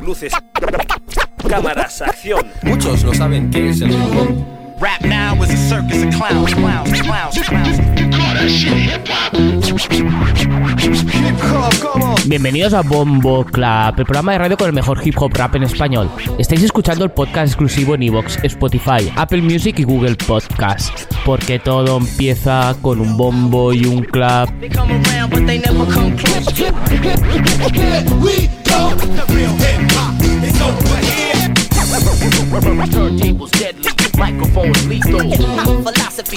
Luces. 0.00 0.32
Cámaras, 1.48 2.02
acción. 2.02 2.46
Muchos 2.62 3.04
no 3.04 3.14
saben 3.14 3.50
qué 3.50 3.70
es 3.70 3.80
el 3.80 3.90
hip 3.90 4.55
Rap 4.78 5.00
now 5.02 5.42
is 5.42 5.50
a 5.50 5.56
circus 5.56 6.02
of 6.02 6.10
clowns, 6.14 6.52
clowns, 6.52 7.00
clowns, 7.00 7.38
clowns. 7.48 7.80
Bienvenidos 12.26 12.74
a 12.74 12.82
Bombo 12.82 13.44
Club, 13.44 13.94
el 13.98 14.04
programa 14.04 14.32
de 14.32 14.38
radio 14.38 14.56
con 14.58 14.66
el 14.66 14.74
mejor 14.74 15.00
hip 15.02 15.14
hop 15.18 15.32
rap 15.32 15.54
en 15.54 15.62
español. 15.62 16.10
Estáis 16.38 16.62
escuchando 16.62 17.04
el 17.04 17.10
podcast 17.10 17.46
exclusivo 17.46 17.94
en 17.94 18.02
Evox, 18.02 18.38
Spotify, 18.42 19.10
Apple 19.16 19.40
Music 19.40 19.78
y 19.78 19.84
Google 19.84 20.14
Podcast. 20.16 20.90
Porque 21.24 21.58
todo 21.58 21.96
empieza 21.96 22.76
con 22.82 23.00
un 23.00 23.16
bombo 23.16 23.72
y 23.72 23.86
un 23.86 24.02
clap. 24.02 24.50
Turntables 32.60 33.50
deadly, 33.50 33.95
microphones 34.16 34.86
lethal. 34.86 35.30
Philosophy. 35.82 36.36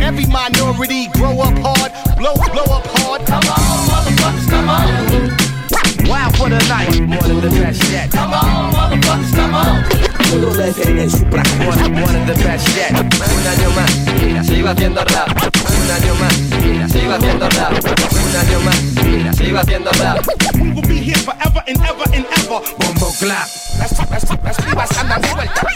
Every 0.00 0.26
minority 0.26 1.08
grow 1.08 1.40
up 1.40 1.56
hard, 1.58 1.92
blow, 2.18 2.34
blow 2.52 2.68
up 2.74 2.86
hard. 2.86 3.26
Come 3.26 3.44
on, 3.44 3.88
motherfuckers, 3.88 4.48
come 4.50 4.68
on. 4.68 6.08
Wow 6.08 6.30
for 6.30 6.48
the 6.48 6.58
night, 6.68 7.00
more 7.00 7.22
than 7.22 7.40
the 7.40 7.48
best 7.48 7.82
yet. 7.90 8.10
Come 8.10 8.32
on, 8.32 8.72
motherfuckers, 8.72 9.34
come 9.34 9.54
on. 9.54 10.11
Puro 10.32 10.50
en 10.64 11.10
su 11.10 11.24
one, 11.26 12.02
one 12.02 12.16
of 12.16 12.26
the 12.26 12.32
best 12.42 12.66
yet. 12.74 12.90
Un 12.90 13.46
año 13.46 13.70
más, 13.76 14.22
mira, 14.22 14.42
sigo 14.42 14.68
haciendo 14.68 15.04
rap. 15.04 15.28
Un 15.28 15.90
año 15.90 16.14
más, 16.14 16.38
mira, 16.64 16.88
sigo 16.88 17.12
haciendo 17.12 17.48
rap. 17.50 17.72
Un 17.74 18.36
año 18.36 18.60
más, 18.60 18.82
mira, 19.04 19.32
sigo 19.34 19.58
haciendo 19.58 19.90
rap. 19.92 20.26
We 20.54 20.70
will 20.70 20.88
be 20.88 21.00
here 21.00 21.18
forever 21.18 21.62
and 21.68 21.76
ever 21.84 22.14
and 22.14 22.26
ever. 22.38 22.62
Bombo 22.78 23.12
clap. 23.18 23.46
Las, 23.78 24.10
las, 24.10 24.24
las 24.42 24.56
pibas 24.56 24.98
andan 24.98 25.20
de 25.20 25.34
vuelta. 25.34 25.66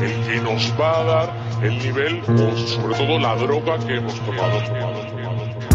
el 0.00 0.26
que 0.26 0.40
nos 0.42 0.72
va 0.80 1.00
a 1.00 1.04
dar 1.04 1.28
el 1.62 1.78
nivel 1.78 2.22
o 2.22 2.56
sobre 2.56 2.94
todo 2.94 3.18
la 3.18 3.34
droga 3.34 3.78
que 3.80 3.96
hemos 3.96 4.14
tomado. 4.20 5.19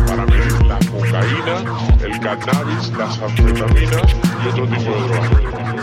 Para 0.08 0.26
medir 0.26 0.66
la 0.66 0.80
cocaína, 0.92 1.58
el 2.04 2.20
cannabis, 2.20 2.92
las 2.98 3.20
anfetaminas 3.22 4.16
y 4.44 4.48
otro 4.48 4.68
tipo 4.68 4.92
de 4.92 5.08
drogas. 5.08 5.32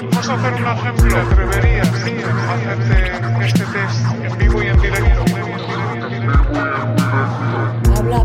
Vamos 0.02 0.28
a 0.28 0.34
hacer 0.34 0.54
un 0.54 0.66
ejemplo. 0.66 1.08
¿Te 1.08 1.20
atreverías 1.20 1.88
a 1.88 2.54
hacerte 2.54 3.46
este 3.46 3.64
test 3.64 4.06
en 4.22 4.38
vivo 4.38 4.62
y 4.62 4.66
en 4.66 4.80
directo? 4.80 5.24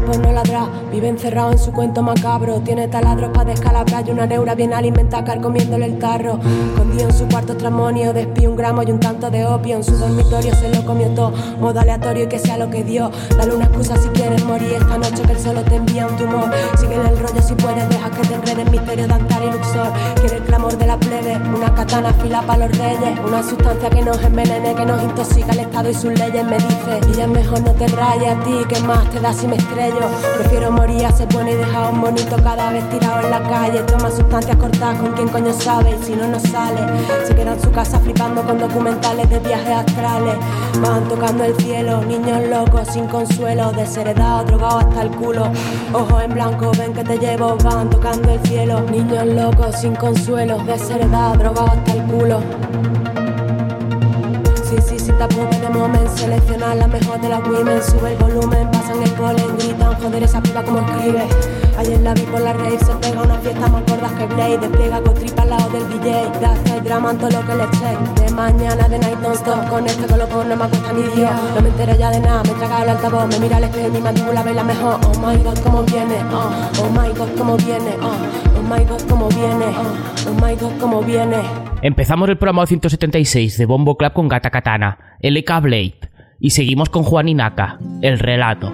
Pues 0.05 0.19
no 0.19 0.31
ladra, 0.31 0.67
vive 0.91 1.07
encerrado 1.07 1.51
en 1.51 1.59
su 1.59 1.71
cuento 1.71 2.01
macabro. 2.01 2.59
Tiene 2.61 2.87
taladros 2.87 3.31
para 3.31 3.51
descalabrar 3.51 4.07
y 4.07 4.11
una 4.11 4.25
neura 4.25 4.55
bien 4.55 4.73
alimentada 4.73 5.39
comiéndole 5.41 5.85
el 5.85 5.99
tarro. 5.99 6.39
Escondido 6.73 7.09
en 7.09 7.13
su 7.13 7.27
cuarto 7.27 7.55
tramonio, 7.57 8.13
despí 8.13 8.47
un 8.47 8.55
gramo 8.55 8.83
y 8.83 8.91
un 8.91 8.99
tanto 8.99 9.29
de 9.29 9.45
opio. 9.45 9.75
En 9.77 9.83
su 9.83 9.97
dormitorio 9.97 10.53
se 10.55 10.69
lo 10.69 10.85
comió 10.85 11.07
todo, 11.09 11.33
modo 11.59 11.79
aleatorio 11.79 12.25
y 12.25 12.27
que 12.27 12.39
sea 12.39 12.57
lo 12.57 12.69
que 12.69 12.83
dio. 12.83 13.11
Dale 13.37 13.55
una 13.55 13.65
excusa 13.65 13.97
si 13.97 14.09
quieres 14.09 14.43
morir 14.45 14.73
esta 14.73 14.97
noche 14.97 15.23
que 15.23 15.31
el 15.31 15.39
solo 15.39 15.61
te 15.63 15.75
envía 15.75 16.07
un 16.07 16.15
tumor. 16.17 16.51
Sigue 16.77 16.95
en 16.95 17.05
el 17.05 17.17
rollo 17.19 17.41
si 17.41 17.53
puedes, 17.55 17.89
deja 17.89 18.09
que 18.11 18.27
te 18.27 18.33
enredes 18.33 18.71
misterio 18.71 19.07
de 19.07 19.13
Antar 19.13 19.43
y 19.43 19.51
Luxor. 19.51 19.91
Quiere 20.21 20.37
el 20.37 20.43
clamor 20.43 20.77
de 20.77 20.85
la 20.85 20.97
plebe, 20.97 21.37
una 21.53 21.73
katana 21.73 22.13
fila 22.13 22.41
para 22.41 22.67
los 22.67 22.77
reyes. 22.77 23.19
Una 23.25 23.43
sustancia 23.43 23.89
que 23.89 24.01
nos 24.01 24.21
envenene, 24.23 24.75
que 24.75 24.85
nos 24.85 25.01
intoxica 25.01 25.51
el 25.51 25.59
Estado 25.59 25.89
y 25.89 25.93
sus 25.93 26.17
leyes. 26.17 26.45
Me 26.45 26.57
dice, 26.57 27.01
y 27.11 27.17
ya 27.17 27.27
mejor 27.27 27.61
no 27.61 27.71
te 27.71 27.87
rayes 27.87 28.31
a 28.31 28.43
ti, 28.43 28.55
que 28.69 28.79
más 28.81 29.09
te 29.09 29.19
da 29.19 29.33
si 29.33 29.47
me 29.47 29.55
Prefiero 29.77 30.71
morir, 30.71 31.07
se 31.15 31.27
pone 31.27 31.51
y 31.51 31.55
deja 31.55 31.89
un 31.89 32.01
bonito 32.01 32.35
cada 32.43 32.71
vez 32.71 32.89
tirado 32.89 33.23
en 33.23 33.29
la 33.29 33.43
calle. 33.43 33.79
Toma 33.83 34.09
sustancias 34.09 34.57
cortadas 34.57 34.97
con 34.97 35.11
quien 35.13 35.27
coño 35.27 35.53
sabe 35.53 35.95
y 36.01 36.03
si 36.03 36.15
no, 36.15 36.27
no 36.27 36.39
sale. 36.39 36.79
Se 37.27 37.35
queda 37.35 37.53
en 37.53 37.61
su 37.61 37.71
casa 37.71 37.99
flipando 37.99 38.41
con 38.41 38.57
documentales 38.57 39.29
de 39.29 39.39
viajes 39.39 39.69
astrales. 39.69 40.35
Van 40.81 41.07
tocando 41.07 41.43
el 41.43 41.55
cielo, 41.57 42.01
niños 42.05 42.49
locos 42.49 42.87
sin 42.91 43.05
consuelo, 43.05 43.71
desheredados, 43.71 44.47
drogados 44.47 44.85
hasta 44.85 45.03
el 45.03 45.11
culo. 45.11 45.51
Ojos 45.93 46.23
en 46.23 46.33
blanco, 46.33 46.71
ven 46.75 46.93
que 46.93 47.03
te 47.03 47.19
llevo, 47.19 47.55
van 47.63 47.87
tocando 47.91 48.31
el 48.31 48.41
cielo. 48.47 48.81
Niños 48.81 49.27
locos 49.27 49.75
sin 49.79 49.95
consuelo, 49.95 50.57
desheredados, 50.65 51.37
drogados 51.37 51.71
hasta 51.77 51.93
el 51.93 52.03
culo. 52.03 52.39
Tampoco 55.17 55.55
de 55.55 55.69
moment 55.69 56.07
Selecciona 56.09 56.75
la 56.75 56.87
mejor 56.87 57.19
de 57.21 57.29
las 57.29 57.41
women. 57.47 57.81
Sube 57.81 58.11
el 58.11 58.17
volumen, 58.17 58.69
pasan 58.71 59.01
el 59.03 59.09
polen 59.11 59.57
Gritan, 59.57 59.95
joder 60.01 60.23
esa 60.23 60.41
piba 60.41 60.63
como 60.63 60.79
escribe. 60.79 61.27
Ayer 61.77 61.99
la 62.01 62.13
vi 62.13 62.21
por 62.21 62.41
la 62.41 62.53
rave 62.53 62.77
Se 62.79 62.93
pega 62.95 63.21
una 63.21 63.37
fiesta 63.39 63.67
más 63.67 63.83
gorda 63.85 64.09
que 64.17 64.25
Blade. 64.25 64.57
Despliega 64.59 65.01
con 65.01 65.13
tripa 65.13 65.41
al 65.43 65.49
lado 65.49 65.69
del 65.69 65.89
DJ 65.89 66.31
Gasta 66.41 66.75
el 66.77 66.83
drama 66.83 67.11
en 67.11 67.17
todo 67.17 67.29
lo 67.31 67.47
que 67.47 67.55
le 67.55 67.63
eché. 67.63 68.21
De 68.21 68.31
mañana, 68.33 68.87
de 68.87 68.99
night 68.99 69.19
non-stop 69.19 69.69
Con 69.69 69.85
este 69.85 70.05
colocón 70.07 70.49
no 70.49 70.55
me 70.55 70.63
acuesta 70.65 70.93
ni 70.93 71.03
Dios 71.03 71.31
No 71.55 71.61
me 71.61 71.69
entero 71.69 71.95
ya 71.95 72.09
de 72.11 72.19
nada 72.19 72.43
Me 72.43 72.49
traga 72.51 72.83
el 72.83 72.89
altavoz 72.89 73.27
Me 73.27 73.39
mira 73.39 73.57
al 73.57 73.63
espejo 73.63 73.87
y 73.87 73.91
mi 73.91 73.99
mandíbula 74.01 74.43
ve 74.43 74.53
la 74.53 74.63
mejor. 74.63 74.99
Oh 75.03 75.19
my 75.19 75.37
God, 75.43 75.57
cómo 75.63 75.83
viene 75.83 76.15
Oh, 76.31 76.51
oh 76.81 76.89
my 76.89 77.09
God, 77.13 77.29
cómo 77.37 77.57
viene 77.57 77.97
Oh, 78.01 78.59
oh 78.59 78.63
my 78.63 78.85
God, 78.85 79.01
cómo 79.09 79.27
viene 79.29 79.65
Oh, 79.65 80.29
oh 80.29 80.45
my 80.45 80.55
God, 80.55 80.79
cómo 80.79 81.01
viene 81.01 81.66
Empezamos 81.87 82.27
el 82.27 82.37
programa 82.37 82.67
176 82.67 83.57
de 83.57 83.65
Bombo 83.65 83.95
Club 83.95 84.11
con 84.11 84.27
Gata 84.27 84.49
Katana, 84.49 85.15
LK 85.21 85.61
Blade, 85.61 85.99
y 86.37 86.49
seguimos 86.49 86.89
con 86.89 87.03
Juan 87.03 87.29
Inaka, 87.29 87.79
el 88.01 88.19
relato. 88.19 88.73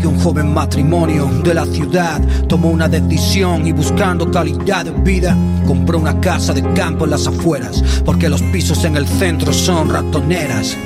Que 0.00 0.06
un 0.06 0.18
joven 0.18 0.52
matrimonio 0.52 1.30
de 1.44 1.54
la 1.54 1.66
ciudad 1.66 2.20
tomó 2.48 2.70
una 2.70 2.88
decisión 2.88 3.66
y 3.66 3.72
buscando 3.72 4.30
calidad 4.30 4.84
de 4.84 4.92
vida 4.92 5.36
compró 5.66 5.98
una 5.98 6.20
casa 6.20 6.52
de 6.52 6.62
campo 6.72 7.04
en 7.04 7.10
las 7.10 7.26
afueras 7.26 7.82
porque 8.04 8.28
los 8.28 8.42
pisos 8.42 8.84
en 8.84 8.96
el 8.96 9.06
centro 9.06 9.52
son 9.52 9.90
ratoneras. 9.90 10.76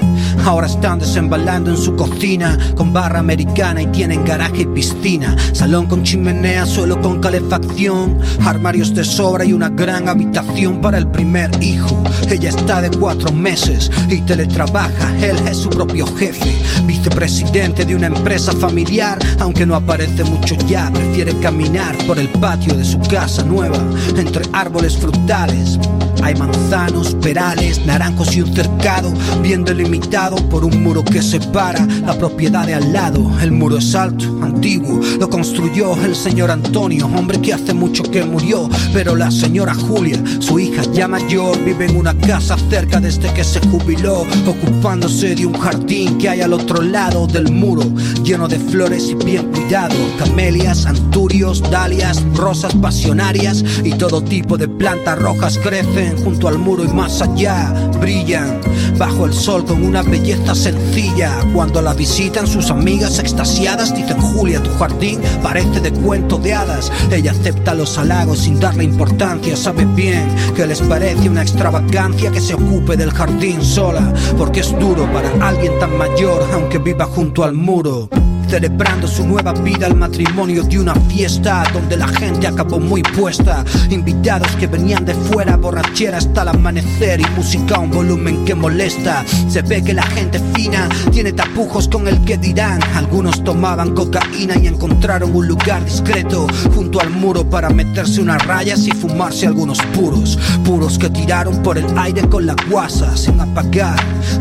Ahora 0.45 0.67
están 0.67 0.99
desembalando 0.99 1.71
en 1.71 1.77
su 1.77 1.95
cocina 1.97 2.59
con 2.75 2.93
barra 2.93 3.21
americana 3.21 3.83
y 3.83 3.87
tienen 3.87 4.25
garaje 4.25 4.63
y 4.63 4.67
piscina, 4.67 5.37
salón 5.53 5.87
con 5.87 6.03
chimenea, 6.03 6.67
suelo 6.67 7.01
con 7.01 7.21
calefacción, 7.21 8.19
armarios 8.45 8.95
de 8.95 9.05
sobra 9.05 9.45
y 9.45 9.53
una 9.53 9.71
gran 9.71 10.09
habitación 10.09 10.81
para 10.81 10.99
el 10.99 11.07
primer 11.07 11.51
hijo. 11.63 12.03
Ella 12.29 12.51
está 12.51 12.83
de 12.83 12.91
cuatro 12.91 13.33
meses 13.33 13.91
y 14.09 14.21
teletrabaja, 14.21 15.17
él 15.23 15.37
es 15.49 15.59
su 15.59 15.71
propio 15.71 16.07
jefe, 16.17 16.55
vicepresidente 16.85 17.85
de 17.85 17.95
una 17.95 18.09
empresa 18.09 18.53
familiar, 18.53 19.04
aunque 19.39 19.67
no 19.67 19.75
aparece 19.75 20.25
mucho 20.25 20.57
ya, 20.67 20.91
prefiere 20.93 21.39
caminar 21.39 21.97
por 22.07 22.19
el 22.19 22.29
patio 22.29 22.75
de 22.75 22.85
su 22.85 22.99
casa 23.01 23.43
nueva, 23.43 23.79
entre 24.17 24.45
árboles 24.53 24.97
frutales. 24.97 25.79
Hay 26.23 26.35
manzanos, 26.37 27.15
perales, 27.17 27.85
naranjos 27.85 28.35
y 28.35 28.41
un 28.41 28.55
cercado 28.55 29.13
bien 29.43 29.63
delimitado 29.63 30.37
por 30.49 30.65
un 30.65 30.83
muro 30.83 31.05
que 31.05 31.21
separa 31.21 31.87
la 32.07 32.17
propiedad 32.17 32.67
de 32.67 32.75
al 32.75 32.95
lado. 32.95 33.31
El 33.43 33.53
muro 33.53 33.77
es 33.77 33.95
alto, 33.95 34.25
antiguo, 34.43 35.01
lo 35.19 35.29
construyó 35.29 35.95
el 36.03 36.15
señor 36.15 36.51
Antonio, 36.51 37.07
hombre 37.07 37.41
que 37.43 37.53
hace 37.53 37.75
mucho 37.75 38.03
que 38.05 38.25
murió. 38.25 38.71
Pero 38.95 39.17
la 39.17 39.31
señora 39.31 39.75
Julia, 39.75 40.23
su 40.39 40.59
hija 40.59 40.83
ya 40.95 41.09
mayor, 41.09 41.63
vive 41.63 41.87
en 41.87 41.97
una 41.97 42.17
casa 42.17 42.57
cerca 42.71 43.01
desde 43.01 43.31
que 43.35 43.45
se 43.45 43.61
jubiló, 43.69 44.25
ocupándose 44.47 45.35
de 45.35 45.45
un 45.45 45.59
jardín 45.59 46.17
que 46.17 46.31
hay 46.31 46.41
al 46.41 46.55
otro 46.55 46.81
lado 46.81 47.27
del 47.27 47.53
muro, 47.53 47.83
lleno 48.23 48.49
de 48.49 48.59
flores 48.59 48.94
y 49.03 49.15
bien 49.15 49.51
cuidado. 49.51 49.95
Camelias, 50.19 50.87
anturios, 50.87 51.61
dalias, 51.71 52.23
rosas 52.35 52.75
pasionarias 52.77 53.65
y 53.83 53.91
todo 53.91 54.23
tipo 54.23 54.57
de 54.57 54.69
plantas 54.69 55.19
rojas 55.19 55.59
crecen 55.59 56.17
junto 56.23 56.47
al 56.47 56.59
muro 56.59 56.85
y 56.85 56.89
más 56.89 57.21
allá. 57.21 57.73
Brillan 58.01 58.61
bajo 58.97 59.27
el 59.27 59.33
sol 59.33 59.65
con 59.65 59.83
una 59.83 60.03
belleza 60.03 60.55
sencilla. 60.55 61.33
Cuando 61.53 61.83
la 61.83 61.93
visitan 61.93 62.47
sus 62.47 62.71
amigas 62.71 63.19
extasiadas, 63.19 63.95
dicen 63.95 64.21
Julia, 64.21 64.63
tu 64.63 64.71
jardín 64.75 65.21
parece 65.43 65.81
de 65.81 65.93
cuento 65.93 66.39
de 66.39 66.55
hadas. 66.55 66.93
Ella 67.11 67.33
acepta 67.33 67.75
los 67.75 67.99
halagos 67.99 68.41
sin 68.41 68.61
darle 68.61 68.85
importancia. 68.85 69.57
Sabe 69.57 69.85
bien 69.87 70.29
que 70.55 70.67
les 70.67 70.81
parece 70.81 71.29
una 71.29 71.43
extravagancia 71.43 72.31
que 72.31 72.41
se 72.41 72.55
ocupe 72.55 72.97
del 72.97 73.11
jardín 73.11 73.63
sola, 73.63 74.13
porque 74.39 74.61
es 74.61 74.79
duro 74.79 75.11
para 75.13 75.49
alguien 75.49 75.77
tan 75.81 75.99
mayor, 75.99 76.47
aunque 76.53 76.79
viva 76.79 77.07
junto 77.07 77.43
al 77.43 77.55
muro 77.55 78.09
celebrando 78.55 79.09
su 79.09 79.27
nueva 79.27 79.53
vida 79.53 79.89
el 79.89 79.97
matrimonio 79.97 80.63
de 80.63 80.79
una 80.79 80.95
fiesta 80.95 81.65
donde 81.73 81.97
la 81.97 82.07
gente 82.07 82.47
acabó 82.47 82.79
muy 82.79 83.03
puesta. 83.03 83.65
Invitados 83.91 84.47
que 84.61 84.69
venían 84.69 85.05
de 85.05 85.13
fuera, 85.13 85.57
borrachera 85.57 86.19
hasta 86.19 86.43
el 86.43 86.49
amanecer 86.51 87.21
y 87.21 87.27
música 87.35 87.75
a 87.75 87.81
un 87.81 87.91
volumen 87.91 88.45
que 88.45 88.55
molesta. 88.55 89.25
Se 89.49 89.61
ve 89.63 89.83
que 89.83 89.93
la 89.93 90.05
gente 90.05 90.39
fina 90.55 90.89
tiene 91.11 91.33
tapujos 91.33 91.89
con 91.89 92.07
el 92.07 92.21
que 92.21 92.39
dirán. 92.39 92.81
Algunos 92.95 93.43
tomaban 93.43 93.93
cocaína 93.93 94.57
y 94.57 94.69
encontraron 94.69 95.35
un 95.35 95.49
lugar 95.49 95.85
discreto 95.85 96.47
junto 96.77 97.01
al 97.01 97.11
muro 97.11 97.43
para 97.51 97.71
meterse 97.71 98.21
unas 98.21 98.47
rayas 98.47 98.87
y 98.87 98.93
fumarse 98.93 99.49
algunos 99.49 99.79
puros. 99.97 100.39
Puros 100.65 100.97
que 100.97 101.11
tiraron 101.11 101.61
por 101.61 101.77
el 101.77 101.99
aire 101.99 102.29
con 102.29 102.47
la 102.47 102.55
guasa 102.71 103.17
sin 103.17 103.41
apagar 103.41 103.99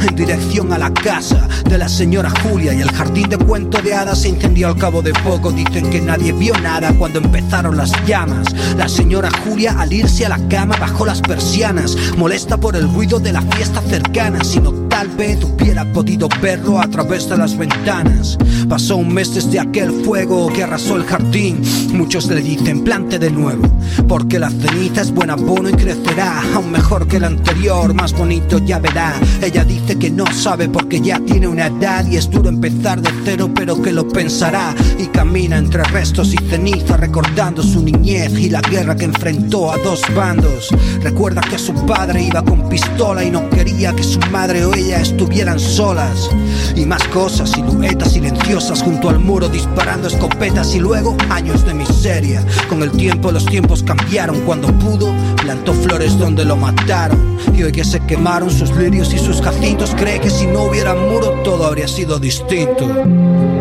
en 0.07 0.15
dirección 0.15 0.71
a 0.71 0.77
la 0.77 0.93
casa 0.93 1.47
de 1.67 1.79
la 1.79 1.89
señora 1.89 2.31
Julia 2.43 2.75
y 2.75 2.81
el 2.81 2.91
jardín 2.91 3.27
de 3.27 3.39
cuento 3.39 3.81
de 3.81 4.02
hadas 4.03 4.21
se 4.21 4.29
incendió 4.29 4.67
al 4.67 4.77
cabo 4.77 5.01
de 5.01 5.13
poco. 5.13 5.51
Dicen 5.51 5.89
que 5.89 6.01
nadie 6.01 6.33
vio 6.33 6.53
nada 6.59 6.93
cuando 6.93 7.19
empezaron 7.19 7.77
las 7.77 7.91
llamas. 8.05 8.53
La 8.77 8.89
señora 8.89 9.29
Julia 9.43 9.79
al 9.79 9.93
irse 9.93 10.25
a 10.25 10.29
la 10.29 10.47
cama 10.49 10.75
bajó 10.79 11.05
las 11.05 11.21
persianas, 11.21 11.95
molesta 12.17 12.57
por 12.57 12.75
el 12.75 12.91
ruido 12.91 13.19
de 13.19 13.33
la 13.33 13.41
fiesta 13.41 13.81
cercana, 13.81 14.43
sino 14.43 14.71
tal 14.89 15.07
vez 15.09 15.43
hubiera 15.43 15.85
podido 15.91 16.27
verlo 16.41 16.79
a 16.79 16.87
través 16.87 17.29
de 17.29 17.37
las 17.37 17.57
ventanas. 17.57 18.37
Pasó 18.67 18.97
un 18.97 19.13
mes 19.13 19.33
desde 19.33 19.59
aquel 19.59 19.91
fuego 20.03 20.51
que 20.51 20.63
arrasó 20.63 20.97
el 20.97 21.05
jardín. 21.05 21.61
Muchos 21.93 22.27
le 22.27 22.41
dicen 22.41 22.83
plante 22.83 23.19
de 23.19 23.31
nuevo, 23.31 23.63
porque 24.07 24.39
la 24.39 24.49
ceniza 24.49 25.01
es 25.01 25.11
buen 25.11 25.29
abono 25.29 25.69
y 25.69 25.73
crecerá 25.73 26.41
aún 26.53 26.71
mejor 26.71 27.07
que 27.07 27.17
el 27.17 27.23
anterior, 27.23 27.93
más 27.93 28.13
bonito 28.13 28.57
ya 28.59 28.79
verá. 28.79 29.13
Ella 29.41 29.63
dice 29.63 29.97
que 29.97 30.09
no 30.09 30.25
sabe 30.33 30.67
porque 30.67 30.99
ya 30.99 31.19
tiene 31.19 31.47
una 31.47 31.67
edad 31.67 32.05
y 32.05 32.17
es 32.17 32.29
duro 32.29 32.49
empezar 32.49 33.01
de 33.01 33.09
cero, 33.23 33.49
pero 33.53 33.81
que 33.81 33.92
lo 33.93 34.07
pensará 34.07 34.75
y 34.97 35.05
camina 35.07 35.57
entre 35.57 35.83
restos 35.83 36.33
y 36.33 36.37
ceniza 36.49 36.97
recordando 36.97 37.61
su 37.61 37.83
niñez 37.83 38.33
y 38.37 38.49
la 38.49 38.61
guerra 38.61 38.95
que 38.95 39.05
enfrentó 39.05 39.71
a 39.71 39.77
dos 39.77 40.01
bandos. 40.15 40.69
Recuerda 41.01 41.41
que 41.41 41.57
su 41.57 41.73
padre 41.85 42.23
iba 42.23 42.43
con 42.43 42.67
pistola 42.69 43.23
y 43.23 43.29
no 43.29 43.49
quería 43.49 43.93
que 43.93 44.03
su 44.03 44.19
madre 44.31 44.65
o 44.65 44.73
ella 44.73 44.99
estuvieran 44.99 45.59
solas. 45.59 46.29
Y 46.75 46.85
más 46.85 47.03
cosas, 47.09 47.51
siluetas 47.51 48.13
silenciosas 48.13 48.81
junto 48.81 49.09
al 49.09 49.19
muro 49.19 49.47
disparando 49.47 50.07
escopetas 50.07 50.73
y 50.75 50.79
luego 50.79 51.15
años 51.29 51.65
de 51.65 51.73
miseria. 51.73 52.43
Con 52.69 52.81
el 52.81 52.91
tiempo 52.91 53.31
los 53.31 53.45
tiempos 53.45 53.83
cambiaron 53.83 54.41
cuando 54.41 54.67
pudo, 54.79 55.13
plantó 55.41 55.73
flores 55.73 56.17
donde 56.17 56.45
lo 56.45 56.55
mataron. 56.55 57.37
Y 57.55 57.63
hoy 57.63 57.71
que 57.71 57.83
se 57.83 57.99
quemaron 58.01 58.49
sus 58.49 58.75
lirios 58.75 59.13
y 59.13 59.19
sus 59.19 59.41
jacintos, 59.41 59.93
cree 59.95 60.19
que 60.19 60.29
si 60.29 60.47
no 60.47 60.63
hubiera 60.63 60.95
muro 60.95 61.41
todo 61.43 61.65
habría 61.65 61.87
sido 61.87 62.19
distinto. 62.19 63.52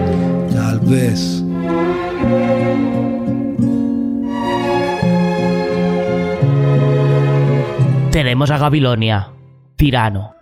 Tenemos 8.10 8.50
a 8.50 8.58
Gabilonia, 8.58 9.30
tirano. 9.76 10.41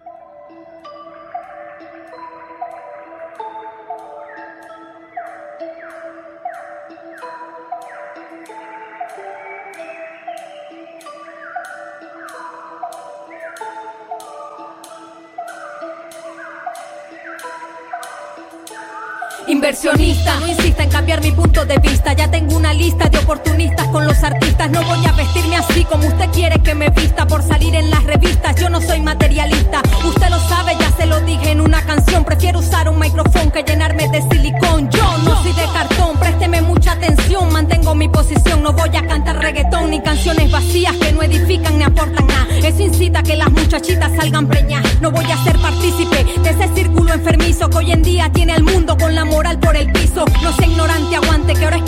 No 24.68 24.82
voy 24.84 25.06
a 25.06 25.12
vestirme 25.12 25.56
así 25.56 25.86
como 25.86 26.06
usted 26.06 26.28
quiere 26.32 26.60
que 26.60 26.74
me 26.74 26.90
vista 26.90 27.26
por 27.26 27.42
salir 27.42 27.74
en 27.74 27.90
las 27.90 28.04
revistas. 28.04 28.54
Yo 28.56 28.68
no 28.68 28.78
soy 28.82 29.00
materialista. 29.00 29.80
Usted 30.04 30.28
lo 30.28 30.38
sabe, 30.48 30.76
ya 30.78 30.92
se 30.98 31.06
lo 31.06 31.18
dije 31.20 31.52
en 31.52 31.62
una 31.62 31.80
canción. 31.82 32.24
Prefiero 32.24 32.58
usar 32.58 32.86
un 32.90 32.98
micrófono 32.98 33.50
que 33.50 33.62
llenarme 33.62 34.06
de 34.08 34.20
silicón. 34.20 34.90
Yo 34.90 35.18
no 35.24 35.42
soy 35.42 35.54
de 35.54 35.64
cartón, 35.72 36.18
présteme 36.18 36.60
mucha 36.60 36.92
atención. 36.92 37.50
Mantengo 37.50 37.94
mi 37.94 38.10
posición, 38.10 38.62
no 38.62 38.74
voy 38.74 38.94
a 38.94 39.06
cantar 39.06 39.38
reggaetón 39.38 39.90
ni 39.90 40.02
canciones 40.02 40.50
vacías 40.50 40.94
que 40.96 41.10
no 41.12 41.22
edifican 41.22 41.78
ni 41.78 41.84
aportan 41.84 42.26
nada. 42.26 42.46
Eso 42.62 42.82
incita 42.82 43.20
a 43.20 43.22
que 43.22 43.36
las 43.36 43.50
muchachitas 43.50 44.12
salgan 44.14 44.46
preñas. 44.46 44.84
No 45.00 45.10
voy 45.10 45.24
a 45.24 45.42
ser 45.42 45.58
partícipe 45.58 46.22
de 46.42 46.50
ese 46.50 46.68
círculo 46.74 47.14
enfermizo 47.14 47.70
que 47.70 47.78
hoy 47.78 47.92
en 47.92 48.02
día 48.02 48.30
tiene 48.30 48.52
al 48.52 48.62
mundo 48.62 48.98
con 48.98 49.14
la 49.14 49.24
moral 49.24 49.58
por 49.58 49.74
el 49.74 49.90
piso. 49.90 50.26
No 50.42 50.52
sea 50.52 50.66
ignorante, 50.66 51.16
aguante, 51.16 51.54
que 51.54 51.64
ahora 51.64 51.79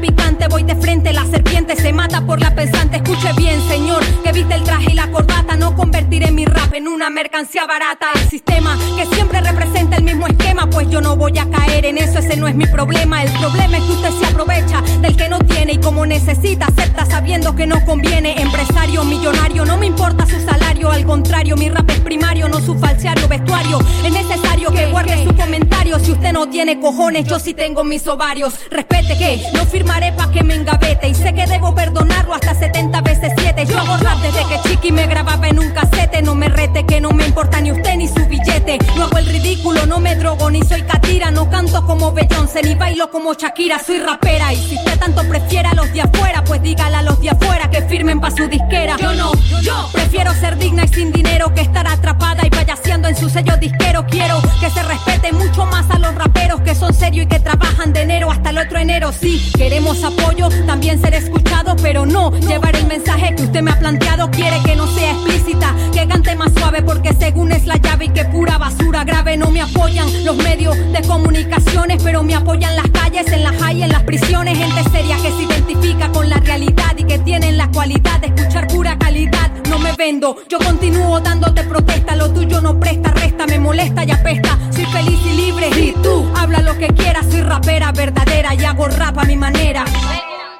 picante. 0.00 0.48
Voy 0.48 0.62
de 0.62 0.74
frente, 0.76 1.12
la 1.12 1.24
serpiente 1.26 1.76
se 1.76 1.92
mata 1.92 2.20
por 2.22 2.40
la 2.40 2.54
pensante. 2.54 2.96
Escuche 2.96 3.32
bien, 3.36 3.60
señor, 3.68 4.04
que 4.22 4.32
viste 4.32 4.54
el 4.54 4.62
traje 4.64 4.92
y 4.92 4.94
la 4.94 5.10
corbata. 5.10 5.56
No 5.56 5.74
convertiré 5.74 6.30
mi 6.30 6.44
rap 6.44 6.72
en 6.74 6.88
una 6.88 7.10
mercancía 7.10 7.66
barata. 7.66 8.06
El 8.14 8.28
sistema 8.28 8.76
que 8.96 9.06
siempre 9.14 9.40
representa 9.40 9.96
el 9.96 10.04
mismo 10.04 10.26
esquema, 10.26 10.68
pues 10.70 10.88
yo 10.90 11.00
no 11.00 11.16
voy 11.16 11.38
a 11.38 11.48
caer 11.50 11.86
en 11.86 11.98
eso, 11.98 12.18
ese 12.18 12.36
no 12.36 12.48
es 12.48 12.54
mi 12.54 12.66
problema. 12.66 13.22
El 13.22 13.30
problema 13.32 13.78
es 13.78 13.84
que 13.84 13.92
usted 13.92 14.10
se 14.20 14.26
aprovecha 14.26 14.82
del 15.00 15.16
que 15.16 15.28
no 15.28 15.38
tiene 15.40 15.74
y 15.74 15.78
como 15.78 16.06
necesita, 16.06 16.66
acepta 16.66 17.06
sabiendo 17.06 17.54
que 17.54 17.66
no 17.66 17.84
conviene. 17.84 18.40
Empresario, 18.40 19.04
millonario, 19.04 19.64
no 19.64 19.76
me 19.76 19.86
importa 19.86 20.26
su 20.26 20.38
salario, 20.40 20.67
al 20.86 21.04
contrario, 21.04 21.56
mi 21.56 21.68
rap 21.68 21.90
es 21.90 22.00
primario, 22.00 22.48
no 22.48 22.60
su 22.60 22.78
falseario 22.78 23.26
vestuario. 23.26 23.80
Es 24.04 24.12
necesario 24.12 24.70
que 24.70 24.86
guarde 24.86 25.24
su 25.24 25.34
comentario 25.34 25.98
si 25.98 26.12
usted 26.12 26.32
no 26.32 26.48
tiene 26.48 26.78
cojones, 26.80 27.26
yo 27.26 27.38
sí 27.38 27.54
tengo 27.54 27.82
mis 27.84 28.06
ovarios. 28.06 28.54
Respete 28.70 29.16
que 29.18 29.42
no 29.54 29.64
firmaré 29.66 30.12
pa' 30.12 30.30
que 30.30 30.44
me 30.44 30.54
engavete 30.54 31.08
y 31.08 31.14
sé 31.14 31.34
que 31.34 31.46
debo 31.46 31.74
perdonarlo 31.74 32.34
hasta 32.34 32.54
70 32.54 33.00
veces 33.00 33.32
7. 33.36 33.66
Yo 33.66 33.78
hago 33.78 33.96
rap 33.96 34.18
desde 34.20 34.44
que 34.46 34.68
chiqui 34.68 34.92
me 34.92 35.06
grababa 35.06 35.48
en 35.48 35.58
un 35.58 35.70
casete, 35.70 36.22
no 36.22 36.34
me 36.34 36.48
rete 36.48 36.84
que 36.84 37.00
no 37.00 37.10
me 37.10 37.26
importa 37.26 37.60
ni 37.60 37.72
usted 37.72 37.96
ni 37.96 38.06
su 38.06 38.26
billete. 38.26 38.78
No 38.96 39.04
hago 39.04 39.18
el 39.18 39.26
ridículo, 39.26 39.86
no 39.86 39.98
me 39.98 40.14
drogo 40.16 40.50
ni 40.50 40.62
soy 40.62 40.82
catira, 40.82 41.30
no 41.30 41.50
canto 41.50 41.84
como 41.86 42.12
Beyoncé 42.12 42.62
ni 42.62 42.74
bailo 42.74 43.10
como 43.10 43.34
Shakira, 43.34 43.78
soy 43.78 43.98
rapera 43.98 44.52
y 44.52 44.56
si 44.56 44.76
usted 44.76 44.98
tanto 44.98 45.22
prefiere 45.28 45.68
a 45.68 45.74
los 45.74 45.92
de 45.92 46.02
afuera, 46.02 46.44
pues 46.44 46.62
dígale 46.62 46.96
a 46.96 47.02
los 47.02 47.20
de 47.20 47.30
afuera 47.30 47.70
que 47.70 47.82
firmen 47.82 48.20
pa' 48.20 48.30
su 48.30 48.46
disquera. 48.46 48.96
Yo 48.98 49.12
no, 49.14 49.32
yo 49.62 49.88
prefiero 49.92 50.32
ser 50.34 50.56
digna 50.68 50.84
y 50.84 50.88
sin 50.88 51.12
dinero 51.12 51.54
que 51.54 51.62
estar 51.62 51.86
atrapada 51.86 52.46
y 52.46 52.50
payaseando 52.50 53.08
en 53.08 53.16
su 53.16 53.30
sello 53.30 53.56
disquero. 53.56 54.04
Quiero 54.06 54.40
que 54.60 54.68
se 54.68 54.82
respete 54.82 55.32
mucho 55.32 55.64
más 55.64 55.90
a 55.90 55.98
los 55.98 56.14
raperos 56.14 56.60
que 56.60 56.74
son 56.74 56.92
serios 56.92 57.24
y 57.24 57.28
que 57.28 57.40
trabajan 57.40 57.92
de 57.92 58.02
enero 58.02 58.30
hasta 58.30 58.50
el 58.50 58.58
otro 58.58 58.78
enero. 58.78 59.10
Sí, 59.12 59.50
queremos 59.56 60.04
apoyo, 60.04 60.48
también 60.66 61.00
ser 61.00 61.14
escuchado, 61.14 61.74
pero 61.82 62.04
no 62.04 62.32
llevar 62.40 62.76
el 62.76 62.86
mensaje 62.86 63.34
que 63.34 63.44
usted 63.44 63.62
me 63.62 63.70
ha 63.70 63.78
planteado. 63.78 64.30
Quiere 64.30 64.60
que 64.62 64.76
no 64.76 64.86
sea 64.88 65.10
explícita, 65.12 65.74
que 65.92 66.06
cante 66.06 66.36
más 66.36 66.52
suave 66.52 66.82
porque 66.82 67.14
según 67.14 67.52
es 67.52 67.64
la 67.64 67.76
llave 67.76 68.06
y 68.06 68.08
que 68.10 68.24
pura 68.26 68.58
basura 68.58 69.04
grave 69.04 69.36
no 69.36 69.50
me 69.50 69.62
apoyan 69.62 70.06
los 70.24 70.36
medios 70.36 70.76
de 70.92 71.00
comunicaciones, 71.06 72.02
pero 72.02 72.22
me 72.22 72.34
apoyan 72.34 72.76
las 72.76 72.90
calles, 72.90 73.26
en 73.32 73.42
las 73.42 73.56
high, 73.56 73.82
en 73.82 73.90
las 73.90 74.02
prisiones, 74.02 74.47
Yo 80.20 80.58
continúo 80.58 81.20
dándote 81.20 81.62
protesta, 81.62 82.16
lo 82.16 82.32
tuyo 82.32 82.60
no 82.60 82.78
presta, 82.80 83.12
resta, 83.12 83.46
me 83.46 83.60
molesta 83.60 84.02
y 84.02 84.10
apesta. 84.10 84.58
Soy 84.72 84.84
feliz 84.86 85.20
y 85.24 85.36
libre 85.36 85.68
y 85.68 85.92
tú 86.02 86.28
habla 86.36 86.60
lo 86.60 86.76
que 86.76 86.88
quieras, 86.88 87.24
soy 87.30 87.42
rapera 87.42 87.92
verdadera 87.92 88.52
y 88.52 88.64
hago 88.64 88.88
rap 88.88 89.16
a 89.16 89.24
mi 89.24 89.36
manera. 89.36 89.84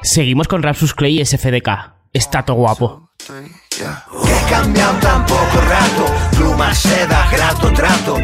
Seguimos 0.02 0.46
con 0.46 0.62
Rapsus 0.62 0.94
Clay 0.94 1.20
y 1.20 1.24
SFDK. 1.24 1.68
Está 2.12 2.44
todo 2.44 2.56
guapo. 2.56 3.10
He 3.28 4.50
cambiado 4.50 4.94
tan 5.00 5.26
poco 5.26 5.60
rato, 5.68 6.36
pluma, 6.36 6.72
seda, 6.72 7.28
grato 7.32 7.72
trato. 7.72 8.16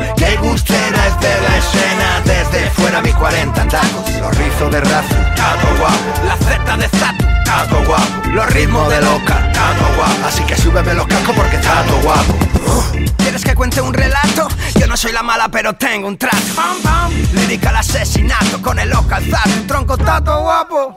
Desde 2.94 2.94
fuera 2.94 3.00
mi 3.02 3.12
40 3.12 3.62
andacos. 3.62 4.14
Los 4.20 4.38
rizos 4.38 4.70
de 4.70 4.80
razo, 4.80 5.14
tato 5.34 5.68
guapo. 5.78 6.26
La 6.26 6.36
Z 6.36 6.76
de 6.76 6.88
Zatu, 6.88 7.24
tato 7.44 7.84
guapo. 7.84 8.28
Los 8.32 8.46
ritmos 8.52 8.88
de 8.88 9.00
loca, 9.00 9.52
tato 9.52 9.94
guapo. 9.96 10.26
Así 10.26 10.44
que 10.44 10.56
súbeme 10.56 10.94
los 10.94 11.06
cascos 11.06 11.34
porque 11.34 11.58
tato 11.58 12.00
guapo. 12.02 12.34
¿Quieres 13.18 13.44
que 13.44 13.54
cuente 13.54 13.80
un 13.80 13.94
relato? 13.94 14.48
Yo 14.78 14.86
no 14.86 14.96
soy 14.96 15.12
la 15.12 15.22
mala, 15.22 15.48
pero 15.48 15.72
tengo 15.74 16.08
un 16.08 16.18
trato. 16.18 16.36
Pam. 16.54 17.12
Lírica 17.32 17.70
al 17.70 17.76
asesinato 17.76 18.60
con 18.62 18.78
el 18.78 18.92
ojo 18.92 19.08
alzado, 19.10 19.52
un 19.54 19.66
tronco 19.66 19.96
tato 19.96 20.42
guapo. 20.42 20.96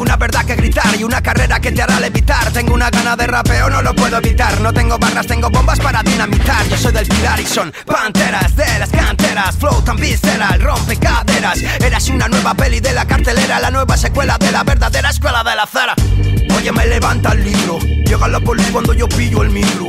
Una 0.00 0.16
verdad 0.16 0.46
que 0.46 0.56
gritar 0.56 0.98
y 0.98 1.04
una 1.04 1.20
carrera 1.20 1.60
que 1.60 1.72
te 1.72 1.82
hará 1.82 2.00
levitar. 2.00 2.50
Tengo 2.52 2.72
una 2.72 2.88
gana 2.88 3.16
de 3.16 3.26
rapeo, 3.26 3.68
no 3.68 3.82
lo 3.82 3.94
puedo 3.94 4.16
evitar. 4.16 4.58
No 4.62 4.72
tengo 4.72 4.98
barras, 4.98 5.26
tengo 5.26 5.50
bombas 5.50 5.78
para 5.78 6.02
dinamitar. 6.02 6.66
Yo 6.68 6.78
soy 6.78 6.92
del 6.92 7.06
pilar 7.06 7.38
y 7.38 7.44
son 7.44 7.70
panteras 7.84 8.56
de 8.56 8.78
las 8.78 8.88
canteras. 8.88 9.58
Flow 9.58 9.82
tan 9.82 9.96
visceral, 9.96 10.58
rompe 10.58 10.96
caderas. 10.96 11.58
Eras 11.84 12.08
una 12.08 12.28
nueva 12.28 12.54
peli 12.54 12.80
de 12.80 12.94
la 12.94 13.04
cartelera, 13.06 13.60
la 13.60 13.70
nueva 13.70 13.94
secuela 13.98 14.38
de 14.38 14.50
la 14.50 14.64
verdadera 14.64 15.10
escuela 15.10 15.44
de 15.44 15.54
la 15.54 15.66
Zara. 15.66 15.94
Oye, 16.56 16.72
me 16.72 16.86
levanta 16.86 17.32
el 17.32 17.44
libro. 17.44 17.78
Llega 17.80 18.26
la 18.26 18.40
poli 18.40 18.64
cuando 18.72 18.94
yo 18.94 19.06
pillo 19.06 19.42
el 19.42 19.50
micro. 19.50 19.86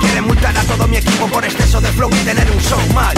Quiere 0.00 0.22
multar 0.22 0.56
a 0.56 0.62
todo 0.62 0.88
mi 0.88 0.96
equipo 0.96 1.26
por 1.28 1.44
exceso 1.44 1.78
de 1.82 1.88
flow 1.88 2.08
y 2.10 2.24
tener 2.24 2.50
un 2.50 2.62
show 2.62 2.80
mal. 2.94 3.14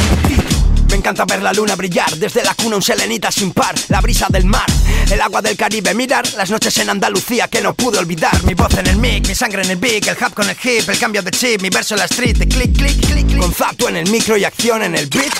Me 0.88 0.97
encanta 0.97 1.25
ver 1.25 1.42
la 1.42 1.52
luna 1.52 1.76
brillar, 1.76 2.16
desde 2.16 2.42
la 2.42 2.54
cuna 2.54 2.76
un 2.76 2.83
selenita 2.83 3.30
sin 3.30 3.52
par, 3.52 3.75
la 3.88 4.00
brisa 4.00 4.26
del 4.30 4.45
mar, 4.45 4.66
el 5.11 5.21
agua 5.21 5.42
del 5.42 5.57
Caribe, 5.57 5.95
mirar 5.95 6.26
las 6.35 6.50
noches 6.50 6.76
en 6.78 6.90
Andalucía 6.90 7.49
que 7.49 7.61
no 7.61 7.75
pude 7.75 7.99
olvidar. 7.99 8.42
Mi 8.45 8.54
voz 8.54 8.75
en 8.75 8.87
el 8.87 8.97
mic, 8.97 9.26
mi 9.28 9.35
sangre 9.35 9.62
en 9.62 9.71
el 9.71 9.76
beat, 9.76 10.07
el 10.09 10.16
hub 10.16 10.35
con 10.35 10.49
el 10.49 10.57
hip, 10.62 10.88
el 10.88 10.99
cambio 10.99 11.23
de 11.23 11.30
chip, 11.30 11.61
mi 11.61 11.71
verso 11.71 11.95
en 11.95 12.00
la 12.00 12.07
street, 12.07 12.38
de 12.38 12.49
click, 12.49 12.76
click, 12.76 13.07
click, 13.07 13.26
click. 13.26 13.40
Con 13.40 13.52
zapto 13.52 13.88
en 13.88 13.97
el 13.97 14.11
micro 14.11 14.37
y 14.37 14.45
acción 14.45 14.83
en 14.83 14.95
el 14.95 15.07
beat. 15.09 15.33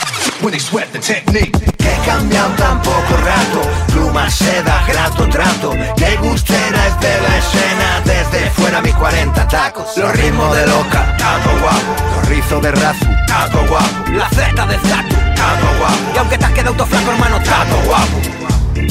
He 1.89 2.07
cambiado 2.07 2.51
tan 2.57 2.81
poco 2.83 3.17
rato, 3.17 3.63
pluma, 3.93 4.31
seda, 4.31 4.85
grato, 4.87 5.29
trato. 5.29 5.73
Qué 5.97 6.17
gustera 6.17 6.87
es 6.87 7.01
de 7.01 7.21
la 7.21 7.39
escena, 7.39 8.03
desde 8.05 8.51
fuera 8.51 8.81
mi 8.81 8.93
40 8.93 9.49
tacos. 9.49 9.97
Los 9.97 10.13
ritmos 10.17 10.55
de 10.55 10.67
loca, 10.67 11.17
tato 11.17 11.51
guapo. 11.61 12.17
Los 12.17 12.29
rizos 12.29 12.63
de 12.63 12.73
razu, 12.73 13.07
tato 13.27 13.67
guapo. 13.67 14.11
La 14.13 14.29
Z 14.31 14.67
de 14.67 14.79
Zatu, 14.79 15.17
tato 15.39 15.79
guapo. 15.79 15.97
Y 16.15 16.19
aunque 16.19 16.39
te 16.39 16.45
has 16.45 16.53
quedado 16.53 16.75
todo 16.75 16.87
flaco, 16.87 17.11
hermano, 17.13 17.41
tato 17.43 17.77
guapo. 17.87 18.17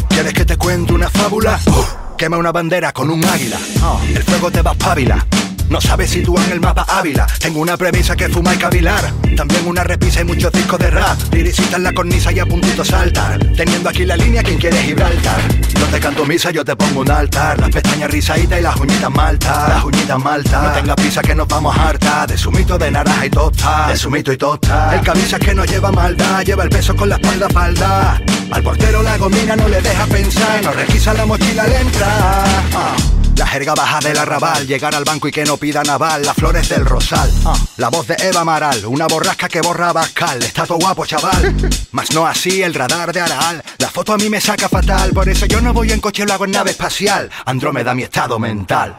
¿Quieres 0.10 0.34
que 0.34 0.46
te 0.46 0.58
cuente 0.58 0.94
una 0.94 1.10
fábula? 1.10 1.60
Quema 2.18 2.38
una 2.38 2.52
bandera 2.52 2.92
con 2.92 3.10
un 3.12 3.24
águila. 3.24 3.58
El 4.16 4.24
fuego 4.24 4.50
te 4.50 4.62
va 4.62 4.72
a. 4.72 5.26
No 5.70 5.82
sabes 5.82 6.12
sitúan 6.12 6.50
el 6.50 6.62
mapa 6.62 6.86
Ávila. 6.88 7.28
Tengo 7.40 7.60
una 7.60 7.76
premisa 7.76 8.16
que 8.16 8.30
fuma 8.30 8.56
y 8.56 8.58
cavilar. 8.58 9.12
También 9.36 9.68
una 9.68 9.84
repisa 9.84 10.22
y 10.22 10.24
muchos 10.24 10.52
discos 10.54 10.80
de 10.80 10.90
rap. 10.90 11.18
Liricita 11.34 11.76
en 11.76 11.84
la 11.84 11.92
cornisa 11.92 12.32
y 12.32 12.40
a 12.40 12.46
puntito 12.46 12.86
saltar. 12.86 13.38
Teniendo 13.56 13.90
aquí 13.90 14.06
la 14.06 14.16
línea, 14.16 14.42
quien 14.44 14.58
quiere 14.58 14.82
Gibraltar. 14.82 15.42
No 15.80 15.86
te 15.88 16.00
canto 16.00 16.26
misa, 16.26 16.52
yo 16.52 16.64
te 16.66 16.76
pongo 16.76 17.02
un 17.02 17.12
altar. 17.12 17.60
Las 17.60 17.70
pestañas 17.70 18.10
risaditas 18.12 18.60
y 18.60 18.62
las 18.62 18.76
uñitas 18.76 19.12
malta. 19.12 19.68
Las 19.70 19.84
uñitas 19.84 20.20
malta. 20.20 20.62
No 20.62 20.72
tenga 20.72 20.96
prisa 20.96 21.22
que 21.22 21.36
nos 21.36 21.48
vamos 21.48 21.78
harta. 21.78 22.28
De 22.28 22.38
sumito 22.38 22.78
de 22.78 22.92
naranja 22.92 23.26
y 23.26 23.30
tosta. 23.30 23.88
De 23.88 23.98
sumito 23.98 24.32
y 24.32 24.38
tosta. 24.38 24.96
El 24.96 25.02
camisa 25.02 25.40
que 25.40 25.54
no 25.54 25.66
lleva 25.66 25.92
maldad. 25.92 26.42
Lleva 26.44 26.64
el 26.64 26.70
peso 26.70 26.96
con 26.96 27.10
la 27.10 27.16
espalda 27.16 27.50
falda. 27.50 28.22
Al 28.52 28.64
portero 28.64 29.04
la 29.04 29.18
gomina 29.18 29.56
no 29.56 29.68
le 29.68 29.82
deja 29.82 30.06
pensar. 30.06 30.64
No 30.64 30.72
requisa 30.72 31.14
la 31.14 31.26
mochila 31.26 31.64
al 31.64 31.74
entrar. 31.74 32.64
Ah. 32.76 33.17
La 33.38 33.46
jerga 33.46 33.76
baja 33.76 34.00
del 34.00 34.18
arrabal, 34.18 34.66
llegar 34.66 34.96
al 34.96 35.04
banco 35.04 35.28
y 35.28 35.32
que 35.32 35.46
no 35.46 35.58
pida 35.58 35.84
naval, 35.84 36.26
las 36.26 36.36
flores 36.36 36.68
del 36.70 36.84
rosal. 36.84 37.32
La 37.78 37.90
voz 37.90 38.08
de 38.08 38.16
Eva 38.16 38.42
Amaral, 38.42 38.84
una 38.88 39.06
borrasca 39.06 39.48
que 39.48 39.62
borra 39.62 39.94
Bascal. 39.94 40.42
Está 40.42 40.66
todo 40.66 40.80
guapo, 40.80 41.06
chaval. 41.06 41.56
Mas 41.92 42.12
no 42.16 42.26
así 42.26 42.64
el 42.64 42.74
radar 42.74 43.14
de 43.14 43.22
Aral. 43.22 43.64
La 43.78 43.90
foto 43.90 44.14
a 44.14 44.18
mí 44.18 44.28
me 44.28 44.42
saca 44.42 44.68
fatal, 44.68 45.12
por 45.12 45.30
eso 45.30 45.46
yo 45.46 45.62
no 45.62 45.72
voy 45.72 45.92
en 45.92 46.02
coche, 46.02 46.26
lo 46.26 46.34
hago 46.34 46.46
en 46.46 46.52
nave 46.52 46.72
espacial. 46.72 47.30
Andrómeda, 47.46 47.94
mi 47.94 48.04
estado 48.04 48.40
mental. 48.40 48.96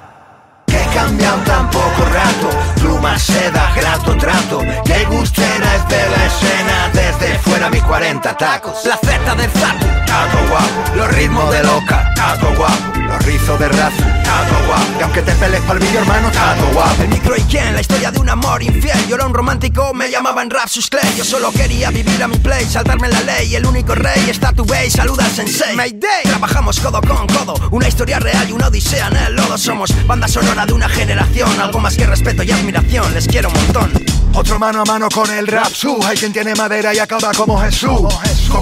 Que 0.69 0.85
cambian 0.95 1.43
tan 1.45 1.69
poco 1.71 2.05
rato, 2.05 2.51
pluma, 2.77 3.19
seda, 3.19 3.73
grato, 3.75 4.17
trato. 4.19 4.61
Qué 4.85 5.05
gustera 5.07 5.75
es 5.75 5.89
de 5.89 6.11
la 6.11 6.27
escena, 6.27 6.91
desde 6.93 7.39
fuera 7.41 7.71
mis 7.71 7.83
40 7.83 8.37
tacos. 8.37 8.85
La 8.85 8.97
Z 8.99 9.35
del 9.35 9.51
Zatu, 9.51 9.87
tato 10.07 10.39
guapo. 10.49 10.97
Los 10.97 11.13
ritmos 11.15 11.51
de 11.53 11.65
loca, 11.65 12.13
tato 12.15 12.55
guapo. 12.55 12.98
Los 13.09 13.25
rizos 13.25 13.59
de 13.59 13.69
razu, 13.69 14.03
tato 14.23 14.67
guapo. 14.67 14.85
Y 14.99 15.03
aunque 15.03 15.23
te 15.23 15.33
peles 15.33 15.61
pa'l 15.63 15.79
vídeo, 15.79 16.01
hermano, 16.01 16.31
tato 16.31 16.67
guapo. 16.75 17.03
El 17.03 17.09
micro 17.09 17.37
y 17.37 17.41
quién, 17.43 17.75
la 17.75 17.81
historia 17.81 18.11
de 18.11 18.21
un 18.21 18.29
amor 18.29 18.63
infiel. 18.63 19.07
Yo 19.09 19.17
era 19.17 19.27
un 19.27 19.35
romántico, 19.35 19.95
me 19.95 20.11
llamaban 20.11 20.51
rap 20.51 20.69
sus 20.69 20.89
clay. 20.89 21.15
Yo 21.17 21.25
solo 21.25 21.51
quería 21.53 21.91
vivir 21.91 22.23
a 22.23 22.29
mi 22.29 22.37
play, 22.37 22.65
saltarme 22.67 23.09
la 23.09 23.21
ley. 23.23 23.55
El 23.55 23.67
único 23.67 23.95
rey 23.95 24.29
está 24.29 24.53
tu 24.53 24.65
base, 24.65 24.91
saluda 24.91 25.25
al 25.25 25.31
sensei. 25.31 25.75
Mayday, 25.75 26.25
trabajamos 26.25 26.79
codo 26.81 27.01
con 27.01 27.27
codo. 27.27 27.55
Una 27.71 27.89
historia 27.89 28.19
real 28.19 28.49
y 28.49 28.53
una 28.53 28.69
odisea 28.69 29.09
en 29.09 29.17
el 29.17 29.37
lodo. 29.37 29.57
Somos 29.57 29.91
banda 30.07 30.29
sonora 30.29 30.67
de 30.67 30.75
una 30.75 30.89
generación. 30.89 31.49
Algo 31.61 31.81
más 31.81 31.97
que 31.97 32.07
respeto 32.07 32.43
y 32.43 32.51
admiración, 32.51 33.15
les 33.15 33.27
quiero 33.27 33.49
un 33.49 33.55
montón. 33.55 33.93
Otro 34.35 34.59
mano 34.59 34.83
a 34.83 34.85
mano 34.85 35.09
con 35.09 35.31
el 35.31 35.47
rap 35.47 35.73
su. 35.73 35.99
Hay 36.05 36.17
quien 36.17 36.33
tiene 36.33 36.55
madera 36.55 36.95
y 36.95 36.99
acaba 36.99 37.33
como 37.33 37.61
Jesús. 37.61 38.01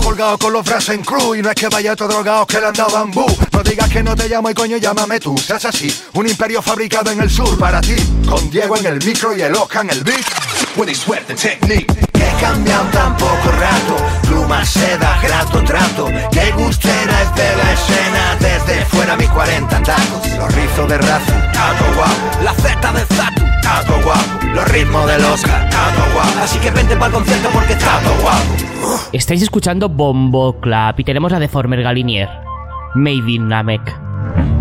Colgado 0.02 0.38
con 0.38 0.52
los 0.52 0.64
brazos 0.64 0.94
en 0.94 1.02
cruz. 1.02 1.38
Y 1.38 1.42
no 1.42 1.50
es 1.50 1.54
que 1.54 1.68
vaya 1.68 1.94
todo 1.94 2.08
drogado 2.08 2.46
que 2.46 2.60
le 2.60 2.66
han 2.66 2.72
dado 2.72 2.90
bambú. 2.90 3.26
No 3.52 3.62
digas 3.62 3.90
que 3.90 4.02
no 4.02 4.14
te 4.14 4.28
llamo 4.28 4.50
y 4.50 4.54
coño 4.54 4.76
llámame 4.76 5.20
tú. 5.20 5.36
Seas 5.38 5.64
así, 5.64 5.94
un 6.14 6.28
imperio 6.28 6.62
fabricado 6.62 7.10
en 7.10 7.20
el 7.20 7.30
sur 7.30 7.58
para 7.58 7.80
ti. 7.80 7.96
Con 8.28 8.50
Diego 8.50 8.76
en 8.76 8.86
el 8.86 9.04
micro 9.04 9.36
y 9.36 9.42
el 9.42 9.54
Oscar 9.54 9.84
en 9.84 9.90
el 9.90 10.02
beat. 10.02 10.24
With 10.76 11.26
the 11.26 11.34
technique 11.34 12.05
Que 12.16 12.30
cambian 12.40 12.90
tan 12.90 13.16
poco 13.16 13.50
rato 13.60 13.96
Pluma, 14.28 14.64
seda, 14.64 15.18
grato, 15.22 15.62
trato. 15.62 16.06
Qué 16.32 16.52
gustera 16.52 17.22
es 17.22 17.34
de 17.34 17.56
la 17.56 17.72
escena 17.72 18.36
Desde 18.40 18.84
fuera 18.86 19.16
mis 19.16 19.28
40 19.28 19.82
tacos 19.82 20.28
Los 20.38 20.54
rizos 20.54 20.88
de 20.88 20.98
razu, 20.98 21.32
tato 21.52 21.84
guapo. 21.94 22.42
La 22.44 22.52
Z 22.54 22.92
de 22.92 23.04
Zatu, 23.14 23.42
tato 23.62 24.02
guapo. 24.02 24.46
Los 24.54 24.68
ritmos 24.68 25.06
del 25.06 25.24
Oscar, 25.24 25.68
tato 25.68 26.02
guapo. 26.12 26.40
Así 26.42 26.58
que 26.58 26.70
vente 26.70 26.96
para 26.96 27.12
concierto 27.12 27.48
porque 27.52 27.74
tato 27.74 28.10
guapo. 28.22 29.06
Estáis 29.12 29.42
escuchando 29.42 29.88
Bombo 29.88 30.60
Club 30.60 30.94
y 30.98 31.04
tenemos 31.04 31.32
a 31.32 31.38
Deformer 31.38 31.82
Galinier. 31.82 32.28
Made 32.94 33.30
in 33.30 33.48
Namek. 33.48 34.55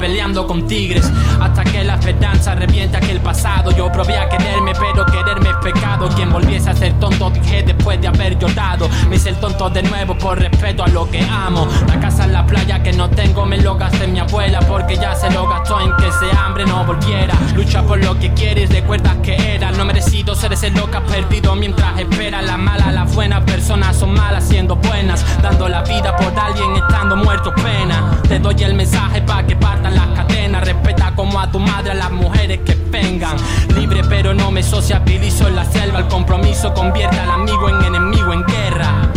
Peleando 0.00 0.46
con 0.46 0.66
tigres. 0.66 1.08
Hasta 1.40 1.62
que 1.62 1.84
la 1.84 1.94
esperanza 1.94 2.54
revienta 2.54 2.98
que 2.98 3.12
el 3.12 3.20
pasado. 3.20 3.70
Yo 3.70 3.92
probé 3.92 4.16
a 4.16 4.28
quererme 4.28 4.72
pero 4.80 5.04
quererme 5.06 5.50
es 5.50 5.56
pecado. 5.62 6.08
Quien 6.08 6.32
volviese 6.32 6.70
a 6.70 6.74
ser 6.74 6.98
tonto 6.98 7.30
dije 7.30 7.62
después 7.62 8.00
de 8.00 8.08
haber 8.08 8.38
llorado. 8.38 8.88
Me 9.08 9.16
hice 9.16 9.28
el 9.28 9.36
tonto 9.36 9.68
de 9.68 9.82
nuevo 9.82 10.16
por 10.16 10.38
respeto 10.38 10.82
a 10.82 10.88
lo 10.88 11.08
que 11.08 11.20
amo. 11.20 11.68
La 11.86 12.00
casa 12.00 12.24
en 12.24 12.32
la 12.32 12.46
playa 12.46 12.82
que 12.82 12.92
no 12.92 13.10
tengo 13.10 13.44
me 13.44 13.58
lo 13.58 13.76
gasté 13.76 14.06
mi 14.06 14.18
abuela. 14.18 14.60
Porque 14.60 14.96
ya 14.96 15.14
se 15.14 15.30
lo 15.30 15.48
gastó 15.48 15.80
en 15.80 15.94
que 15.96 16.08
ese 16.08 16.36
hambre 16.36 16.64
no 16.64 16.84
volviera. 16.84 17.34
Lucha 17.54 17.82
por 17.82 18.02
lo 18.02 18.18
que 18.18 18.32
quieres, 18.32 18.70
recuerda 18.70 19.14
que 19.22 19.54
era. 19.54 19.70
No 19.70 19.84
merecido 20.20 20.34
ser 20.34 20.52
ese 20.52 20.70
loca 20.70 21.00
perdido 21.00 21.54
mientras 21.54 21.98
espera 21.98 22.42
La 22.42 22.56
mala, 22.56 22.92
las 22.92 23.14
buenas 23.14 23.42
personas 23.44 23.96
son 23.96 24.12
malas 24.12 24.44
siendo 24.44 24.76
buenas 24.76 25.24
Dando 25.42 25.68
la 25.68 25.82
vida 25.82 26.14
por 26.16 26.38
alguien 26.38 26.76
estando 26.76 27.16
muerto 27.16 27.54
pena. 27.54 28.20
Te 28.28 28.38
doy 28.38 28.62
el 28.62 28.74
mensaje 28.74 29.22
para 29.22 29.46
que 29.46 29.56
partan 29.56 29.94
las 29.94 30.08
cadenas. 30.08 30.64
Respeta 30.64 31.12
como 31.14 31.40
a 31.40 31.50
tu 31.50 31.58
madre 31.58 31.92
a 31.92 31.94
las 31.94 32.10
mujeres 32.10 32.60
que 32.64 32.74
vengan. 32.90 33.36
Libre 33.74 34.02
pero 34.08 34.34
no 34.34 34.50
me 34.50 34.62
sociabilizo 34.62 35.48
en 35.48 35.56
la 35.56 35.64
selva. 35.64 36.00
El 36.00 36.08
compromiso 36.08 36.74
convierte 36.74 37.18
al 37.18 37.30
amigo 37.30 37.68
en 37.68 37.82
enemigo 37.82 38.32
en 38.32 38.44
guerra 38.44 39.09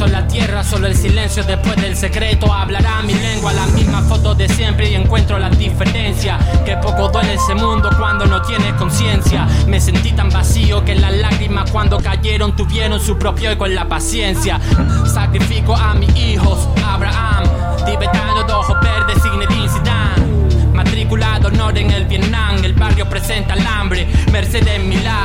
piso 0.00 0.06
la 0.06 0.26
tierra, 0.26 0.64
solo 0.64 0.86
el 0.86 0.96
silencio 0.96 1.42
después 1.42 1.76
del 1.76 1.96
secreto 1.96 2.52
hablará 2.52 3.02
mi 3.02 3.12
lengua, 3.12 3.52
la 3.52 3.66
misma 3.66 4.00
foto 4.02 4.34
de 4.34 4.48
siempre 4.48 4.90
y 4.90 4.94
encuentro 4.94 5.38
la 5.38 5.50
diferencia. 5.50 6.38
Que 6.64 6.76
poco 6.76 7.08
duele 7.08 7.34
ese 7.34 7.54
mundo 7.54 7.90
cuando 7.98 8.24
no 8.26 8.40
tienes 8.42 8.72
conciencia. 8.74 9.46
Me 9.66 9.80
sentí 9.80 10.12
tan 10.12 10.30
vacío 10.30 10.84
que 10.84 10.94
las 10.94 11.12
lágrimas 11.12 11.70
cuando 11.70 11.98
cayeron 11.98 12.56
tuvieron 12.56 13.00
su 13.00 13.18
propio 13.18 13.50
eco 13.50 13.66
en 13.66 13.74
la 13.74 13.88
paciencia. 13.88 14.58
Sacrifico 15.12 15.74
a 15.74 15.94
mis 15.94 16.14
hijos, 16.16 16.68
Abraham, 16.84 17.44
tibetano 17.84 18.44
de 18.44 18.52
ojos 18.52 18.76
verdes, 18.80 19.22
Zinedine 19.22 19.68
Zidane. 19.68 20.72
Matriculado 20.72 21.48
honor 21.48 21.76
en 21.76 21.90
el 21.90 22.06
Vietnam, 22.06 22.64
el 22.64 22.72
barrio 22.72 23.08
presenta 23.08 23.54
el 23.54 23.66
hambre, 23.66 24.08
Mercedes 24.32 24.82
Milá. 24.82 25.24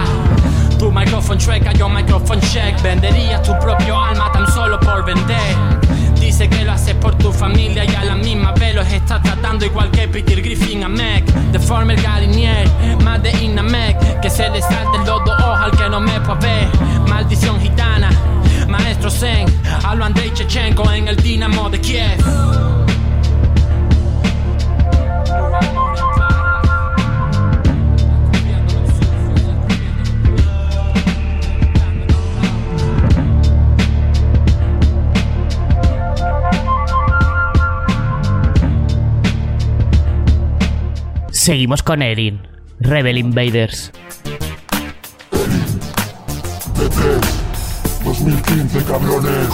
Tu 0.78 0.92
micrófono 0.92 1.40
chueca, 1.40 1.72
yo 1.74 1.88
micrófono 1.90 2.42
check. 2.42 2.82
Venderías 2.82 3.42
tu 3.44 3.58
propio 3.60 3.98
alma 3.98 4.32
tan 4.32 4.46
solo 4.52 4.80
por 4.80 5.06
vender. 5.06 5.56
Dice 6.20 6.50
que 6.50 6.66
lo 6.66 6.74
haces 6.74 6.96
por 6.96 7.16
tu 7.16 7.32
familia 7.32 7.86
y 7.86 7.96
a 7.96 8.04
la 8.04 8.16
misma 8.16 8.52
vez 8.54 8.76
los 8.76 8.88
está 8.92 9.22
tratando 9.22 9.66
igual 9.66 9.90
que 9.92 10.08
Peter 10.08 10.42
Griffin 10.42 10.84
a 10.84 10.90
Mac. 10.90 11.24
Deforme 11.52 11.94
el 11.94 12.02
galinier, 12.02 12.68
más 13.04 13.22
de 13.24 13.32
Inamek. 13.32 14.20
Que 14.20 14.30
se 14.30 14.50
le 14.50 14.62
salte 14.62 14.98
los 15.06 15.24
dos 15.24 15.40
ojos 15.40 15.60
al 15.60 15.72
que 15.72 15.90
no 15.90 16.00
me 16.02 16.20
puede 16.22 16.40
ver. 16.40 16.68
Maldición 17.08 17.60
gitana, 17.62 18.10
maestro 18.68 19.10
Zen. 19.10 19.48
Hablo 19.84 20.06
Andrei 20.06 20.32
Chechenko 20.34 20.92
en 20.92 21.08
el 21.08 21.16
Dinamo 21.16 21.70
de 21.70 21.80
Kiev. 21.80 22.75
Seguimos 41.46 41.84
con 41.84 42.02
Erin, 42.02 42.42
Rebel 42.80 43.20
Invaders. 43.20 43.92
2015, 48.04 48.84
cabrones. 48.86 49.50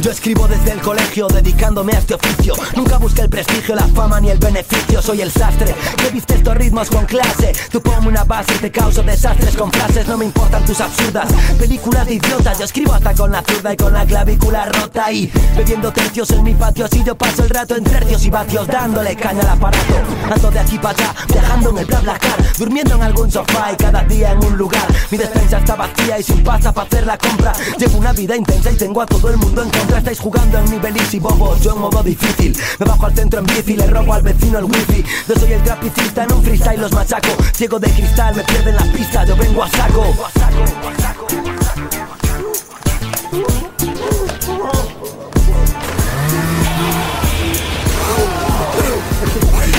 Yo 0.00 0.10
escribo 0.10 0.46
desde 0.46 0.72
el 0.72 0.80
colegio 0.80 1.26
dedicándome 1.26 1.92
a 1.94 1.98
este 1.98 2.14
oficio. 2.14 2.54
Nunca 2.76 2.98
busqué 2.98 3.22
el 3.22 3.30
prestigio, 3.30 3.74
la 3.74 3.86
fama 3.88 4.20
ni 4.20 4.30
el 4.30 4.38
beneficio. 4.38 5.02
Soy 5.02 5.22
el 5.22 5.32
sastre. 5.32 5.74
Que 5.96 6.10
viste 6.10 6.34
estos 6.34 6.56
ritmos 6.56 6.88
con 6.90 7.06
clase. 7.06 7.52
Tú 7.72 7.80
ponme 7.80 8.08
una 8.08 8.24
base, 8.24 8.54
te 8.58 8.70
causo 8.70 9.02
desastres 9.02 9.56
con 9.56 9.72
frases. 9.72 10.06
No 10.06 10.16
me 10.16 10.26
importan 10.26 10.64
tus 10.64 10.80
absurdas. 10.80 11.32
Películas 11.58 12.06
de 12.06 12.14
idiotas 12.14 12.58
Yo 12.58 12.64
escribo 12.64 12.92
hasta 12.92 13.14
con 13.14 13.32
la 13.32 13.42
zurda 13.42 13.72
y 13.72 13.76
con 13.76 13.92
la 13.92 14.04
clavícula 14.06 14.66
rota. 14.66 15.10
Y 15.10 15.30
bebiendo 15.56 15.92
tercios 15.92 16.30
en 16.30 16.44
mi 16.44 16.54
patio. 16.54 16.84
Así 16.84 17.02
yo 17.04 17.16
paso 17.16 17.42
el 17.42 17.50
rato 17.50 17.76
en 17.76 17.84
tercios 17.84 18.24
y 18.24 18.30
vatios 18.30 18.66
Dándole 18.66 19.16
caña 19.16 19.40
al 19.40 19.48
aparato. 19.48 19.94
Ando 20.30 20.50
de 20.50 20.58
aquí 20.58 20.78
para 20.78 20.98
allá, 20.98 21.14
viajando 21.28 21.70
en 21.70 21.78
el 21.78 21.86
BlaBlaCar. 21.86 22.58
Durmiendo 22.58 22.94
en 22.94 23.02
algún 23.02 23.30
sofá 23.30 23.72
y 23.72 23.76
cada 23.76 24.02
día 24.04 24.32
en 24.32 24.44
un 24.44 24.56
lugar. 24.56 24.86
Mi 25.10 25.18
despensa 25.18 25.58
está 25.58 25.74
vacía 25.74 26.18
y 26.18 26.22
sin 26.22 26.44
pasta 26.44 26.72
para 26.72 26.86
hacer 26.86 27.06
la 27.06 27.18
compra. 27.18 27.52
Llevo 27.78 27.98
una 27.98 28.12
vida 28.12 28.36
intensa 28.36 28.70
y 28.70 28.76
tengo 28.76 29.00
a 29.00 29.06
todo 29.06 29.30
el 29.30 29.36
mundo 29.36 29.55
en 29.62 29.70
contra 29.70 29.98
Estáis 29.98 30.20
jugando 30.20 30.58
en 30.58 30.70
nivel 30.70 30.96
easy, 30.96 31.18
bobos, 31.18 31.60
yo 31.60 31.72
en 31.72 31.80
modo 31.80 32.02
difícil 32.02 32.56
Me 32.78 32.86
bajo 32.86 33.06
al 33.06 33.14
centro 33.14 33.40
en 33.40 33.46
bici, 33.46 33.76
le 33.76 33.86
robo 33.86 34.14
al 34.14 34.22
vecino 34.22 34.58
el 34.58 34.64
wifi. 34.64 35.04
Yo 35.28 35.34
soy 35.34 35.52
el 35.52 35.62
trapicista 35.62 36.24
en 36.24 36.32
un 36.32 36.42
freestyle, 36.42 36.80
los 36.80 36.92
machaco. 36.92 37.36
Ciego 37.52 37.78
de 37.78 37.90
cristal, 37.90 38.36
me 38.36 38.42
pierden 38.44 38.76
las 38.76 38.88
pistas, 38.88 39.28
yo 39.28 39.36
vengo 39.36 39.62
a 39.62 39.68
saco 39.70 40.14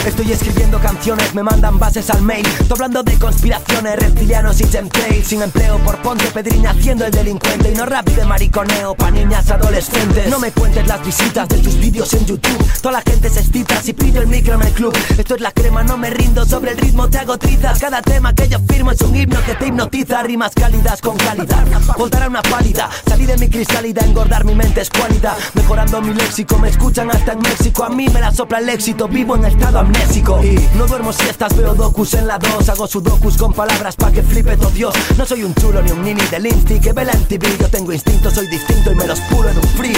Estoy 0.08 0.32
escribiendo 0.32 0.80
canciones, 0.80 1.36
me 1.36 1.44
mandan 1.44 1.78
bases 1.80 2.10
al 2.10 2.22
mail. 2.22 2.48
Estoy 2.48 2.76
hablando 2.76 3.04
de 3.04 3.20
conspiraciones, 3.20 3.98
reptilianos 3.98 4.62
y 4.62 4.64
chemtrails. 4.64 5.28
Sin 5.28 5.42
empleo 5.42 5.78
por 5.80 6.02
Ponte 6.02 6.26
Pedriña 6.28 6.70
haciendo 6.72 7.06
el 7.06 7.12
delincuente. 7.12 7.72
Y 7.74 7.76
no 7.76 7.86
rap 7.86 8.08
de 8.08 8.24
mariconeo 8.24 8.96
pa' 8.96 9.12
niñas 9.12 9.52
adolescentes. 9.52 10.30
No 10.30 10.40
me 10.40 10.54
cuentes 10.54 10.88
las 10.88 11.06
visitas 11.06 11.50
de 11.50 11.58
tus 11.58 11.78
vídeos 11.78 12.14
en 12.14 12.26
YouTube. 12.26 12.66
Toda 12.82 12.94
la 12.94 13.02
gente 13.02 13.30
se 13.30 13.42
excita 13.42 13.82
si 13.82 13.92
pillo 13.92 14.22
el 14.22 14.28
micro 14.28 14.56
en 14.56 14.62
el 14.62 14.72
club. 14.72 14.98
Esto 15.18 15.36
es 15.36 15.42
la 15.42 15.52
crema, 15.52 15.84
no 15.84 15.98
me 15.98 16.10
rindo. 16.10 16.46
Sobre 16.46 16.72
el 16.72 16.78
ritmo 16.78 17.10
te 17.10 17.18
hago 17.18 17.38
trizas. 17.38 17.78
Cada 17.78 18.02
tema 18.02 18.34
que 18.34 18.48
yo 18.48 18.60
firmo 18.60 18.92
es 18.92 19.02
un 19.02 19.14
himno 19.14 19.44
que 19.46 19.56
te 19.56 19.68
hipnotiza. 19.68 20.24
Rimas 20.24 20.54
cálidas 20.56 21.02
con 21.02 21.18
calidad. 21.18 21.66
Voltará 21.98 22.30
una 22.30 22.42
pálida. 22.44 22.90
Salí 23.06 23.26
de 23.26 23.38
mi 23.38 23.50
cristalida, 23.50 24.06
engordar 24.06 24.46
mi 24.46 24.56
mente 24.56 24.80
es 24.80 24.90
cualidad. 24.90 25.38
Mejorando 25.54 26.02
mi 26.02 26.14
léxico, 26.14 26.58
me 26.60 26.70
escuchan 26.70 27.12
hasta 27.12 27.34
en 27.34 27.40
México. 27.40 27.84
A 27.84 27.90
mí 27.90 28.08
me 28.08 28.22
la 28.22 28.32
sopla 28.32 28.60
el 28.60 28.70
éxito, 28.70 29.10
vivo 29.10 29.36
en 29.36 29.44
estado 29.44 29.80
amnésico. 29.80 29.97
No 30.76 30.86
duermo 30.86 31.14
siestas, 31.14 31.56
veo 31.56 31.74
docus 31.74 32.14
en 32.14 32.28
la 32.28 32.38
2 32.38 32.70
Hago 32.70 32.86
sudokus 32.86 33.38
con 33.38 33.54
palabras 33.54 33.96
pa' 33.96 34.12
que 34.12 34.22
flipe 34.22 34.58
todo 34.58 34.70
Dios. 34.70 34.94
No 35.18 35.26
soy 35.26 35.44
un 35.44 35.56
chulo 35.56 35.82
ni 35.82 35.92
un 35.92 36.04
nini 36.04 36.22
del 36.30 36.46
insti 36.46 36.80
que 36.80 36.92
ve 36.92 37.06
la 37.06 37.14
MTV 37.14 37.58
Yo 37.60 37.70
tengo 37.70 37.94
instinto, 37.94 38.30
soy 38.30 38.48
distinto 38.48 38.92
y 38.92 38.96
me 38.96 39.08
los 39.08 39.20
pulo 39.22 39.50
en 39.50 39.58
un 39.58 39.64
free. 39.64 39.94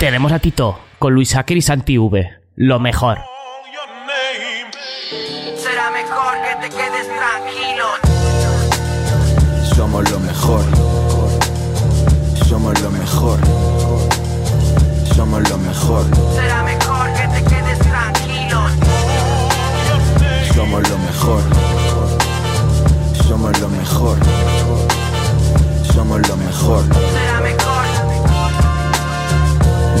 Tenemos 0.00 0.32
a 0.32 0.38
Tito 0.38 0.78
con 0.98 1.14
Luis 1.14 1.36
Acker 1.36 1.56
y 1.56 1.62
Santi 1.62 1.98
V. 1.98 2.28
Lo 2.56 2.80
mejor. 2.80 3.18
Mejor. 13.18 13.40
Somos 15.16 15.50
lo 15.50 15.58
mejor. 15.58 16.27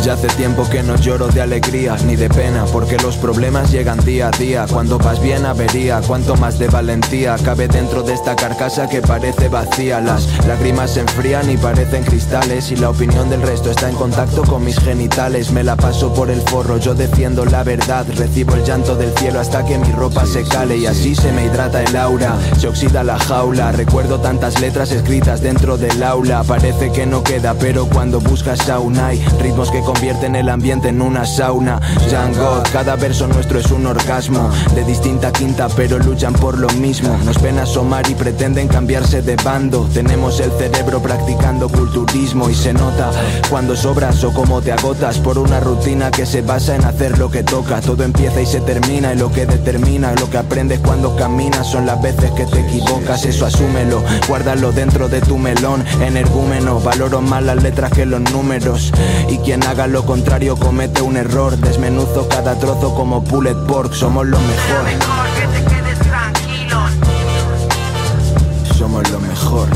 Hace 0.08 0.28
tiempo 0.28 0.66
que 0.68 0.82
no 0.82 0.96
lloro 0.96 1.28
de 1.28 1.42
alegría 1.42 1.94
ni 2.06 2.16
de 2.16 2.30
pena, 2.30 2.64
porque 2.72 2.96
los 2.96 3.16
problemas 3.16 3.70
llegan 3.70 4.02
día 4.04 4.28
a 4.28 4.30
día. 4.30 4.66
Cuando 4.66 4.98
vas 4.98 5.20
bien 5.20 5.44
avería, 5.44 6.00
cuanto 6.00 6.34
más 6.36 6.58
de 6.58 6.66
valentía 6.66 7.36
cabe 7.44 7.68
dentro 7.68 8.02
de 8.02 8.14
esta 8.14 8.34
carcasa 8.34 8.88
que 8.88 9.02
parece 9.02 9.48
vacía. 9.48 10.00
Las 10.00 10.26
lágrimas 10.46 10.92
se 10.92 11.00
enfrían 11.00 11.50
y 11.50 11.58
parecen 11.58 12.04
cristales, 12.04 12.72
y 12.72 12.76
la 12.76 12.88
opinión 12.88 13.28
del 13.28 13.42
resto 13.42 13.70
está 13.70 13.90
en 13.90 13.96
contacto 13.96 14.42
con 14.44 14.64
mis 14.64 14.80
genitales. 14.80 15.52
Me 15.52 15.62
la 15.62 15.76
paso 15.76 16.12
por 16.14 16.30
el 16.30 16.40
forro, 16.40 16.78
yo 16.78 16.94
defiendo 16.94 17.44
la 17.44 17.62
verdad. 17.62 18.06
Recibo 18.16 18.54
el 18.54 18.64
llanto 18.64 18.96
del 18.96 19.12
cielo 19.12 19.40
hasta 19.40 19.64
que 19.66 19.76
mi 19.76 19.92
ropa 19.92 20.24
se 20.24 20.42
cale, 20.42 20.78
y 20.78 20.86
así 20.86 21.14
se 21.14 21.30
me 21.32 21.44
hidrata 21.44 21.82
el 21.82 21.94
aura, 21.94 22.34
se 22.58 22.66
oxida 22.66 23.04
la 23.04 23.18
jaula. 23.18 23.72
Recuerdo 23.72 24.18
tantas 24.20 24.58
letras 24.58 24.90
escritas 24.90 25.42
dentro 25.42 25.76
del 25.76 26.02
aula. 26.02 26.42
Parece 26.44 26.90
que 26.92 27.04
no 27.04 27.22
queda, 27.22 27.54
pero 27.54 27.86
cuando 27.86 28.20
buscas 28.20 28.68
aún 28.70 28.98
hay 28.98 29.22
ritmos 29.38 29.70
que 29.70 29.80
convierten 29.98 30.36
el 30.36 30.48
ambiente 30.48 30.90
en 30.90 31.02
una 31.02 31.26
sauna. 31.26 31.80
Django, 32.08 32.62
cada 32.72 32.94
verso 32.94 33.26
nuestro 33.26 33.58
es 33.58 33.68
un 33.72 33.84
orgasmo. 33.84 34.48
De 34.76 34.84
distinta 34.84 35.32
quinta, 35.32 35.66
pero 35.74 35.98
luchan 35.98 36.34
por 36.34 36.56
lo 36.56 36.68
mismo. 36.74 37.18
Nos 37.24 37.42
ven 37.42 37.58
asomar 37.58 38.08
y 38.08 38.14
pretenden 38.14 38.68
cambiarse 38.68 39.22
de 39.22 39.34
bando. 39.34 39.88
Tenemos 39.92 40.38
el 40.38 40.52
cerebro 40.52 41.02
practicando 41.02 41.68
culturismo 41.68 42.48
y 42.48 42.54
se 42.54 42.72
nota 42.72 43.10
cuando 43.50 43.74
sobras 43.74 44.22
o 44.22 44.32
cómo 44.32 44.62
te 44.62 44.70
agotas 44.70 45.18
por 45.18 45.36
una 45.36 45.58
rutina 45.58 46.12
que 46.12 46.26
se 46.26 46.42
basa 46.42 46.76
en 46.76 46.84
hacer 46.84 47.18
lo 47.18 47.28
que 47.28 47.42
toca. 47.42 47.80
Todo 47.80 48.04
empieza 48.04 48.40
y 48.40 48.46
se 48.46 48.60
termina, 48.60 49.14
y 49.14 49.18
lo 49.18 49.32
que 49.32 49.46
determina 49.46 50.14
lo 50.14 50.30
que 50.30 50.38
aprendes 50.38 50.78
cuando 50.78 51.16
caminas 51.16 51.66
son 51.66 51.86
las 51.86 52.00
veces 52.00 52.30
que 52.32 52.46
te 52.46 52.60
equivocas. 52.60 53.24
Eso 53.24 53.46
asúmelo, 53.46 54.04
guárdalo 54.28 54.70
dentro 54.70 55.08
de 55.08 55.20
tu 55.22 55.38
melón. 55.38 55.84
Energúmeno, 56.00 56.78
valoro 56.78 57.20
más 57.20 57.42
las 57.42 57.60
letras 57.60 57.90
que 57.90 58.06
los 58.06 58.20
números. 58.20 58.92
Y 59.28 59.38
quien 59.38 59.64
haga 59.64 59.87
lo 59.88 60.04
contrario 60.04 60.56
comete 60.56 61.02
un 61.02 61.16
error. 61.16 61.56
Desmenuzo 61.56 62.28
cada 62.28 62.58
trozo 62.58 62.94
como 62.94 63.22
pulled 63.22 63.56
pork. 63.66 63.92
Somos 63.92 64.26
lo 64.26 64.38
mejor. 64.38 64.84
Somos 68.76 69.10
lo 69.10 69.20
mejor. 69.20 69.68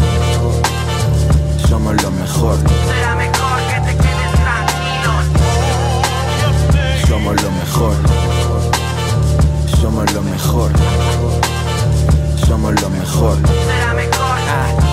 Somos 1.69 2.03
lo 2.03 2.11
mejor. 2.11 2.59
Somos 7.07 7.43
lo 7.43 7.51
mejor. 7.51 7.95
Somos 9.81 10.13
lo 10.13 10.23
mejor. 10.23 10.71
Somos 12.47 12.81
lo 12.81 12.91
mejor. 12.91 13.39
Será 13.47 13.95
mejor 13.95 14.92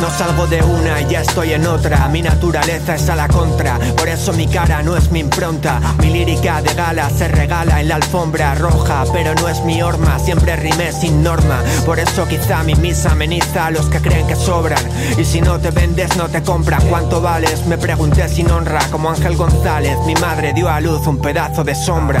No 0.00 0.08
salgo 0.10 0.46
de 0.46 0.62
una 0.62 1.00
y 1.00 1.08
ya 1.08 1.22
estoy 1.22 1.52
en 1.52 1.66
otra. 1.66 2.06
Mi 2.08 2.22
naturaleza 2.22 2.94
es 2.94 3.08
a 3.08 3.16
la 3.16 3.26
contra, 3.26 3.78
por 3.96 4.08
eso 4.08 4.32
mi 4.32 4.46
cara 4.46 4.80
no 4.82 4.96
es 4.96 5.10
mi 5.10 5.18
impronta. 5.20 5.80
Mi 5.98 6.10
lírica 6.10 6.62
de 6.62 6.72
gala 6.74 7.10
se 7.10 7.26
regala 7.26 7.80
en 7.80 7.88
la 7.88 7.96
alfombra 7.96 8.54
roja, 8.54 9.04
pero 9.12 9.34
no 9.34 9.48
es 9.48 9.60
mi 9.64 9.82
horma. 9.82 10.18
Siempre 10.20 10.54
rimé 10.54 10.92
sin 10.92 11.22
norma, 11.24 11.62
por 11.84 11.98
eso 11.98 12.28
quizá 12.28 12.62
mi 12.62 12.76
misa 12.76 13.10
ameniza 13.10 13.66
a 13.66 13.70
los 13.72 13.86
que 13.86 14.00
creen 14.00 14.26
que 14.28 14.36
sobran. 14.36 14.82
Y 15.18 15.24
si 15.24 15.40
no 15.40 15.58
te 15.58 15.72
vendes, 15.72 16.16
no 16.16 16.28
te 16.28 16.42
compran. 16.42 16.82
¿Cuánto 16.88 17.20
vales? 17.20 17.66
Me 17.66 17.76
pregunté 17.76 18.28
sin 18.28 18.50
honra, 18.50 18.80
como 18.92 19.10
Ángel 19.10 19.36
González. 19.36 19.98
Mi 20.06 20.14
madre 20.14 20.52
dio 20.52 20.68
a 20.68 20.80
luz 20.80 21.06
un 21.08 21.18
pedazo 21.18 21.64
de 21.64 21.74
sombra. 21.74 22.20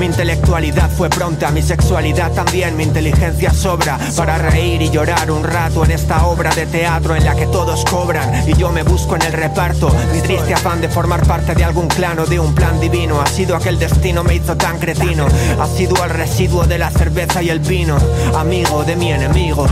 Mi 0.00 0.06
intelectualidad 0.06 0.88
fue 0.88 1.10
pronta, 1.10 1.50
mi 1.50 1.60
sexualidad 1.60 2.32
también, 2.32 2.74
mi 2.74 2.84
inteligencia 2.84 3.52
sobra 3.52 3.98
para 4.16 4.38
reír 4.38 4.80
y 4.80 4.88
llorar 4.88 5.30
un 5.30 5.44
rato 5.44 5.84
en 5.84 5.90
esta 5.90 6.26
obra 6.26 6.54
de 6.54 6.64
teatro 6.64 7.14
en 7.14 7.22
la 7.22 7.36
que 7.36 7.46
todos 7.46 7.84
cobran 7.84 8.48
y 8.48 8.54
yo 8.54 8.70
me 8.72 8.82
busco 8.82 9.16
en 9.16 9.22
el 9.22 9.34
reparto. 9.34 9.94
Mi 10.14 10.22
triste 10.22 10.54
afán 10.54 10.80
de 10.80 10.88
formar 10.88 11.26
parte 11.26 11.54
de 11.54 11.64
algún 11.64 11.86
clan 11.88 12.18
o 12.18 12.24
de 12.24 12.40
un 12.40 12.54
plan 12.54 12.80
divino 12.80 13.20
ha 13.20 13.26
sido 13.26 13.54
aquel 13.54 13.78
destino 13.78 14.24
me 14.24 14.36
hizo 14.36 14.56
tan 14.56 14.78
cretino. 14.78 15.26
Ha 15.60 15.66
sido 15.66 16.02
el 16.02 16.08
residuo 16.08 16.64
de 16.64 16.78
la 16.78 16.90
cerveza 16.90 17.42
y 17.42 17.50
el 17.50 17.60
vino, 17.60 17.98
amigo 18.34 18.82
de 18.84 18.96
mi 18.96 19.12
enemigo. 19.12 19.66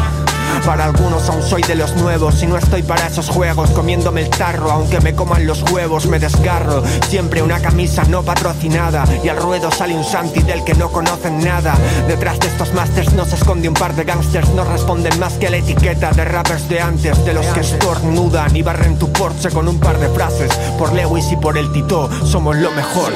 Para 0.64 0.84
algunos 0.84 1.28
aún 1.28 1.42
soy 1.42 1.62
de 1.62 1.74
los 1.74 1.94
nuevos 1.96 2.42
y 2.42 2.46
no 2.46 2.56
estoy 2.56 2.82
para 2.82 3.06
esos 3.06 3.28
juegos. 3.28 3.70
Comiéndome 3.70 4.22
el 4.22 4.30
tarro 4.30 4.70
aunque 4.70 5.00
me 5.00 5.14
coman 5.14 5.46
los 5.46 5.62
huevos 5.70 6.06
me 6.06 6.18
desgarro. 6.18 6.82
Siempre 7.08 7.42
una 7.42 7.60
camisa 7.60 8.04
no 8.04 8.22
patrocinada 8.22 9.04
y 9.22 9.28
al 9.28 9.36
ruedo 9.36 9.70
sale 9.70 9.94
un 9.94 10.04
Santi 10.04 10.40
del 10.42 10.64
que 10.64 10.74
no 10.74 10.90
conocen 10.90 11.42
nada. 11.42 11.74
Detrás 12.06 12.38
de 12.40 12.48
estos 12.48 12.72
masters 12.74 13.12
no 13.14 13.24
se 13.24 13.36
esconde 13.36 13.68
un 13.68 13.74
par 13.74 13.94
de 13.94 14.04
gangsters 14.04 14.48
no 14.50 14.64
responden 14.64 15.18
más 15.18 15.34
que 15.34 15.50
la 15.50 15.58
etiqueta 15.58 16.10
de 16.10 16.24
rappers 16.24 16.68
de 16.68 16.80
antes 16.80 17.24
de 17.24 17.34
los 17.34 17.46
que 17.46 17.60
estornudan 17.60 18.54
y 18.56 18.62
barren 18.62 18.98
tu 18.98 19.12
porche 19.12 19.50
con 19.50 19.68
un 19.68 19.78
par 19.80 19.98
de 19.98 20.08
frases. 20.08 20.52
Por 20.78 20.92
Lewis 20.92 21.30
y 21.32 21.36
por 21.36 21.56
el 21.58 21.72
Tito 21.72 22.10
somos 22.24 22.56
lo 22.56 22.70
mejor. 22.72 23.12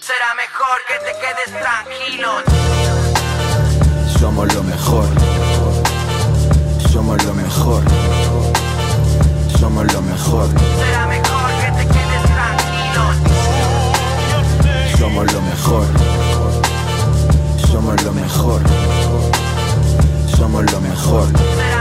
Será 0.00 0.34
mejor 0.34 0.78
que 0.86 0.98
te 0.98 1.12
quedes 1.20 1.60
tranquilo 1.60 2.63
Somos 4.24 4.54
lo 4.54 4.62
mejor. 4.62 5.04
Somos 6.90 7.22
lo 7.26 7.34
mejor. 7.34 7.82
Somos 9.60 9.92
lo 9.92 10.00
mejor. 10.00 10.48
Será 10.78 11.06
mejor 11.06 11.50
que 11.60 11.70
te 11.72 11.86
quedes 11.92 12.22
tranquilo. 12.32 13.04
Somos 14.98 15.30
lo 15.30 15.42
mejor. 15.42 15.86
Somos 17.70 18.02
lo 18.02 18.12
mejor. 18.14 18.62
Somos 20.38 20.72
lo 20.72 20.80
mejor. 20.80 21.73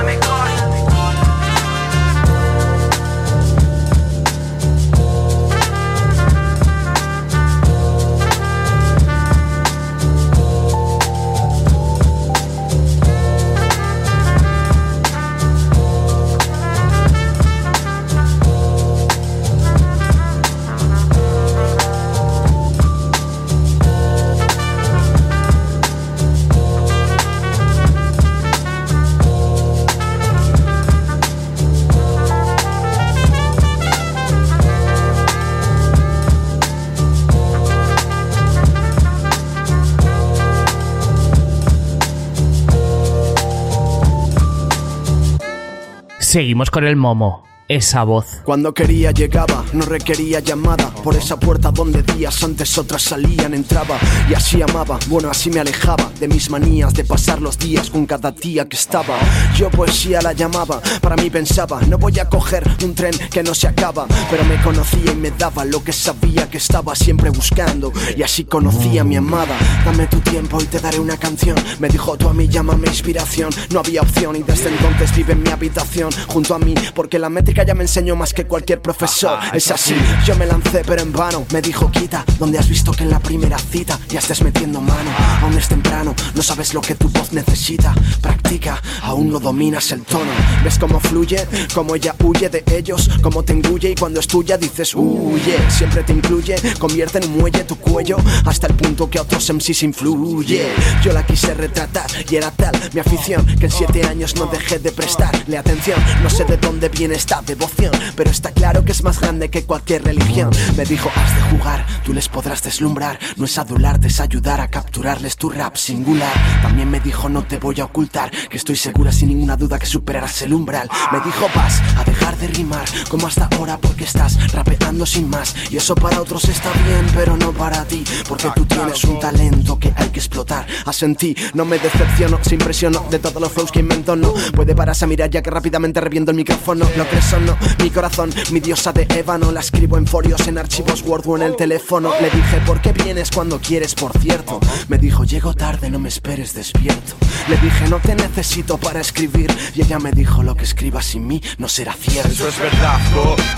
Seguimos 46.34 46.72
con 46.72 46.84
el 46.84 46.96
momo. 46.96 47.44
Esa 47.70 48.04
voz. 48.04 48.42
Cuando 48.44 48.74
quería 48.74 49.12
llegaba, 49.12 49.64
no 49.72 49.86
requería 49.86 50.42
llamada. 50.42 50.90
Por 51.02 51.16
esa 51.16 51.40
puerta 51.40 51.72
donde 51.72 52.04
días 52.04 52.44
antes 52.44 52.78
otras 52.78 53.04
salían, 53.04 53.54
entraba 53.54 53.98
y 54.30 54.34
así 54.34 54.62
amaba. 54.62 55.00
Bueno, 55.08 55.30
así 55.30 55.50
me 55.50 55.62
alejaba 55.62 56.12
de 56.20 56.28
mis 56.28 56.50
manías 56.50 56.94
de 56.94 57.06
pasar 57.06 57.42
los 57.42 57.58
días 57.58 57.90
con 57.90 58.06
cada 58.06 58.36
tía 58.36 58.68
que 58.68 58.76
estaba. 58.76 59.18
Yo 59.56 59.70
poesía 59.72 60.22
la 60.22 60.34
llamaba, 60.34 60.82
para 61.00 61.16
mí 61.16 61.30
pensaba, 61.30 61.80
no 61.88 61.98
voy 61.98 62.20
a 62.20 62.28
coger 62.28 62.70
un 62.84 62.94
tren 62.94 63.14
que 63.32 63.44
no 63.44 63.56
se 63.56 63.68
acaba. 63.70 64.08
Pero 64.30 64.44
me 64.44 64.62
conocía 64.62 65.14
y 65.14 65.16
me 65.16 65.32
daba 65.32 65.64
lo 65.64 65.82
que 65.82 65.94
sabía 65.94 66.50
que 66.50 66.58
estaba 66.58 66.96
siempre 66.96 67.30
buscando. 67.30 67.94
Y 68.18 68.24
así 68.24 68.44
conocí 68.44 68.98
a 68.98 69.06
mi 69.06 69.16
amada. 69.16 69.58
Dame 69.86 70.08
tu 70.08 70.20
tiempo 70.20 70.62
y 70.62 70.66
te 70.66 70.82
daré 70.82 71.00
una 71.00 71.16
canción. 71.16 71.56
Me 71.80 71.88
dijo 71.88 72.18
tú 72.18 72.28
a 72.28 72.34
mí, 72.34 72.50
llámame 72.50 72.90
inspiración. 72.90 73.52
No 73.72 73.80
había 73.80 74.02
opción 74.02 74.36
y 74.36 74.44
desde 74.44 74.68
entonces 74.68 75.16
vive 75.16 75.32
en 75.32 75.44
mi 75.44 75.50
habitación 75.50 76.12
junto 76.28 76.56
a 76.56 76.60
mí, 76.60 76.76
porque 76.94 77.20
la 77.20 77.30
métrica 77.30 77.53
ya 77.62 77.76
me 77.76 77.84
enseñó 77.84 78.16
más 78.16 78.34
que 78.34 78.46
cualquier 78.46 78.82
profesor. 78.82 79.38
Es 79.54 79.70
así, 79.70 79.96
yo 80.26 80.36
me 80.36 80.48
lancé 80.48 80.82
pero 80.86 81.04
en 81.04 81.12
vano. 81.12 81.46
Me 81.54 81.62
dijo, 81.62 81.92
quita, 81.92 82.26
donde 82.40 82.58
has 82.58 82.68
visto 82.68 82.92
que 82.92 83.04
en 83.04 83.12
la 83.12 83.20
primera 83.20 83.60
cita 83.60 84.00
ya 84.10 84.20
estés 84.20 84.42
metiendo 84.42 84.82
mano. 84.82 85.12
Aún 85.42 85.56
es 85.58 85.68
temprano, 85.68 86.16
no 86.34 86.42
sabes 86.42 86.74
lo 86.74 86.82
que 86.82 86.96
tu 86.96 87.10
voz 87.10 87.32
necesita. 87.34 87.94
Practica, 88.22 88.82
aún 89.04 89.30
no 89.30 89.40
dominas 89.40 89.92
el 89.92 90.02
tono. 90.02 90.32
¿Ves 90.64 90.80
cómo 90.80 91.00
fluye? 91.00 91.48
Cómo 91.76 91.96
ella 91.96 92.16
huye 92.24 92.50
de 92.50 92.64
ellos, 92.72 93.10
cómo 93.22 93.44
te 93.44 93.54
engulle 93.54 93.92
y 93.92 93.96
cuando 93.96 94.20
es 94.20 94.28
tuya 94.28 94.58
dices, 94.58 94.96
huye. 94.96 95.58
Siempre 95.70 96.04
te 96.04 96.14
incluye, 96.14 96.56
convierte 96.80 97.20
en 97.20 97.26
un 97.26 97.38
muelle 97.38 97.64
tu 97.66 97.76
cuello 97.78 98.18
hasta 98.46 98.68
el 98.68 98.74
punto 98.74 99.10
que 99.10 99.20
a 99.20 99.22
otros 99.22 99.48
MCs 99.54 99.84
influye. 99.84 100.68
Yo 101.04 101.14
la 101.14 101.24
quise 101.26 101.54
retratar 101.54 102.10
y 102.30 102.36
era 102.36 102.50
tal 102.52 102.74
mi 102.94 103.00
afición 103.00 103.46
que 103.60 103.66
en 103.66 103.72
siete 103.72 104.04
años 104.04 104.36
no 104.36 104.48
dejé 104.48 104.80
de 104.80 104.92
prestarle 104.92 105.58
atención. 105.58 106.00
No 106.24 106.30
sé 106.30 106.46
de 106.46 106.58
dónde 106.58 106.90
viene 106.90 107.16
esta 107.16 107.43
devoción, 107.46 107.92
pero 108.16 108.30
está 108.30 108.52
claro 108.52 108.84
que 108.84 108.92
es 108.92 109.04
más 109.04 109.20
grande 109.20 109.50
que 109.50 109.64
cualquier 109.64 110.04
religión. 110.04 110.52
Me 110.78 110.86
dijo, 110.86 111.12
has 111.16 111.36
de 111.36 111.42
jugar, 111.58 111.86
tú 112.04 112.14
les 112.14 112.30
podrás 112.30 112.64
deslumbrar. 112.64 113.20
No 113.38 113.46
es 113.46 113.58
adularte, 113.58 114.08
es 114.08 114.20
ayudar 114.20 114.62
a 114.62 114.70
capturarles 114.70 115.38
tu 115.38 115.50
rap 115.50 115.76
singular. 115.76 116.34
También 116.62 116.90
me 116.90 117.00
dijo, 117.00 117.30
no 117.30 117.44
te 117.44 117.58
voy 117.58 117.80
a 117.82 117.86
ocultar, 117.86 118.32
que 118.32 118.58
estoy 118.58 118.76
segura 118.76 119.12
sin 119.12 119.30
ninguna 119.30 119.56
duda 119.56 119.80
que 119.80 119.86
superarás 119.86 120.42
el 120.42 120.54
umbral. 120.54 120.90
Me 121.12 121.20
dijo, 121.20 121.48
vas 121.56 121.82
a 121.98 122.04
dejar 122.04 122.38
de 122.38 122.48
rimar 122.48 122.86
como 123.10 123.28
hasta 123.28 123.50
ahora 123.52 123.78
porque 123.78 124.06
estás 124.06 124.52
rapeando 124.54 125.06
sin 125.06 125.30
más. 125.30 125.56
Y 125.70 125.78
eso 125.78 125.96
para 125.96 126.22
otros 126.22 126.46
está 126.46 126.72
bien, 126.86 127.06
pero 127.16 127.38
no 127.38 127.52
para 127.52 127.84
ti, 127.86 128.04
porque 128.28 128.50
tú 128.56 128.66
tienes 128.66 129.04
un 129.04 129.20
talento 129.20 129.78
que 129.80 129.94
hay 129.96 130.10
que 130.10 130.20
explotar. 130.20 130.66
Asentí, 130.86 131.36
no 131.54 131.66
me 131.66 131.80
decepciono, 131.80 132.40
se 132.42 132.56
impresionó 132.56 133.06
de 133.10 133.20
todos 133.20 133.42
los 133.42 133.52
flows 133.52 133.72
que 133.72 133.80
invento, 133.80 134.16
no 134.16 134.34
puede 134.56 134.76
pararse 134.76 135.06
a 135.06 135.08
mirar 135.08 135.30
ya 135.30 135.42
que 135.42 135.50
rápidamente 135.50 136.00
reviento 136.02 136.32
el 136.32 136.38
micrófono. 136.38 136.86
Lo 136.98 137.10
que 137.10 137.18
eso 137.18 137.33
no, 137.40 137.58
mi 137.82 137.90
corazón, 137.90 138.34
mi 138.52 138.60
diosa 138.60 138.92
de 138.92 139.08
ébano, 139.16 139.52
la 139.52 139.60
escribo 139.60 139.98
en 139.98 140.08
folios, 140.08 140.48
en 140.48 140.58
archivos 140.58 141.02
Word 141.02 141.24
o 141.28 141.36
en 141.38 141.44
el 141.44 141.56
teléfono. 141.56 142.12
Le 142.22 142.30
dije, 142.30 142.62
¿por 142.66 142.82
qué 142.82 142.92
vienes 142.92 143.32
cuando 143.32 143.60
quieres, 143.60 143.96
por 143.96 144.18
cierto? 144.20 144.60
Me 144.88 144.98
dijo, 144.98 145.24
llego 145.24 145.54
tarde, 145.54 145.90
no 145.90 146.00
me 146.00 146.10
esperes 146.10 146.54
despierto. 146.54 147.16
Le 147.48 147.58
dije, 147.58 147.88
no 147.90 148.00
te 148.00 148.16
necesito 148.16 148.78
para 148.78 149.02
escribir. 149.02 149.54
Y 149.76 149.82
ella 149.82 150.00
me 150.00 150.12
dijo, 150.12 150.44
lo 150.44 150.56
que 150.56 150.64
escribas 150.64 151.06
sin 151.06 151.28
mí 151.28 151.42
no 151.58 151.68
será 151.68 151.94
cierto. 151.94 152.30
Eso 152.32 152.48
es 152.48 152.60
verdad, 152.60 153.00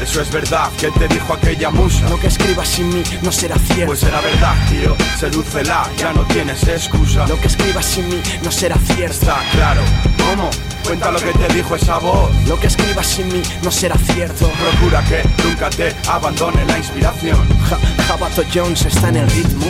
eso 0.02 0.22
es 0.22 0.32
verdad. 0.32 0.70
¿Qué 0.80 0.90
te 0.92 1.08
dijo 1.08 1.34
aquella 1.34 1.70
musa? 1.70 2.10
Lo 2.10 2.20
que 2.20 2.28
escribas 2.28 2.68
sin 2.68 2.90
mí 2.90 3.04
no 3.22 3.32
será 3.32 3.58
cierto. 3.58 3.88
Pues 3.88 4.04
era 4.04 4.22
verdad, 4.22 4.56
tío, 4.70 4.96
sedúcela, 5.20 5.90
ya 5.98 6.14
no 6.14 6.24
tienes 6.26 6.64
excusa. 6.68 7.28
Lo 7.28 7.40
que 7.40 7.48
escribas 7.48 7.86
sin 7.86 8.08
mí 8.10 8.22
no 8.44 8.52
será 8.52 8.78
cierto. 8.78 9.16
Está 9.16 9.40
claro, 9.52 9.82
¿cómo? 10.18 10.50
Cuenta 10.86 11.12
lo 11.12 11.20
que 11.20 11.32
te 11.34 11.54
dijo 11.54 11.76
esa 11.76 11.98
voz. 11.98 12.30
Lo 12.48 12.60
que 12.60 12.68
escribas 12.68 13.08
sin 13.08 13.28
mí 13.28 13.42
no 13.66 13.72
será 13.72 13.96
cierto. 13.96 14.48
Procura 14.48 15.02
que 15.06 15.24
nunca 15.44 15.72
te 15.72 15.90
abandone 16.08 16.64
la 16.66 16.78
inspiración. 16.78 17.38
Ja, 17.68 17.78
Jabato 18.04 18.44
Jones 18.54 18.86
está 18.86 19.10
en 19.10 19.16
el 19.18 19.30
ritmo. 19.32 19.66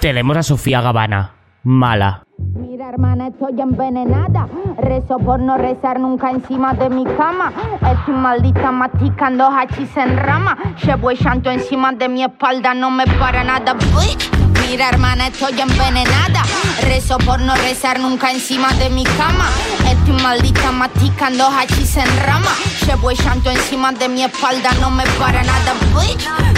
Tenemos 0.00 0.36
a 0.36 0.42
Sofía 0.42 0.82
Gavana. 0.82 1.32
Mala. 1.62 2.22
Mira, 2.56 2.90
hermana, 2.90 3.28
estoy 3.28 3.58
envenenada. 3.58 4.46
Rezo 4.76 5.18
por 5.18 5.40
no 5.40 5.56
rezar 5.56 5.98
nunca 5.98 6.30
encima 6.30 6.74
de 6.74 6.90
mi 6.90 7.04
cama. 7.04 7.52
Estoy 7.90 8.14
maldita 8.14 8.70
masticando 8.70 9.48
hachís 9.48 9.96
en 9.96 10.18
rama. 10.18 10.58
Llevo 10.84 11.10
el 11.10 11.18
llanto 11.18 11.50
encima 11.50 11.92
de 11.92 12.08
mi 12.08 12.22
espalda, 12.22 12.74
no 12.74 12.90
me 12.90 13.06
para 13.06 13.42
nada. 13.44 13.76
Uy. 13.96 14.39
Mira, 14.68 14.88
hermana, 14.88 15.28
estoy 15.28 15.60
envenenada. 15.60 16.42
Rezo 16.82 17.18
por 17.18 17.40
no 17.40 17.54
rezar 17.56 17.98
nunca 17.98 18.30
encima 18.30 18.72
de 18.74 18.90
mi 18.90 19.04
cama. 19.04 19.48
Estoy 19.88 20.22
maldita 20.22 20.70
masticando 20.72 21.48
hachís 21.48 21.96
en 21.96 22.16
rama. 22.24 22.50
Llevo 22.86 23.10
el 23.10 23.18
llanto 23.18 23.50
encima 23.50 23.92
de 23.92 24.08
mi 24.08 24.22
espalda, 24.24 24.70
no 24.80 24.90
me 24.90 25.04
para 25.18 25.42
nada. 25.42 25.74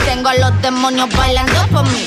Tengo 0.05 0.29
a 0.29 0.35
los 0.35 0.63
demonios 0.63 1.09
bailando 1.17 1.67
por 1.73 1.85
mí. 1.85 2.05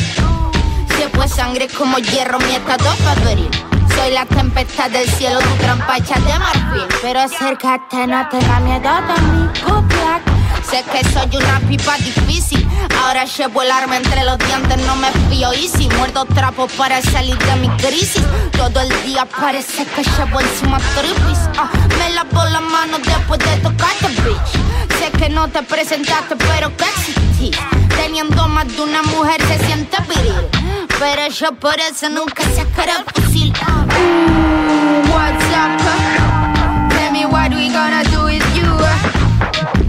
Si 0.95 1.03
pues 1.13 1.31
sangre 1.31 1.67
como 1.67 1.97
hierro, 1.97 2.39
mi 2.39 2.55
estado 2.55 2.91
favoril. 3.03 3.49
Soy 3.95 4.11
la 4.11 4.25
tempestad 4.25 4.89
del 4.91 5.09
cielo, 5.09 5.39
tu 5.39 5.63
trampa 5.63 5.97
hecha 5.97 6.19
de 6.19 6.39
marfil. 6.39 6.87
Pero 7.01 7.21
acércate, 7.21 8.07
no 8.07 8.27
tengas 8.29 8.61
miedo 8.61 8.91
de 9.07 9.21
mi 9.31 9.47
copiar. 9.59 10.34
Sé 10.69 10.83
que 10.91 11.03
soy 11.09 11.37
una 11.37 11.59
pipa 11.61 11.97
difícil. 11.97 12.67
Ahora 13.01 13.25
llevo 13.25 13.61
el 13.61 13.71
arma 13.71 13.97
entre 13.97 14.23
los 14.23 14.37
dientes, 14.37 14.77
no 14.85 14.95
me 14.95 15.11
fío 15.29 15.53
easy. 15.53 15.87
Muerdo 15.97 16.25
trapo 16.25 16.67
para 16.77 17.01
salir 17.01 17.37
de 17.37 17.55
mi 17.57 17.69
crisis. 17.77 18.23
Todo 18.51 18.81
el 18.81 18.89
día 19.05 19.25
parece 19.25 19.85
que 19.85 20.03
llevo 20.03 20.41
encima 20.41 20.79
tripis. 20.95 21.39
Ah, 21.57 21.69
me 21.97 22.09
lavo 22.11 22.43
las 22.49 22.61
manos 22.61 23.01
después 23.03 23.39
de 23.39 23.57
tocarte, 23.57 24.07
bitch. 24.23 24.99
Sé 24.99 25.11
que 25.17 25.29
no 25.29 25.47
te 25.47 25.61
presentaste, 25.63 26.35
pero 26.35 26.75
que. 26.75 26.85
Teniendo 27.95 28.47
más 28.47 28.67
de 28.67 28.81
una 28.81 29.03
mujer 29.03 29.41
se 29.47 29.65
siente 29.65 29.97
viril. 30.09 30.47
Pero 30.99 31.27
yo 31.27 31.51
por 31.53 31.79
eso 31.79 32.09
nunca 32.09 32.43
sacaré 32.55 32.93
el 32.93 33.05
fusil. 33.13 33.53
What's 35.11 35.45
up? 35.53 36.89
Tell 36.89 37.11
me 37.11 37.25
what 37.25 37.51
we 37.51 37.69
gonna 37.69 38.03
do 38.05 38.25
with 38.25 38.43
you. 38.55 39.84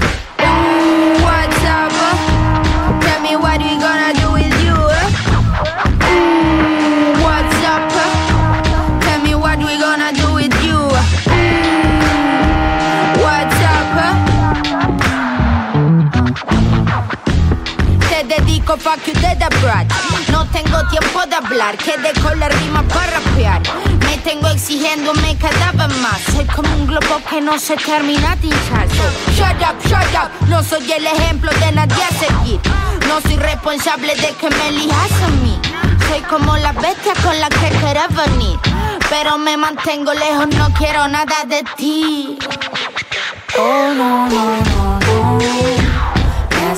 Te 18.66 18.72
dedico 18.72 18.90
pa' 18.90 18.96
que 18.96 19.12
ustedes 19.12 19.62
brad. 19.62 19.86
No 20.32 20.44
tengo 20.46 20.78
tiempo 20.88 21.24
de 21.26 21.36
hablar, 21.36 21.76
quedé 21.78 22.12
con 22.20 22.38
la 22.40 22.48
rima 22.48 22.82
para 22.82 23.20
rapear. 23.20 23.62
Me 24.00 24.18
tengo 24.18 24.48
exigiéndome 24.48 25.36
cada 25.36 25.70
vez 25.72 25.96
más. 25.98 26.20
Soy 26.34 26.44
como 26.46 26.74
un 26.74 26.86
globo 26.86 27.20
que 27.30 27.40
no 27.40 27.58
se 27.58 27.76
termina 27.76 28.34
de 28.36 28.48
hinchar. 28.48 28.88
Shut 29.36 29.62
up, 29.62 29.78
shut 29.84 30.14
up. 30.14 30.48
No 30.48 30.64
soy 30.64 30.90
el 30.90 31.06
ejemplo 31.06 31.50
de 31.60 31.72
nadie 31.72 32.02
a 32.02 32.10
seguir. 32.18 32.60
No 33.06 33.20
soy 33.20 33.36
responsable 33.36 34.16
de 34.16 34.34
que 34.34 34.50
me 34.50 34.68
elijas 34.68 35.12
a 35.22 35.28
mí. 35.42 35.58
Soy 36.08 36.20
como 36.22 36.56
la 36.56 36.72
bestia 36.72 37.12
con 37.22 37.38
la 37.38 37.48
que 37.48 37.70
querés 37.70 38.08
venir. 38.16 38.58
pero 39.08 39.38
me 39.38 39.56
mantengo 39.56 40.12
lejos, 40.12 40.48
no 40.48 40.68
quiero 40.74 41.06
nada 41.06 41.44
de 41.46 41.62
ti. 41.76 42.36
Oh, 43.58 43.92
no, 43.94 44.28
no, 44.28 44.56
no, 44.56 45.38
no. 45.38 45.85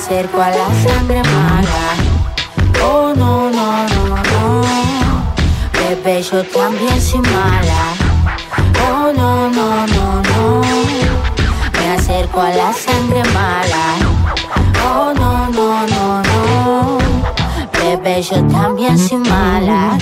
Acerco 0.09 0.41
a 0.41 0.49
la 0.49 0.65
sangre 0.81 1.21
mala. 1.21 1.93
Oh, 2.83 3.13
no, 3.15 3.51
no, 3.51 3.87
no, 3.87 4.15
no. 4.15 4.63
Bebé, 5.71 6.23
yo 6.23 6.43
también 6.45 6.99
soy 6.99 7.19
mala. 7.19 7.93
Oh, 8.89 9.13
no, 9.15 9.49
no, 9.49 9.85
no, 9.85 10.21
no. 10.23 10.61
Me 11.73 11.91
acerco 11.91 12.41
a 12.41 12.49
la 12.49 12.73
sangre 12.73 13.21
mala. 13.35 13.97
Oh, 14.83 15.13
no, 15.13 15.47
no, 15.49 15.85
no, 15.85 16.23
no. 16.23 16.97
Bebé, 17.79 18.23
yo 18.23 18.43
también 18.47 18.97
soy 18.97 19.19
mala. 19.19 19.95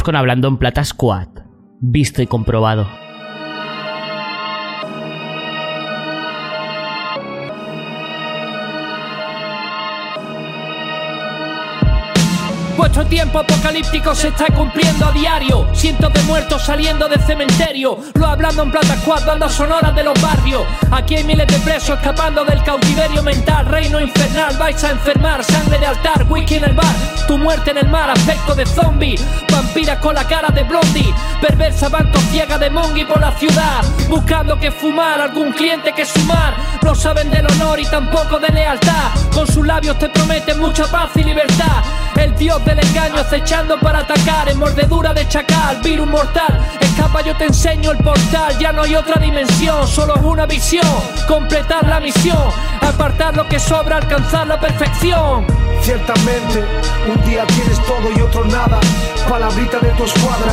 Con 0.00 0.16
Hablando 0.16 0.48
en 0.48 0.56
Plata 0.56 0.82
Squad. 0.84 1.28
Visto 1.80 2.22
y 2.22 2.26
comprobado. 2.26 2.88
Vuestro 12.94 13.08
tiempo 13.08 13.38
apocalíptico 13.38 14.14
se 14.14 14.28
está 14.28 14.48
cumpliendo 14.48 15.06
a 15.06 15.12
diario. 15.12 15.66
Cientos 15.72 16.12
de 16.12 16.20
muertos 16.24 16.62
saliendo 16.62 17.08
del 17.08 17.22
cementerio. 17.22 17.96
Lo 18.12 18.26
hablando 18.26 18.64
en 18.64 18.70
plata 18.70 18.98
squad, 18.98 19.24
bandas 19.24 19.54
sonoras 19.54 19.94
de 19.96 20.04
los 20.04 20.20
barrios. 20.20 20.60
Aquí 20.90 21.16
hay 21.16 21.24
miles 21.24 21.46
de 21.46 21.58
presos 21.60 21.96
escapando 21.96 22.44
del 22.44 22.62
cautiverio 22.62 23.22
mental. 23.22 23.64
Reino 23.64 23.98
infernal, 23.98 24.58
vais 24.58 24.84
a 24.84 24.90
enfermar. 24.90 25.42
Sangre 25.42 25.78
de 25.78 25.86
altar, 25.86 26.26
whisky 26.28 26.56
en 26.56 26.64
el 26.64 26.74
bar. 26.74 26.94
Tu 27.26 27.38
muerte 27.38 27.70
en 27.70 27.78
el 27.78 27.88
mar, 27.88 28.10
aspecto 28.10 28.54
de 28.54 28.66
zombie. 28.66 29.18
Vampiras 29.50 29.96
con 29.96 30.14
la 30.14 30.28
cara 30.28 30.50
de 30.50 30.62
blondie. 30.62 31.14
Perversa 31.40 31.88
banco 31.88 32.20
ciega 32.30 32.58
de 32.58 32.68
mongi 32.68 33.06
por 33.06 33.22
la 33.22 33.32
ciudad. 33.32 33.82
Buscando 34.10 34.60
que 34.60 34.70
fumar, 34.70 35.18
algún 35.18 35.52
cliente 35.52 35.94
que 35.94 36.04
sumar. 36.04 36.54
No 36.82 36.94
saben 36.94 37.30
del 37.30 37.46
honor 37.52 37.80
y 37.80 37.86
tampoco 37.86 38.38
de 38.38 38.48
lealtad. 38.50 39.12
Con 39.32 39.46
sus 39.46 39.66
labios 39.66 39.98
te 39.98 40.10
prometen 40.10 40.60
mucha 40.60 40.86
paz 40.88 41.08
y 41.14 41.24
libertad. 41.24 41.82
El 42.16 42.36
dios 42.36 42.64
del 42.64 42.78
engaño 42.78 43.16
acechando 43.16 43.78
para 43.80 44.00
atacar. 44.00 44.48
En 44.48 44.58
mordedura 44.58 45.12
de 45.12 45.26
chacal, 45.28 45.80
virus 45.82 46.06
mortal. 46.06 46.58
Escapa 46.80 47.22
yo 47.22 47.36
te 47.36 47.44
enseño 47.44 47.92
el 47.92 47.98
portal. 47.98 48.58
Ya 48.58 48.72
no 48.72 48.82
hay 48.82 48.94
otra 48.94 49.20
dimensión, 49.20 49.86
solo 49.86 50.14
es 50.16 50.22
una 50.22 50.46
visión. 50.46 50.86
Completar 51.26 51.86
la 51.88 52.00
misión 52.00 52.38
Apartar 52.82 53.36
lo 53.36 53.48
que 53.48 53.58
sobra, 53.58 53.98
alcanzar 53.98 54.46
la 54.46 54.60
perfección. 54.60 55.46
Ciertamente, 55.82 56.64
un 57.08 57.24
día 57.24 57.46
tienes 57.46 57.78
todo 57.86 58.10
y 58.16 58.20
otro 58.20 58.44
nada. 58.44 58.80
Palabrita 59.28 59.78
de 59.78 59.88
tu 59.90 60.04
escuadra, 60.04 60.52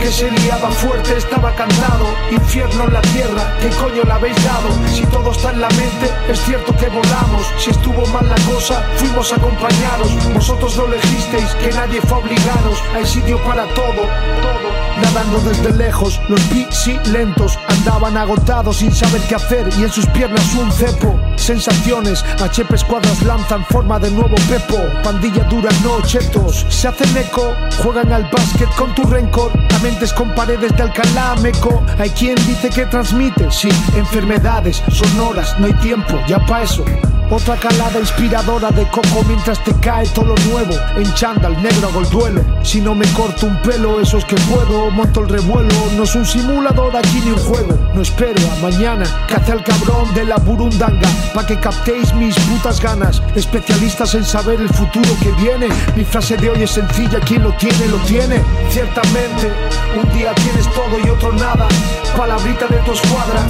que 0.00 0.10
se 0.10 0.30
liaba 0.30 0.70
fuerte, 0.70 1.16
estaba 1.16 1.54
cantado. 1.54 2.06
Infierno 2.30 2.84
en 2.84 2.92
la 2.94 3.02
tierra, 3.02 3.56
¿qué 3.60 3.68
coño 3.70 4.02
le 4.04 4.12
habéis 4.12 4.44
dado? 4.44 4.68
Si 4.92 5.04
todo 5.06 5.30
está 5.32 5.50
en 5.50 5.60
la 5.60 5.68
mente, 5.70 6.10
es 6.28 6.40
cierto 6.44 6.74
que 6.76 6.88
volamos. 6.88 7.46
Si 7.58 7.70
estuvo 7.70 8.04
mal 8.06 8.28
la 8.28 8.40
cosa, 8.52 8.82
fuimos 8.96 9.32
acompañados. 9.32 10.32
Vosotros 10.32 10.76
lo 10.76 10.86
elegisteis, 10.86 11.50
que 11.54 11.72
nadie 11.72 12.00
fue 12.02 12.18
a 12.18 12.20
obligaros. 12.20 12.82
Hay 12.94 13.06
sitio 13.06 13.38
para 13.44 13.64
todo, 13.74 14.02
todo. 14.42 14.59
Nadando 15.02 15.40
desde 15.40 15.72
lejos, 15.76 16.20
los 16.28 16.40
vi 16.50 16.66
lentos 17.10 17.58
andaban 17.68 18.16
agotados 18.16 18.76
sin 18.78 18.92
saber 18.92 19.20
qué 19.22 19.34
hacer 19.34 19.68
y 19.78 19.84
en 19.84 19.90
sus 19.90 20.06
piernas 20.06 20.54
un 20.54 20.70
cepo. 20.72 21.18
Sensaciones, 21.36 22.24
HP 22.40 22.74
escuadras 22.74 23.22
lanzan 23.22 23.64
forma 23.66 23.98
de 23.98 24.10
nuevo 24.10 24.34
pepo. 24.48 24.78
Pandilla 25.02 25.44
dura, 25.44 25.70
no 25.82 26.00
chetos. 26.02 26.66
Se 26.68 26.88
hacen 26.88 27.16
eco, 27.16 27.54
juegan 27.82 28.12
al 28.12 28.24
básquet 28.30 28.68
con 28.76 28.94
tu 28.94 29.04
rencor. 29.04 29.50
A 29.74 29.78
mentes 29.82 30.12
con 30.12 30.34
paredes 30.34 30.76
de 30.76 30.82
Alcalá, 30.82 31.36
meco. 31.42 31.82
Hay 31.98 32.10
quien 32.10 32.34
dice 32.46 32.70
que 32.70 32.86
transmite, 32.86 33.50
sí, 33.50 33.68
enfermedades 33.96 34.82
sonoras, 34.90 35.58
no 35.58 35.66
hay 35.66 35.74
tiempo, 35.74 36.18
ya 36.26 36.38
pa' 36.46 36.62
eso. 36.62 36.84
Otra 37.30 37.54
calada 37.56 38.00
inspiradora 38.00 38.72
de 38.72 38.82
coco 38.88 39.22
mientras 39.28 39.62
te 39.62 39.72
cae 39.74 40.04
todo 40.08 40.34
lo 40.34 40.34
nuevo. 40.50 40.74
En 40.96 41.14
chándal 41.14 41.62
negro 41.62 41.88
hago 41.88 42.00
el 42.00 42.10
duelo. 42.10 42.44
Si 42.64 42.80
no 42.80 42.92
me 42.92 43.06
corto 43.12 43.46
un 43.46 43.56
pelo, 43.62 44.00
eso 44.00 44.18
es 44.18 44.24
que 44.24 44.34
puedo. 44.34 44.90
Monto 44.90 45.20
el 45.20 45.28
revuelo. 45.28 45.72
No 45.96 46.02
es 46.02 46.14
un 46.16 46.26
simulador 46.26 46.96
aquí 46.96 47.22
ni 47.24 47.30
un 47.30 47.38
juego. 47.38 47.78
No 47.94 48.02
espero 48.02 48.40
a 48.50 48.56
mañana. 48.56 49.04
Cace 49.28 49.52
al 49.52 49.62
cabrón 49.62 50.12
de 50.12 50.24
la 50.24 50.38
burundanga. 50.38 51.08
Pa' 51.32 51.46
que 51.46 51.60
captéis 51.60 52.12
mis 52.14 52.34
putas 52.40 52.80
ganas. 52.80 53.22
Especialistas 53.36 54.12
en 54.16 54.24
saber 54.24 54.60
el 54.60 54.68
futuro 54.68 55.10
que 55.22 55.30
viene. 55.40 55.68
Mi 55.94 56.04
frase 56.04 56.36
de 56.36 56.50
hoy 56.50 56.64
es 56.64 56.72
sencilla. 56.72 57.20
Quien 57.20 57.44
lo 57.44 57.52
tiene, 57.52 57.86
lo 57.86 57.98
tiene. 57.98 58.42
Ciertamente, 58.70 59.52
un 59.94 60.18
día 60.18 60.34
tienes 60.34 60.66
todo 60.74 60.98
y 60.98 61.08
otro 61.08 61.32
nada. 61.34 61.68
Palabrita 62.16 62.66
de 62.66 62.78
tu 62.78 62.92
escuadra. 62.92 63.46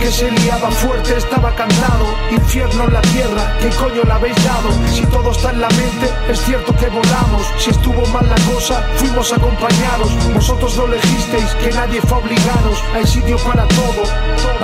Que 0.00 0.10
se 0.10 0.30
liaba 0.30 0.70
fuerte, 0.70 1.16
estaba 1.16 1.54
cantado. 1.54 2.06
Infierno 2.30 2.84
en 2.84 2.92
la 2.94 3.02
tierra, 3.02 3.56
¿qué 3.60 3.68
coño 3.68 4.02
le 4.02 4.12
habéis 4.12 4.44
dado? 4.44 4.70
Si 4.92 5.04
todo 5.06 5.30
está 5.30 5.50
en 5.50 5.60
la 5.60 5.68
mente, 5.68 6.10
es 6.28 6.40
cierto 6.40 6.74
que 6.76 6.86
volamos. 6.86 7.42
Si 7.58 7.70
estuvo 7.70 8.04
mal 8.06 8.26
la 8.28 8.36
cosa, 8.52 8.82
fuimos 8.96 9.32
acompañados. 9.32 10.32
Vosotros 10.34 10.76
lo 10.76 10.86
elegisteis, 10.86 11.54
que 11.62 11.70
nadie 11.72 12.00
fue 12.00 12.16
a 12.16 12.20
obligaros. 12.20 12.82
Hay 12.94 13.06
sitio 13.06 13.36
para 13.38 13.66
todo. 13.68 14.02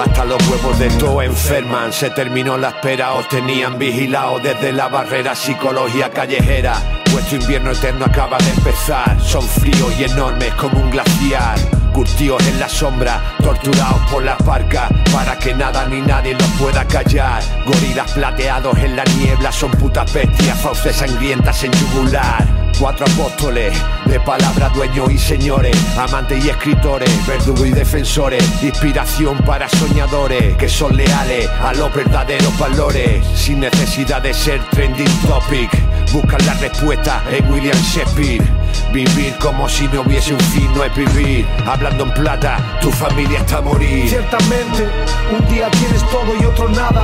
Hasta 0.03 0.25
los 0.25 0.49
huevos 0.49 0.79
de 0.79 0.88
todo 0.90 1.22
enferman. 1.22 1.92
Se 1.92 2.11
terminó 2.11 2.57
la 2.57 2.68
espera, 2.68 3.12
os 3.12 3.29
tenían 3.29 3.79
vigilado 3.79 4.38
desde 4.38 4.72
la 4.72 4.88
barrera 4.88 5.35
psicología 5.35 6.11
callejera. 6.11 7.03
Vuestro 7.12 7.37
invierno 7.38 7.72
eterno 7.72 8.07
acaba 8.07 8.38
de 8.38 8.51
empezar. 8.51 9.20
Son 9.20 9.42
fríos 9.42 9.92
y 9.99 10.05
enormes 10.05 10.53
como 10.55 10.81
un 10.81 10.90
glaciar. 10.90 11.76
Curtidos 11.97 12.47
en 12.47 12.61
la 12.61 12.69
sombra, 12.69 13.23
torturados 13.43 14.11
por 14.11 14.23
las 14.23 14.37
barcas, 14.45 14.93
para 15.15 15.39
que 15.39 15.55
nada 15.55 15.89
ni 15.89 16.03
nadie 16.03 16.35
los 16.35 16.49
pueda 16.61 16.87
callar. 16.87 17.43
Gorilas 17.65 18.13
plateados 18.13 18.77
en 18.81 18.97
la 18.97 19.05
niebla 19.17 19.51
son 19.51 19.71
putas 19.71 20.13
bestias, 20.13 20.61
fauces 20.61 20.95
sangrientas 20.95 21.65
en 21.65 21.73
yugular. 21.73 22.65
Cuatro 22.79 23.07
apóstoles, 23.07 23.73
de 24.05 24.21
palabra 24.21 24.69
dueños 24.69 25.11
y 25.11 25.17
señores, 25.17 25.75
amantes 25.97 26.45
y 26.45 26.51
escritores, 26.51 27.09
verdugos 27.27 27.67
y 27.67 27.71
defensores, 27.71 28.62
inspiración 28.62 29.39
para 29.39 29.67
soñadores 29.67 30.57
que 30.59 30.69
son 30.69 30.95
leales 30.95 31.49
a 31.49 31.73
los 31.73 31.93
verdaderos 31.95 32.57
valores, 32.59 33.27
sin 33.35 33.61
necesidad 33.61 34.21
de 34.21 34.35
ser 34.35 34.61
trending 34.71 35.09
topic. 35.27 35.71
Buscan 36.12 36.45
la 36.45 36.53
respuesta 36.55 37.23
en 37.31 37.51
William 37.51 37.79
Shakespeare. 37.79 38.45
Vivir 38.93 39.35
como 39.41 39.69
si 39.69 39.89
no 39.89 40.03
hubiese 40.03 40.35
un 40.35 40.41
fin 40.41 40.71
no 40.75 40.85
es 40.85 40.95
vivir. 40.95 41.47
Hablando 41.67 42.05
en 42.05 42.12
plata, 42.12 42.79
tu 42.83 42.91
familia 42.91 43.39
está 43.39 43.59
a 43.59 43.62
morir. 43.62 44.09
Ciertamente, 44.09 44.87
un 45.33 45.49
día 45.49 45.71
tienes 45.71 46.03
todo 46.11 46.37
y 46.41 46.45
otro 46.45 46.69
nada. 46.69 47.03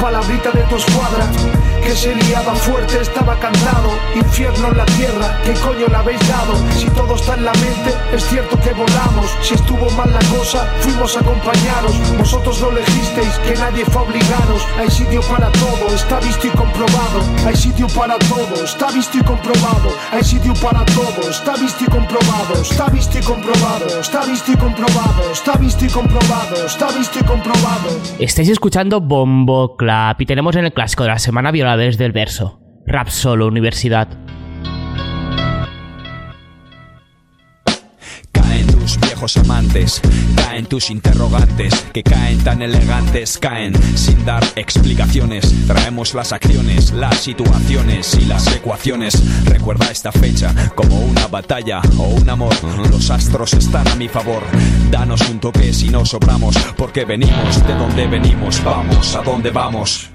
Palabrita 0.00 0.50
de 0.50 0.62
tu 0.64 0.76
escuadra, 0.76 1.26
que 1.84 1.94
se 1.94 2.14
liaba 2.14 2.54
fuerte, 2.54 3.00
estaba 3.00 3.38
cantado. 3.38 3.90
Infierno 4.14 4.68
en 4.68 4.76
la 4.78 4.86
tierra, 4.86 5.38
¿qué 5.44 5.52
coño 5.54 5.86
le 5.88 5.96
habéis 5.96 6.28
dado? 6.28 6.54
Si 6.76 6.88
todo 6.90 7.14
está 7.14 7.34
en 7.34 7.44
la 7.44 7.52
mente, 7.52 7.94
es 8.12 8.24
cierto 8.28 8.58
que 8.60 8.70
volamos. 8.72 9.26
Si 9.42 9.54
estuvo 9.54 9.88
mal 9.90 10.10
la 10.12 10.24
cosa, 10.36 10.66
fuimos 10.80 11.16
acompañados. 11.16 11.94
Vosotros 12.18 12.60
lo 12.60 12.70
elegisteis, 12.70 13.34
que 13.46 13.54
nadie 13.56 13.84
fue 13.84 14.02
a 14.02 14.04
obligaros. 14.04 14.66
Hay 14.78 14.90
sitio 14.90 15.20
para 15.22 15.50
todo, 15.52 15.94
está 15.94 16.20
visto 16.20 16.46
y 16.46 16.50
comprobado. 16.50 17.20
Hay 17.46 17.56
sitio 17.56 17.86
para 17.88 18.18
todo, 18.18 18.64
está 18.64 18.90
visto 18.90 19.18
y 19.18 19.22
comprobado. 19.22 19.90
Hay 20.12 20.24
sitio 20.24 20.54
para 20.54 20.84
todo, 20.86 21.30
está 21.30 21.56
visto 21.56 21.84
y 21.84 21.90
comprobado. 21.90 22.54
Está 22.62 22.86
visto 22.88 23.18
y 23.18 23.22
comprobado, 23.22 24.00
está 24.00 24.24
visto 24.24 24.52
y 24.52 24.56
comprobado. 24.56 25.30
Está 25.32 25.56
visto 25.56 25.84
y 25.84 25.88
comprobado, 25.88 26.66
está 26.66 26.88
visto 26.88 27.18
y 27.18 27.22
comprobado. 27.24 27.90
Estáis 28.18 28.48
escuchando 28.48 29.00
Bombo 29.00 29.76
Clap 29.76 30.20
y 30.20 30.26
tenemos 30.26 30.56
en 30.56 30.64
el 30.64 30.72
clásico 30.72 31.02
de 31.02 31.10
la 31.10 31.18
semana 31.18 31.50
violadores 31.74 31.98
del 31.98 32.12
verso. 32.12 32.60
Rap 32.86 33.08
Solo 33.08 33.48
Universidad. 33.48 34.08
Caen 38.30 38.66
tus 38.66 39.00
viejos 39.00 39.36
amantes, 39.38 40.00
caen 40.36 40.66
tus 40.66 40.90
interrogantes, 40.90 41.74
que 41.92 42.04
caen 42.04 42.38
tan 42.44 42.62
elegantes, 42.62 43.38
caen 43.38 43.74
sin 43.96 44.24
dar 44.24 44.44
explicaciones. 44.54 45.52
Traemos 45.66 46.14
las 46.14 46.32
acciones, 46.32 46.92
las 46.92 47.18
situaciones 47.18 48.14
y 48.20 48.26
las 48.26 48.46
ecuaciones. 48.54 49.20
Recuerda 49.44 49.90
esta 49.90 50.12
fecha 50.12 50.54
como 50.76 51.00
una 51.00 51.26
batalla 51.26 51.80
o 51.98 52.04
un 52.04 52.30
amor. 52.30 52.54
Los 52.90 53.10
astros 53.10 53.52
están 53.54 53.88
a 53.88 53.96
mi 53.96 54.08
favor. 54.08 54.44
Danos 54.90 55.28
un 55.28 55.40
toque 55.40 55.72
si 55.72 55.88
no 55.88 56.04
sobramos, 56.04 56.56
porque 56.76 57.04
venimos 57.04 57.66
de 57.66 57.74
donde 57.74 58.06
venimos. 58.06 58.62
Vamos, 58.62 59.16
a 59.16 59.22
dónde 59.22 59.50
vamos. 59.50 60.13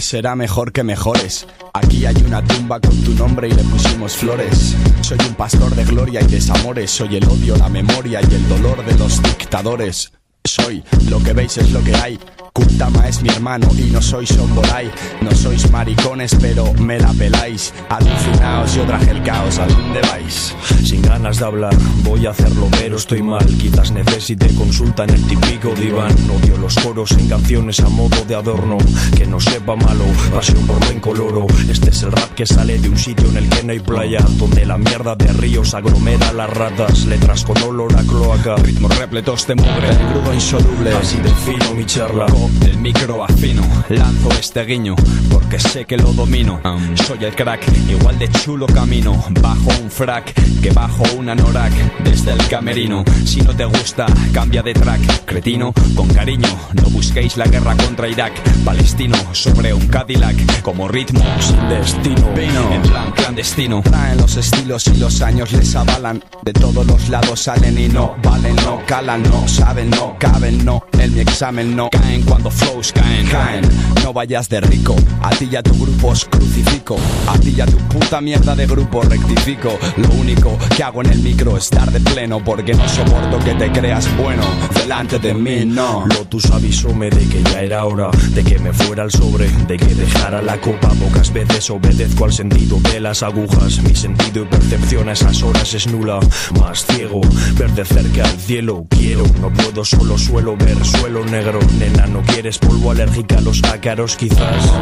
Será 0.00 0.34
mejor 0.36 0.72
que 0.72 0.82
mejores. 0.82 1.46
Aquí 1.72 2.06
hay 2.06 2.16
una 2.26 2.42
tumba 2.44 2.80
con 2.80 3.00
tu 3.02 3.12
nombre 3.14 3.48
y 3.48 3.52
le 3.52 3.62
pusimos 3.64 4.16
flores. 4.16 4.74
Soy 5.00 5.18
un 5.26 5.34
pastor 5.34 5.74
de 5.74 5.84
gloria 5.84 6.20
y 6.20 6.26
desamores. 6.26 6.90
Soy 6.90 7.16
el 7.16 7.24
odio, 7.24 7.56
la 7.56 7.68
memoria 7.68 8.20
y 8.20 8.34
el 8.34 8.48
dolor 8.48 8.84
de 8.84 8.96
los 8.98 9.22
dictadores. 9.22 10.12
Soy 10.44 10.84
lo 11.08 11.22
que 11.22 11.32
veis 11.32 11.56
es 11.58 11.70
lo 11.72 11.82
que 11.82 11.94
hay. 11.94 12.18
Kultama 12.56 13.08
es 13.08 13.20
mi 13.20 13.28
hermano 13.30 13.66
y 13.76 13.90
no 13.90 14.00
sois 14.00 14.28
Sombolay. 14.28 14.88
No 15.20 15.32
sois 15.32 15.68
maricones, 15.72 16.36
pero 16.40 16.72
me 16.74 17.00
la 17.00 17.12
peláis. 17.12 17.74
Alucinaos, 17.88 18.74
yo 18.74 18.84
traje 18.84 19.10
el 19.10 19.24
caos. 19.24 19.58
¿A 19.58 19.66
dónde 19.66 20.00
vais? 20.02 20.54
Sin 20.84 21.02
ganas 21.02 21.40
de 21.40 21.46
hablar, 21.46 21.74
voy 22.04 22.26
a 22.26 22.30
hacerlo, 22.30 22.68
pero 22.78 22.96
estoy 22.96 23.22
mal. 23.22 23.44
Quizás 23.58 23.90
necesite 23.90 24.54
consulta 24.54 25.02
en 25.02 25.10
el 25.10 25.26
típico 25.26 25.74
diván. 25.74 26.12
Odio 26.30 26.56
los 26.58 26.76
coros 26.76 27.10
en 27.12 27.28
canciones 27.28 27.80
a 27.80 27.88
modo 27.88 28.24
de 28.24 28.36
adorno. 28.36 28.78
Que 29.16 29.26
no 29.26 29.40
sepa 29.40 29.74
malo, 29.74 30.04
pasión 30.32 30.64
por 30.64 30.78
buen 30.78 31.00
coloro. 31.00 31.48
Este 31.68 31.90
es 31.90 32.02
el 32.04 32.12
rap 32.12 32.34
que 32.36 32.46
sale 32.46 32.78
de 32.78 32.88
un 32.88 32.96
sitio 32.96 33.28
en 33.30 33.38
el 33.38 33.48
que 33.48 33.64
no 33.64 33.72
hay 33.72 33.80
playa. 33.80 34.20
Donde 34.38 34.64
la 34.64 34.78
mierda 34.78 35.16
de 35.16 35.32
ríos 35.32 35.74
agromera 35.74 36.32
las 36.32 36.50
ratas. 36.50 37.04
Letras 37.06 37.42
con 37.42 37.60
olor 37.62 37.96
a 37.96 38.02
cloaca. 38.02 38.54
Ritmos 38.56 38.96
repletos 38.96 39.44
de 39.48 39.56
mugre. 39.56 39.88
El 39.90 39.98
crudo 40.12 40.32
insoluble. 40.32 40.94
Así 40.94 41.16
defino 41.18 41.74
mi 41.74 41.84
charla. 41.84 42.26
Del 42.60 42.78
micro 42.78 43.24
afino, 43.24 43.62
lanzo 43.88 44.30
este 44.38 44.64
guiño 44.64 44.94
porque 45.30 45.58
sé 45.58 45.84
que 45.84 45.96
lo 45.96 46.12
domino. 46.12 46.60
Soy 47.06 47.24
el 47.24 47.34
crack, 47.34 47.66
igual 47.88 48.18
de 48.18 48.28
chulo 48.30 48.66
camino. 48.66 49.22
Bajo 49.40 49.70
un 49.82 49.90
frac, 49.90 50.32
que 50.60 50.70
bajo 50.70 51.02
un 51.16 51.28
anorak 51.28 51.72
desde 52.04 52.32
el 52.32 52.48
camerino. 52.48 53.04
Si 53.24 53.40
no 53.40 53.54
te 53.54 53.64
gusta, 53.64 54.06
cambia 54.32 54.62
de 54.62 54.74
track. 54.74 55.24
Cretino, 55.24 55.72
con 55.94 56.08
cariño, 56.08 56.48
no 56.74 56.90
busquéis 56.90 57.36
la 57.36 57.46
guerra 57.46 57.76
contra 57.76 58.08
Irak. 58.08 58.32
Palestino, 58.64 59.16
sobre 59.32 59.74
un 59.74 59.86
Cadillac, 59.88 60.62
como 60.62 60.88
ritmo 60.88 61.22
sin 61.40 61.68
destino. 61.68 62.32
Vino, 62.34 62.72
en 62.72 62.82
plan 62.82 63.10
clandestino. 63.12 63.82
Traen 63.82 64.18
los 64.18 64.36
estilos 64.36 64.86
y 64.88 64.96
los 64.96 65.20
años 65.20 65.52
les 65.52 65.74
avalan. 65.74 66.22
De 66.42 66.52
todos 66.52 66.86
los 66.86 67.08
lados 67.08 67.40
salen 67.40 67.78
y 67.78 67.88
no 67.88 68.16
valen, 68.22 68.56
no 68.56 68.80
calan, 68.86 69.22
no 69.24 69.46
saben, 69.48 69.90
no 69.90 70.16
caben, 70.18 70.64
no. 70.64 70.84
En 70.98 71.14
mi 71.14 71.20
examen 71.20 71.74
no 71.76 71.90
caen 71.90 72.22
cuando 72.34 72.50
flows 72.50 72.92
caen, 72.92 73.28
caen. 73.28 73.64
No 74.02 74.12
vayas 74.12 74.48
de 74.48 74.60
rico, 74.60 74.96
a 75.22 75.30
ti 75.30 75.48
y 75.52 75.54
a 75.54 75.62
tu 75.62 75.72
grupo 75.72 76.08
os 76.08 76.24
crucifico. 76.24 76.96
A 77.28 77.38
ti 77.38 77.54
y 77.56 77.60
a 77.60 77.66
tu 77.66 77.76
puta 77.76 78.20
mierda 78.20 78.56
de 78.56 78.66
grupo 78.66 79.02
rectifico. 79.02 79.78
Lo 79.96 80.08
único 80.14 80.58
que 80.76 80.82
hago 80.82 81.00
en 81.02 81.10
el 81.10 81.20
micro 81.20 81.56
es 81.56 81.70
dar 81.70 81.92
de 81.92 82.00
pleno 82.00 82.42
porque 82.42 82.74
no 82.74 82.88
soporto 82.88 83.38
que 83.38 83.54
te 83.54 83.70
creas 83.70 84.08
bueno 84.16 84.42
delante 84.74 85.20
de 85.20 85.32
mí, 85.32 85.64
no. 85.64 86.06
Lotus 86.06 86.50
avisóme 86.50 87.08
de 87.08 87.24
que 87.28 87.40
ya 87.44 87.62
era 87.62 87.84
hora 87.84 88.10
de 88.30 88.42
que 88.42 88.58
me 88.58 88.72
fuera 88.72 89.04
al 89.04 89.12
sobre, 89.12 89.48
de 89.68 89.76
que 89.76 89.94
dejara 89.94 90.42
la 90.42 90.60
copa. 90.60 90.88
Pocas 90.88 91.32
veces 91.32 91.70
obedezco 91.70 92.24
al 92.24 92.32
sentido 92.32 92.80
de 92.80 92.98
las 92.98 93.22
agujas. 93.22 93.80
Mi 93.82 93.94
sentido 93.94 94.42
y 94.42 94.46
percepción 94.46 95.08
a 95.08 95.12
esas 95.12 95.40
horas 95.44 95.72
es 95.72 95.86
nula. 95.86 96.18
Más 96.58 96.84
ciego, 96.84 97.20
ver 97.56 97.70
de 97.70 97.84
cerca 97.84 98.24
al 98.24 98.40
cielo. 98.40 98.86
Quiero, 98.90 99.24
no 99.40 99.52
puedo, 99.52 99.84
solo 99.84 100.18
suelo 100.18 100.56
ver 100.56 100.84
suelo 100.84 101.24
negro. 101.24 101.60
Nena, 101.78 102.06
no 102.08 102.23
quieres 102.24 102.58
polvo 102.58 102.90
alérgica 102.90 103.38
a 103.38 103.40
los 103.40 103.62
ácaros, 103.64 104.16
quizás. 104.16 104.72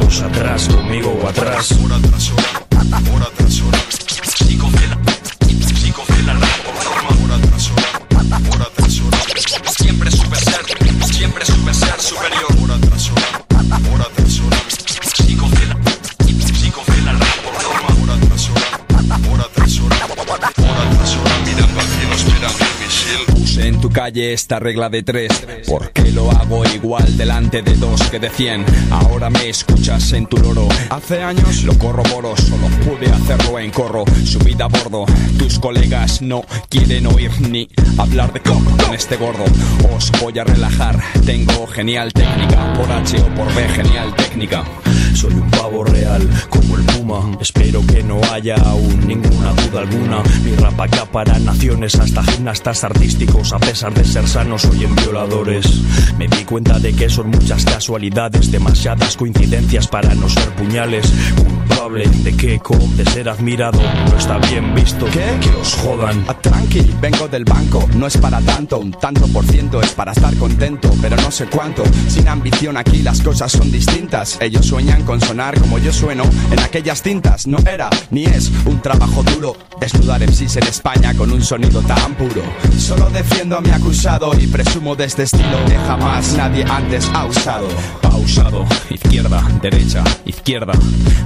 Pues 0.00 0.20
atrás, 0.20 0.68
conmigo 0.68 1.18
o 1.22 1.28
atrás. 1.28 1.72
Hora 1.84 1.98
tras 2.00 2.32
esta 24.20 24.58
regla 24.58 24.88
de 24.88 25.02
tres. 25.02 25.32
Porque 25.66 26.12
lo 26.12 26.30
hago 26.30 26.64
igual 26.66 27.16
delante 27.16 27.62
de 27.62 27.74
dos 27.74 28.02
que 28.10 28.18
de 28.18 28.30
cien. 28.30 28.64
Ahora 28.90 29.30
me 29.30 29.48
escuchas 29.48 30.12
en 30.12 30.26
tu 30.26 30.36
loro. 30.36 30.68
Hace 30.90 31.22
años 31.22 31.64
lo 31.64 31.76
corroboro, 31.78 32.36
solo 32.36 32.68
pude 32.84 33.10
hacerlo 33.10 33.58
en 33.58 33.70
corro. 33.70 34.04
Subida 34.24 34.66
a 34.66 34.68
bordo, 34.68 35.04
tus 35.38 35.58
colegas 35.58 36.22
no 36.22 36.44
quieren 36.68 37.06
oír 37.06 37.30
ni 37.40 37.68
hablar 37.98 38.32
de 38.32 38.40
coco 38.40 38.76
con 38.84 38.94
este 38.94 39.16
gordo. 39.16 39.44
Os 39.96 40.12
voy 40.20 40.38
a 40.38 40.44
relajar, 40.44 41.00
tengo 41.24 41.66
genial 41.66 42.12
técnica. 42.12 42.72
Por 42.74 42.90
H 42.90 43.16
o 43.18 43.34
por 43.34 43.52
B, 43.54 43.68
genial 43.68 44.14
técnica. 44.14 44.64
Soy 45.14 45.32
un 45.32 45.48
pavo 45.50 45.84
real, 45.84 46.28
como 46.48 46.76
el 46.76 46.84
puma. 46.84 47.36
Espero 47.40 47.80
que 47.86 48.02
no 48.02 48.20
haya 48.32 48.56
aún 48.56 49.06
ninguna 49.06 49.52
duda 49.52 49.80
alguna. 49.80 50.22
Mi 50.42 50.54
rap 50.56 50.74
para 51.12 51.38
naciones 51.38 51.94
hasta 51.94 52.22
gimnastas 52.24 52.82
artísticos. 52.82 53.52
A 53.52 53.58
pesar 53.58 53.94
de 53.94 54.04
ser 54.04 54.26
sanos, 54.26 54.64
hoy 54.64 54.84
en 54.84 54.96
violadores. 54.96 55.80
Me 56.18 56.26
di 56.26 56.44
cuenta 56.44 56.80
de 56.80 56.92
que 56.92 57.08
son 57.08 57.30
muchas 57.30 57.64
casualidades, 57.64 58.50
demasiadas 58.50 59.16
coincidencias 59.16 59.86
para 59.86 60.14
no 60.14 60.28
ser 60.28 60.48
puñales. 60.56 61.12
Culpable 61.36 62.08
de 62.08 62.36
que, 62.36 62.60
de 62.96 63.04
ser 63.06 63.28
admirado, 63.28 63.80
no 63.80 64.18
está 64.18 64.38
bien 64.38 64.74
visto. 64.74 65.06
¿Qué? 65.06 65.24
Que 65.40 65.50
os 65.50 65.74
jodan. 65.74 66.24
Ah, 66.26 66.34
tranqui, 66.34 66.92
vengo 67.00 67.28
del 67.28 67.44
banco, 67.44 67.88
no 67.94 68.06
es 68.06 68.16
para 68.16 68.40
tanto, 68.40 68.78
un 68.78 68.90
tanto 68.92 69.28
por 69.28 69.44
ciento 69.44 69.80
es 69.80 69.92
para 69.92 70.12
estar 70.12 70.34
contento, 70.36 70.90
pero 71.00 71.16
no 71.16 71.30
sé 71.30 71.46
cuánto. 71.46 71.84
Sin 72.08 72.26
ambición 72.26 72.76
aquí 72.76 73.02
las 73.02 73.20
cosas 73.20 73.52
son 73.52 73.70
distintas. 73.70 74.38
Ellos 74.40 74.66
sueñan 74.66 75.03
con 75.04 75.20
sonar 75.20 75.58
como 75.60 75.78
yo 75.78 75.92
sueno 75.92 76.24
en 76.50 76.60
aquellas 76.60 77.02
cintas. 77.02 77.46
No 77.46 77.58
era 77.58 77.90
ni 78.10 78.24
es 78.24 78.50
un 78.64 78.80
trabajo 78.80 79.22
duro 79.22 79.56
desnudar 79.80 80.22
MCs 80.22 80.56
en 80.56 80.66
España 80.66 81.14
con 81.14 81.30
un 81.30 81.42
sonido 81.42 81.80
tan 81.82 82.14
puro. 82.14 82.42
Solo 82.78 83.10
defiendo 83.10 83.56
a 83.56 83.60
mi 83.60 83.70
acusado 83.70 84.32
y 84.38 84.46
presumo 84.46 84.94
de 84.96 85.04
este 85.04 85.24
estilo 85.24 85.64
que 85.66 85.76
jamás 85.76 86.34
nadie 86.34 86.64
antes 86.64 87.08
ha 87.12 87.26
usado. 87.26 87.68
Pausado, 88.00 88.64
izquierda, 88.90 89.42
derecha, 89.60 90.04
izquierda, 90.24 90.72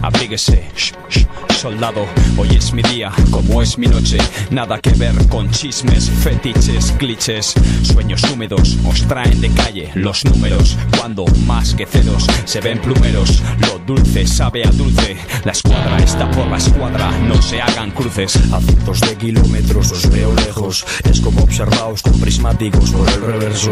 abríguese, 0.02 0.70
shh, 0.76 0.92
shh, 1.10 1.26
soldado. 1.54 2.06
Hoy 2.36 2.48
es 2.56 2.72
mi 2.72 2.82
día, 2.82 3.12
como 3.30 3.62
es 3.62 3.78
mi 3.78 3.86
noche. 3.86 4.18
Nada 4.50 4.78
que 4.78 4.90
ver 4.90 5.14
con 5.28 5.50
chismes, 5.50 6.10
fetiches, 6.10 6.92
clichés. 6.98 7.54
Sueños 7.82 8.22
húmedos 8.24 8.76
os 8.86 9.02
traen 9.06 9.40
de 9.40 9.50
calle 9.50 9.90
los 9.94 10.24
números. 10.24 10.76
Cuando 10.98 11.24
más 11.46 11.74
que 11.74 11.86
cedos 11.86 12.26
se 12.44 12.60
ven 12.60 12.80
plumeros. 12.80 13.42
Lo 13.68 13.78
dulce 13.80 14.26
sabe 14.26 14.66
a 14.66 14.70
dulce. 14.70 15.16
La 15.44 15.52
escuadra 15.52 15.98
está 15.98 16.30
por 16.30 16.46
la 16.46 16.56
escuadra. 16.56 17.10
No 17.26 17.40
se 17.42 17.60
hagan 17.60 17.90
cruces. 17.90 18.36
A 18.52 18.60
cientos 18.60 19.00
de 19.00 19.16
kilómetros 19.16 19.92
os 19.92 20.08
veo 20.10 20.34
lejos. 20.34 20.86
Es 21.04 21.20
como 21.20 21.42
observaos 21.42 22.02
con 22.02 22.18
prismáticos 22.18 22.90
por 22.90 23.08
el 23.08 23.20
reverso. 23.20 23.70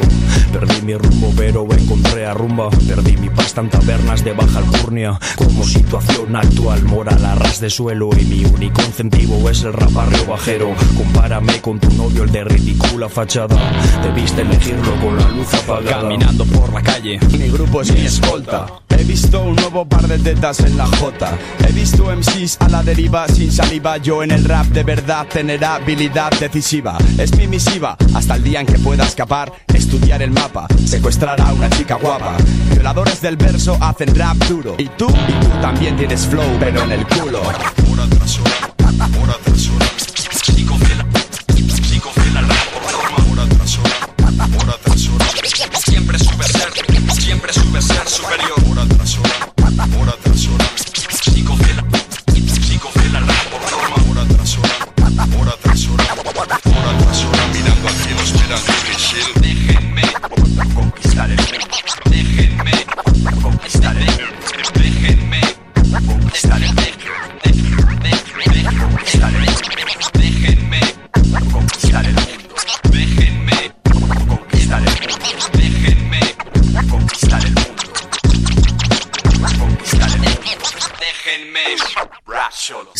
Perdí 0.53 0.83
mi 0.83 0.95
rumbo, 0.95 1.33
pero 1.37 1.67
encontré 1.73 2.27
a 2.27 2.35
rumba. 2.35 2.69
Perdí 2.87 3.17
mi 3.17 3.31
pasta 3.31 3.63
en 3.63 3.71
tabernas 3.71 4.23
de 4.23 4.33
baja 4.33 4.59
alcurnia. 4.59 5.19
Como 5.37 5.65
situación 5.65 6.37
actual, 6.37 6.83
moral 6.85 7.25
a 7.25 7.35
ras 7.35 7.61
de 7.61 7.71
suelo. 7.71 8.11
Y 8.19 8.25
mi 8.25 8.45
único 8.45 8.83
incentivo 8.83 9.49
es 9.49 9.63
el 9.63 9.73
raparreo 9.73 10.27
bajero. 10.27 10.75
Compárame 10.97 11.61
con 11.63 11.81
tu 11.81 11.91
novio, 11.95 12.25
el 12.25 12.33
de 12.33 12.45
ridícula 12.45 13.09
fachada. 13.09 13.57
Debiste 14.03 14.43
elegirlo 14.43 14.95
con 15.01 15.17
la 15.17 15.29
luz 15.31 15.55
apagada. 15.55 16.03
Caminando 16.03 16.45
por 16.45 16.73
la 16.73 16.83
calle, 16.83 17.19
mi 17.33 17.49
grupo 17.49 17.81
es 17.81 17.93
mi 17.93 18.01
escolta. 18.01 18.67
He 18.99 19.05
visto 19.05 19.43
un 19.43 19.57
nuevo 19.57 19.85
par 19.85 20.07
de 20.09 20.19
tetas 20.19 20.61
en 20.61 20.77
la 20.77 20.87
J. 20.87 21.39
He 21.67 21.73
visto 21.73 22.05
MCs 22.05 22.57
a 22.61 22.69
la 22.69 22.83
deriva 22.83 23.29
sin 23.29 23.53
saliva. 23.53 23.99
Yo 23.99 24.23
en 24.23 24.31
el 24.31 24.45
rap 24.45 24.67
de 24.67 24.83
verdad 24.83 25.27
tener 25.27 25.65
habilidad 25.65 26.31
decisiva. 26.39 26.99
Es 27.19 27.37
mi 27.37 27.47
misiva 27.47 27.97
hasta 28.15 28.37
el 28.37 28.43
día 28.43 28.61
en 28.61 28.67
que 28.67 28.79
pueda 28.79 29.05
escapar. 29.05 29.53
Estudiar 29.75 30.23
el 30.23 30.31
mapa, 30.31 30.67
secuestrar 30.85 31.41
a 31.41 31.53
una 31.53 31.69
chica 31.71 31.97
guapa. 31.97 32.37
Violadores 32.73 33.21
del 33.21 33.37
verso 33.37 33.77
hacen 33.81 34.15
rap 34.15 34.37
duro. 34.49 34.75
Y 34.79 34.87
tú, 34.89 35.09
y 35.09 35.45
tú 35.45 35.49
también 35.61 35.97
tienes 35.97 36.27
flow, 36.27 36.47
pero 36.59 36.83
en 36.83 36.93
el 36.93 37.07
culo. 37.07 37.43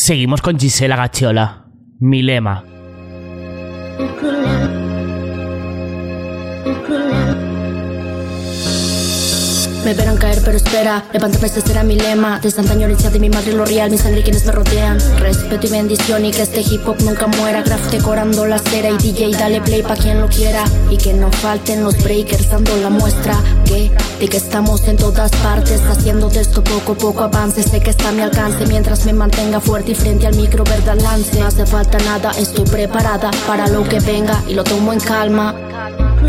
Seguimos 0.07 0.41
con 0.41 0.57
Gisela 0.57 0.95
Gachiola. 0.95 1.65
Mi 1.99 2.23
Me 9.87 9.95
verán 9.95 10.17
caer, 10.17 10.43
pero 10.45 10.57
espera. 10.57 11.05
Levantarme 11.13 11.47
ese 11.47 11.61
será 11.61 11.85
mi 11.85 11.95
lema. 11.95 12.41
De 12.41 12.51
Santa 12.51 12.75
herencia 12.75 13.09
de 13.09 13.21
mi 13.21 13.31
madre, 13.31 13.53
lo 13.53 13.65
real, 13.65 13.89
mi 13.89 13.97
sangre 13.97 14.19
y 14.19 14.23
quienes 14.25 14.45
me 14.45 14.51
rodean. 14.51 14.99
Respeto 15.21 15.65
y 15.65 15.71
bendición 15.71 16.25
y 16.25 16.33
que 16.33 16.43
este 16.43 16.61
hip 16.61 16.89
hop 16.89 16.97
nunca 17.05 17.29
muera. 17.29 17.63
Graf 17.63 17.93
decorando 17.93 18.47
la 18.47 18.59
cera 18.59 18.91
y 18.91 18.97
DJ, 18.97 19.31
dale 19.39 19.61
play 19.61 19.85
pa' 19.85 19.95
quien 19.95 20.21
lo 20.21 20.27
quiera. 20.27 20.65
Y 20.91 20.97
que 20.97 21.13
no 21.13 21.31
falten 21.31 21.85
los 21.85 21.97
breakers 22.03 22.51
dando 22.51 22.77
la 22.79 22.91
muestra. 22.91 23.41
Que 23.65 23.93
de 24.19 24.27
que 24.27 24.39
estamos 24.39 24.89
en 24.89 24.97
todas 24.97 25.31
partes, 25.31 25.81
haciendo 25.89 26.31
de 26.31 26.41
esto 26.41 26.65
poco 26.65 26.95
a 26.95 26.97
poco 26.97 27.23
avance. 27.23 27.63
Sé 27.63 27.79
que 27.79 27.91
está 27.91 28.09
a 28.09 28.13
mi 28.13 28.23
alcance 28.23 28.67
mientras 28.67 29.07
me 29.07 29.13
mantenga 29.13 29.61
fuerte 29.61 29.93
y 29.93 29.95
frente 29.95 30.27
al 30.27 30.35
micro, 30.35 30.65
verdad 30.65 30.99
lance. 31.01 31.39
No 31.39 31.47
hace 31.47 31.65
falta 31.65 31.99
nada, 31.99 32.33
estoy 32.33 32.65
preparada 32.65 33.31
para 33.47 33.69
lo 33.69 33.89
que 33.89 34.01
venga 34.01 34.43
y 34.49 34.55
lo 34.55 34.65
tomo 34.65 34.93
en 34.93 34.99
calma. 34.99 35.55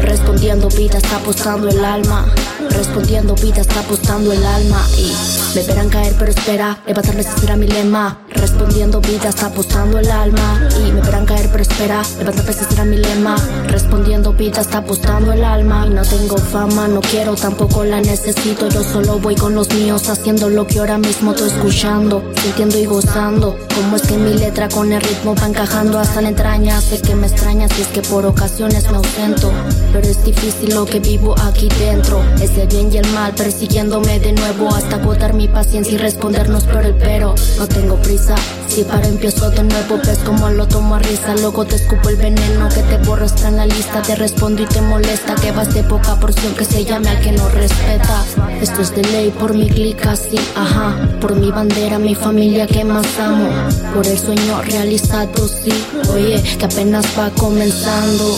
Respondiendo 0.02 0.70
vida 0.70 0.98
está 0.98 1.18
apostando 1.18 1.68
el 1.68 1.84
alma. 1.84 2.26
Respondiendo 2.70 3.36
vida 3.36 3.62
está 3.62 3.80
apostando 3.80 4.32
el 4.32 4.45
alma. 4.45 4.86
Y 4.98 5.14
me 5.56 5.64
verán 5.64 5.89
caer, 5.89 6.16
pero 6.18 6.32
espera. 6.32 6.78
Levantarme 6.86 7.22
ese 7.22 7.39
será 7.39 7.56
mi 7.56 7.68
lema. 7.68 8.20
Respondiendo 8.48 9.02
vida 9.02 9.28
está 9.28 9.48
apostando 9.48 10.00
el 10.00 10.10
alma. 10.10 10.70
Y 10.80 10.93
me 10.93 11.02
verán 11.02 11.26
caer, 11.26 11.50
pero 11.52 11.64
espera. 11.64 12.02
Levantarme 12.18 12.52
ese 12.52 12.64
será 12.64 12.86
mi 12.86 12.95
lema. 12.95 13.36
Respondiendo 13.68 14.32
vida 14.32 14.62
está 14.62 14.78
apostando 14.78 15.34
el 15.34 15.43
alma. 15.43 15.86
Y 15.86 15.89
no 15.89 16.02
tengo 16.04 16.38
fama, 16.38 16.88
no 16.88 17.02
quiero, 17.02 17.36
tampoco 17.36 17.84
la 17.84 18.00
necesito. 18.00 18.70
Yo 18.70 18.84
solo 18.84 19.20
voy 19.20 19.36
con 19.36 19.54
los 19.54 19.70
míos, 19.74 20.08
haciendo 20.08 20.50
lo 20.50 20.66
que 20.66 20.80
ahora 20.80 20.98
mismo 20.98 21.32
estoy 21.32 21.50
escuchando. 21.50 22.24
Sintiendo 22.41 22.80
y 22.80 22.86
gozando. 22.86 23.58
Como 23.76 23.98
es 23.98 24.04
que 24.04 24.18
mi 24.18 24.34
letra 24.34 24.70
con 24.70 24.93
el 24.93 25.02
ritmo 25.02 25.36
va 25.36 25.48
encajando 25.48 26.00
hasta 26.00 26.22
la 26.22 26.30
entraña. 26.30 26.80
Sé 26.80 27.02
que 27.02 27.16
me 27.16 27.28
extraña 27.28 27.68
si 27.68 27.82
es 27.82 27.89
que 27.89 28.02
por 28.02 28.26
ocasiones 28.26 28.89
me 28.89 28.95
ausento. 28.95 29.52
Pero 29.91 30.08
es 30.08 30.24
difícil 30.24 30.74
lo 30.74 30.86
que 30.86 31.02
vivo 31.02 31.36
aquí 31.43 31.68
dentro. 31.78 32.24
Es 32.41 32.58
el 32.58 32.68
bien 32.68 32.93
y 32.93 32.98
el 32.98 33.08
mal 33.10 33.34
persiguiéndome 33.34 34.22
de 34.22 34.32
nuevo 34.32 34.74
hasta 34.74 34.95
agotar 34.95 35.34
mi 35.34 35.50
paciencia 35.50 35.95
y 35.95 35.98
respondernos 35.98 36.64
por 36.64 36.86
el 36.86 36.95
pero. 36.95 37.36
No 37.58 37.68
tengo 37.68 37.98
prisa. 37.98 38.36
Si 38.67 38.83
paro 38.83 39.07
empiezo 39.07 39.49
de 39.49 39.63
nuevo, 39.63 39.97
ves 40.05 40.19
como 40.19 40.49
lo 40.49 40.67
tomo 40.67 40.95
a 40.95 40.99
risa. 40.99 41.33
Luego 41.41 41.65
te 41.65 41.77
escupo 41.77 42.09
el 42.09 42.15
veneno 42.15 42.69
que 42.69 42.83
te 42.83 42.97
borra 42.97 43.25
está 43.25 43.47
en 43.47 43.57
la 43.57 43.65
lista. 43.65 44.03
Te 44.03 44.15
respondo 44.15 44.61
y 44.61 44.65
te 44.67 44.81
molesta 44.81 45.33
que 45.35 45.51
vas 45.51 45.73
de 45.73 45.83
poca 45.83 46.19
porción 46.19 46.53
que 46.53 46.63
se 46.63 46.85
llame 46.85 47.09
al 47.09 47.19
que 47.21 47.31
no 47.31 47.49
respeta. 47.49 48.23
Esto 48.61 48.81
es 48.81 48.95
de 48.95 49.03
ley 49.03 49.31
por 49.31 49.55
mi 49.55 49.67
clic 49.67 50.05
así, 50.05 50.38
ajá. 50.55 50.95
Por 51.19 51.35
mi 51.35 51.49
bandera, 51.49 51.97
mi 51.97 52.13
familia 52.13 52.67
que 52.67 52.83
más 52.83 53.07
amo. 53.19 53.49
Por 53.95 54.05
el 54.05 54.19
sueño 54.19 54.61
realizado, 54.61 55.47
sí. 55.47 55.73
Oye, 56.13 56.43
que 56.59 56.65
apenas 56.65 57.05
va 57.17 57.31
comenzando. 57.31 58.38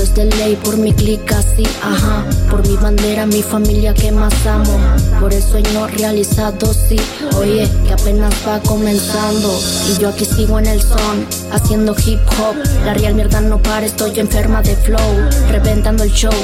Esto 0.00 0.22
es 0.22 0.36
ley 0.36 0.54
por 0.54 0.76
mi 0.76 0.92
clic 0.92 1.32
así, 1.32 1.64
ajá. 1.82 2.24
Por 2.48 2.66
mi 2.68 2.76
bandera, 2.76 3.26
mi 3.26 3.42
familia 3.42 3.92
que 3.92 4.12
más 4.12 4.46
amo. 4.46 4.78
Por 5.18 5.34
el 5.34 5.42
sueño 5.42 5.88
realizado, 5.88 6.72
sí. 6.72 6.96
Oye, 7.36 7.68
que 7.84 7.92
apenas 7.92 8.32
va 8.46 8.60
comenzando. 8.60 9.60
Y 9.90 10.00
yo 10.00 10.10
aquí 10.10 10.24
sigo 10.24 10.60
en 10.60 10.66
el 10.66 10.80
son, 10.80 11.26
haciendo 11.50 11.96
hip 12.06 12.20
hop. 12.38 12.54
La 12.84 12.94
real 12.94 13.14
mierda 13.14 13.40
no 13.40 13.60
para, 13.60 13.86
estoy 13.86 14.18
enferma 14.20 14.62
de 14.62 14.76
flow. 14.76 15.28
Reventando 15.50 16.04
el 16.04 16.12
show, 16.12 16.34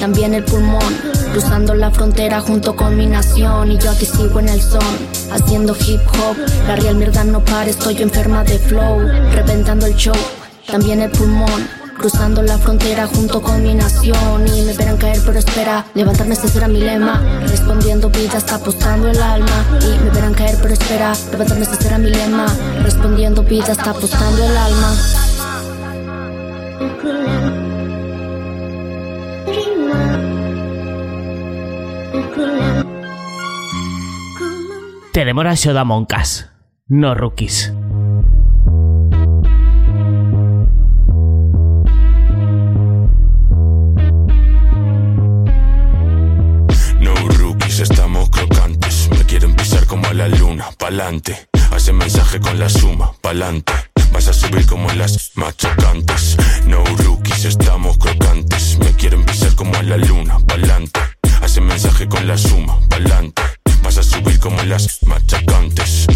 también 0.00 0.34
el 0.34 0.42
pulmón. 0.42 0.82
Cruzando 1.30 1.72
la 1.74 1.92
frontera 1.92 2.40
junto 2.40 2.74
con 2.74 2.96
mi 2.96 3.06
nación. 3.06 3.70
Y 3.70 3.78
yo 3.78 3.92
aquí 3.92 4.06
sigo 4.06 4.40
en 4.40 4.48
el 4.48 4.60
son, 4.60 4.82
haciendo 5.30 5.76
hip 5.86 6.00
hop. 6.08 6.36
La 6.66 6.74
real 6.74 6.96
mierda 6.96 7.22
no 7.22 7.44
para, 7.44 7.70
estoy 7.70 8.02
enferma 8.02 8.42
de 8.42 8.58
flow. 8.58 9.06
Reventando 9.32 9.86
el 9.86 9.94
show, 9.94 10.16
también 10.66 11.00
el 11.00 11.10
pulmón. 11.12 11.83
Cruzando 11.96 12.42
la 12.42 12.58
frontera 12.58 13.06
junto 13.06 13.40
con 13.40 13.62
mi 13.62 13.74
nación 13.74 14.46
Y 14.48 14.62
me 14.62 14.72
verán 14.74 14.96
caer 14.96 15.20
pero 15.24 15.38
espera 15.38 15.84
Levantarme 15.94 16.34
ese 16.34 16.48
será 16.48 16.68
mi 16.68 16.80
lema. 16.80 17.20
Respondiendo 17.42 18.10
vida 18.10 18.38
está 18.38 18.56
apostando 18.56 19.08
el 19.08 19.20
alma 19.20 19.64
Y 19.80 20.04
me 20.04 20.10
verán 20.10 20.34
caer 20.34 20.56
pero 20.60 20.74
espera 20.74 21.12
Levantarme 21.30 21.64
ese 21.64 21.76
será 21.76 21.98
mi 21.98 22.10
lema. 22.10 22.46
Respondiendo 22.82 23.42
vida 23.42 23.72
está 23.72 23.90
apostando 23.90 24.44
el 24.44 24.56
alma. 24.56 24.94
Tenemos 35.12 35.46
a 35.46 35.54
Shoda 35.54 35.84
Moncas, 35.84 36.50
no 36.88 37.14
rookies. 37.14 37.72
Pa'lante. 50.84 51.48
Hace 51.70 51.94
mensaje 51.94 52.40
con 52.40 52.58
la 52.58 52.68
suma, 52.68 53.10
pa'lante. 53.22 53.72
Vas 54.12 54.28
a 54.28 54.34
subir 54.34 54.66
como 54.66 54.90
en 54.90 54.98
las 54.98 55.30
machacantes. 55.34 56.36
No 56.66 56.84
rookies, 56.84 57.46
estamos 57.46 57.96
crocantes. 57.96 58.76
Me 58.78 58.92
quieren 58.92 59.24
pisar 59.24 59.54
como 59.54 59.74
a 59.76 59.82
la 59.82 59.96
luna, 59.96 60.38
pa'lante. 60.46 61.00
Hace 61.40 61.62
mensaje 61.62 62.06
con 62.06 62.26
la 62.26 62.36
suma, 62.36 62.78
pa'lante. 62.90 63.40
Vas 63.82 63.96
a 63.96 64.02
subir 64.02 64.38
como 64.38 64.60
en 64.60 64.68
las 64.68 65.02
machacantes. 65.06 66.06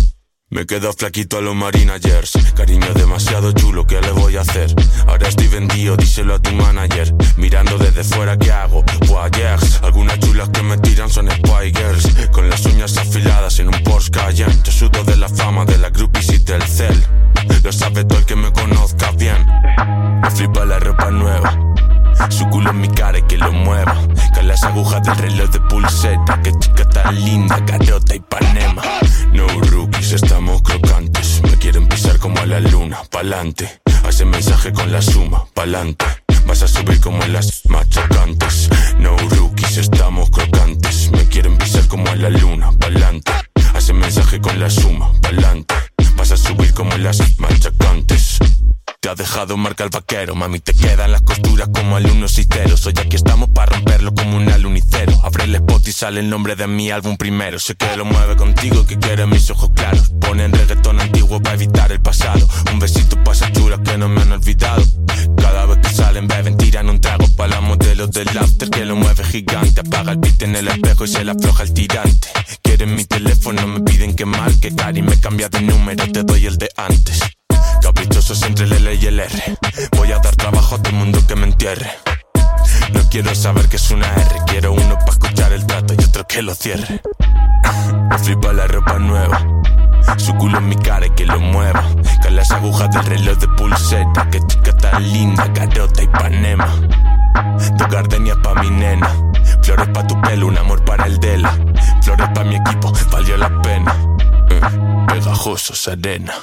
Me 0.51 0.65
quedo 0.65 0.95
flaquito 0.95 1.37
a 1.37 1.41
los 1.43 1.55
marinagers 1.55 2.33
Cariño 2.57 2.95
demasiado 2.95 3.53
chulo, 3.53 3.87
¿qué 3.87 4.01
le 4.01 4.13
voy 4.13 4.39
a 4.39 4.41
hacer? 4.41 4.75
Ahora 5.07 5.29
estoy 5.29 5.47
vendido, 5.47 5.95
díselo 5.95 6.37
a 6.37 6.39
tu 6.41 6.53
manager 6.53 7.15
Mirando 7.37 7.77
desde 7.77 8.03
fuera, 8.03 8.39
¿qué 8.39 8.51
hago? 8.51 8.83
Voyeurs 9.07 9.81
Algunas 9.83 10.19
chulas 10.21 10.49
que 10.49 10.63
me 10.63 10.79
tiran 10.79 11.11
son 11.11 11.31
Spy 11.31 11.71
Girls 11.75 12.31
Con 12.33 12.49
las 12.49 12.65
uñas 12.65 12.97
afiladas 12.97 13.59
en 13.59 13.69
un 13.69 13.83
Cayenne 14.11 14.63
Yo 14.65 14.73
sudo 14.73 15.05
de 15.05 15.17
la 15.17 15.29
fama 15.29 15.65
de 15.65 15.79
la 15.79 15.91
groupies 15.91 16.29
y 16.31 16.39
del 16.39 16.63
cel 16.63 17.05
Lo 17.63 17.73
sabe 17.73 18.05
todo 18.05 18.19
el 18.19 18.25
que 18.25 18.37
me 18.37 18.53
conozca 18.53 19.11
bien 19.13 19.47
Me 20.23 20.31
flipa 20.31 20.65
la 20.65 20.79
ropa 20.79 21.11
nueva 21.11 21.69
su 22.31 22.49
culo 22.49 22.71
en 22.71 22.81
mi 22.81 22.89
cara 22.89 23.19
y 23.19 23.23
que 23.23 23.37
lo 23.37 23.53
mueva. 23.53 23.95
Con 24.35 24.49
las 24.49 24.63
agujas 24.65 25.03
del 25.03 25.17
reloj 25.17 25.51
de 25.51 25.61
pulseta. 25.61 26.41
Que 26.43 26.53
chica 26.59 26.85
tan 26.89 27.15
linda, 27.25 27.65
carota 27.65 28.15
y 28.15 28.21
panema. 28.21 28.83
No 29.33 29.47
rookies, 29.47 30.13
estamos 30.13 30.63
crocantes. 30.63 31.41
Me 31.43 31.57
quieren 31.59 31.89
pisar 31.89 32.19
como 32.19 32.39
a 32.41 32.47
la 32.47 32.61
luna, 32.61 32.99
pa'lante. 33.11 33.81
Hace 34.07 34.25
mensaje 34.25 34.73
con 34.73 34.91
la 34.93 35.03
suma, 35.03 35.45
pa'lante. 35.55 36.05
Vas 36.47 36.63
a 36.63 36.69
subir 36.69 37.01
como 37.01 37.23
en 37.25 37.33
las 37.35 37.63
machacantes. 37.67 38.71
No 38.99 39.17
rookies, 39.17 39.77
estamos 39.79 40.31
crocantes. 40.31 41.11
Me 41.13 41.25
quieren 41.27 41.57
pisar 41.59 41.87
como 41.89 42.09
a 42.09 42.17
la 42.17 42.31
luna, 42.31 42.73
pa'lante. 42.79 43.08
Hace 43.89 43.95
mensaje 43.95 44.39
con 44.39 44.61
la 44.61 44.69
suma, 44.69 45.11
pa'lante. 45.23 45.75
Vas 46.15 46.31
a 46.31 46.37
subir 46.37 46.75
como 46.75 46.93
en 46.93 47.05
las 47.05 47.23
machacantes. 47.39 48.37
Te 49.01 49.09
ha 49.09 49.15
dejado 49.15 49.57
marca 49.57 49.83
el 49.83 49.89
vaquero, 49.89 50.35
mami, 50.35 50.61
te 50.61 50.75
quedan 50.75 51.11
las 51.11 51.23
costuras 51.23 51.71
como 51.73 51.97
alumnos 51.97 52.35
cisteros. 52.35 52.85
Hoy 52.85 52.93
aquí 52.99 53.17
estamos 53.17 53.49
para 53.49 53.73
romperlo 53.77 54.13
como 54.13 54.37
un 54.37 54.47
alunicero. 54.51 55.19
Abre 55.25 55.45
el 55.45 55.55
spot 55.55 55.89
y 55.89 55.93
sale 55.93 56.21
el 56.21 56.29
nombre 56.29 56.55
de 56.55 56.67
mi 56.67 56.91
álbum 56.91 57.17
primero. 57.17 57.59
Sé 57.59 57.77
que 57.77 57.97
lo 57.97 58.05
mueve 58.05 58.37
contigo, 58.37 58.85
que 58.87 58.99
quiere 58.99 59.25
mis 59.25 59.49
ojos 59.49 59.71
claros. 59.75 60.13
Ponen 60.21 60.53
reggaetón 60.53 61.01
antiguo 61.01 61.41
para 61.41 61.55
evitar 61.55 61.91
el 61.91 62.03
pasado. 62.03 62.47
Un 62.71 62.81
besito 62.81 63.17
pa' 63.25 63.33
esas 63.33 63.53
chulas 63.53 63.81
que 63.83 63.97
no 63.97 64.11
me 64.11 64.21
han 64.21 64.33
olvidado. 64.33 64.85
Cada 65.39 65.65
vez 65.65 65.79
que 65.79 65.95
salen, 65.95 66.29
beben, 66.29 66.59
la 67.99 68.07
modelo 68.07 68.07
del 68.07 68.39
after 68.39 68.71
que 68.71 68.85
lo 68.85 68.97
mueve 68.97 69.25
gigante. 69.25 69.81
Apaga 69.81 70.13
el 70.13 70.19
beat 70.19 70.43
en 70.43 70.55
el 70.55 70.69
espejo 70.69 71.05
y 71.05 71.09
se 71.09 71.25
le 71.25 71.33
afloja 71.33 71.65
el 71.65 71.75
tirante. 71.75 72.29
Quieren 72.63 72.95
mi 72.95 73.05
teléfono, 73.05 73.67
me 73.67 73.81
piden 73.81 74.15
que 74.15 74.25
marque. 74.25 74.75
Cari 74.75 75.03
me 75.03 75.19
cambia 75.19 75.49
de 75.49 75.63
número, 75.63 76.11
te 76.13 76.23
doy 76.23 76.47
el 76.47 76.59
de 76.59 76.71
antes. 76.77 77.21
Caprichosos 77.83 78.43
entre 78.43 78.67
el 78.67 78.73
L 78.73 78.95
y 78.95 79.07
el 79.07 79.21
R. 79.21 79.59
Voy 79.97 80.13
a 80.13 80.19
dar 80.19 80.37
trabajo 80.37 80.77
a 80.77 80.79
todo 80.79 80.91
el 80.91 80.97
mundo 80.97 81.27
que 81.27 81.35
me 81.35 81.47
entierre. 81.47 81.91
No 82.93 83.01
quiero 83.11 83.35
saber 83.35 83.69
que 83.69 83.77
es 83.77 83.91
una 83.91 84.07
R. 84.07 84.37
Quiero 84.47 84.73
uno 84.73 84.99
para 84.99 85.13
escuchar 85.13 85.53
el 85.53 85.67
trato 85.67 85.95
y 85.95 86.05
otro 86.05 86.27
que 86.27 86.43
lo 86.43 86.55
cierre. 86.55 87.01
Me 88.11 88.19
flipa 88.25 88.53
la 88.53 88.67
ropa 88.67 88.99
nueva. 88.99 89.45
Su 90.19 90.35
culo 90.37 90.59
en 90.59 90.69
mi 90.69 90.77
cara 90.77 91.07
y 91.07 91.11
que 91.11 91.27
lo 91.27 91.41
mueva. 91.41 91.85
Con 92.23 92.37
las 92.37 92.51
agujas 92.51 92.91
del 92.93 93.05
reloj 93.05 93.39
de 93.39 93.49
pulsera. 93.49 94.29
Que 94.31 94.41
chica 94.47 94.77
tan 94.77 95.03
linda, 95.13 95.53
carota 95.53 96.03
y 96.03 96.07
panema. 96.07 96.69
Dos 97.77 97.89
gardenias 97.89 98.39
pa' 98.43 98.55
mi 98.55 98.71
nena. 98.71 99.11
Flores 99.63 99.89
pa' 99.89 100.07
tu 100.07 100.21
pelo, 100.21 100.47
un 100.47 100.59
amor 100.59 100.85
para 100.85 101.07
el 101.07 101.19
Dela. 101.19 101.57
Flores 102.03 102.29
pa' 102.35 102.45
mi 102.45 102.57
equipo, 102.57 102.93
valió 103.11 103.37
la 103.37 103.63
pena. 103.63 103.95
Eh, 104.51 104.61
Pegajosos, 105.09 105.89
arena. 105.89 106.35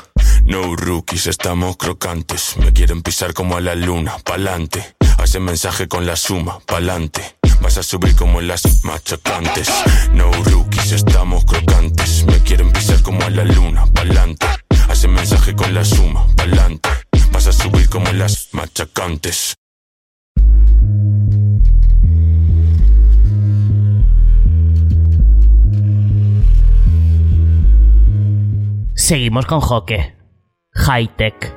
No 0.45 0.75
rookies, 0.75 1.27
estamos 1.27 1.77
crocantes. 1.77 2.55
Me 2.57 2.71
quieren 2.71 3.01
pisar 3.01 3.33
como 3.33 3.57
a 3.57 3.61
la 3.61 3.75
luna, 3.75 4.17
pa'lante. 4.23 4.95
Hace 5.17 5.39
mensaje 5.39 5.87
con 5.87 6.05
la 6.05 6.15
suma, 6.15 6.59
pa'lante. 6.65 7.37
Vas 7.61 7.77
a 7.77 7.83
subir 7.83 8.15
como 8.15 8.41
las 8.41 8.83
machacantes. 8.83 9.69
No 10.11 10.31
rookies, 10.31 10.91
estamos 10.91 11.45
crocantes. 11.45 12.25
Me 12.25 12.39
quieren 12.41 12.71
pisar 12.71 13.01
como 13.01 13.23
a 13.23 13.29
la 13.29 13.43
luna, 13.43 13.85
pa'lante. 13.93 14.45
Hace 14.89 15.07
mensaje 15.07 15.55
con 15.55 15.73
la 15.73 15.83
suma, 15.83 16.27
pa'lante. 16.35 16.89
Vas 17.31 17.47
a 17.47 17.53
subir 17.53 17.89
como 17.89 18.11
las 18.11 18.49
machacantes. 18.51 19.55
Seguimos 29.05 29.45
con 29.45 29.61
Joque. 29.61 30.15
High 30.73 31.15
Tech. 31.15 31.53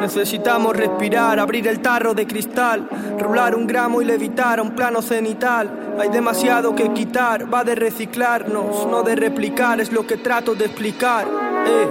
Necesitamos 0.00 0.76
respirar, 0.76 1.40
abrir 1.40 1.66
el 1.66 1.80
tarro 1.80 2.14
de 2.14 2.28
cristal, 2.28 2.88
rular 3.18 3.56
un 3.56 3.66
gramo 3.66 4.00
y 4.00 4.04
levitar 4.04 4.60
a 4.60 4.62
un 4.62 4.76
plano 4.76 5.02
cenital. 5.02 5.96
Hay 5.98 6.10
demasiado 6.10 6.76
que 6.76 6.92
quitar, 6.92 7.52
va 7.52 7.64
de 7.64 7.74
reciclarnos, 7.74 8.86
no 8.86 9.02
de 9.02 9.16
replicar, 9.16 9.80
es 9.80 9.90
lo 9.90 10.06
que 10.06 10.16
trato 10.16 10.54
de 10.54 10.66
explicar. 10.66 11.26
Eh, 11.26 11.88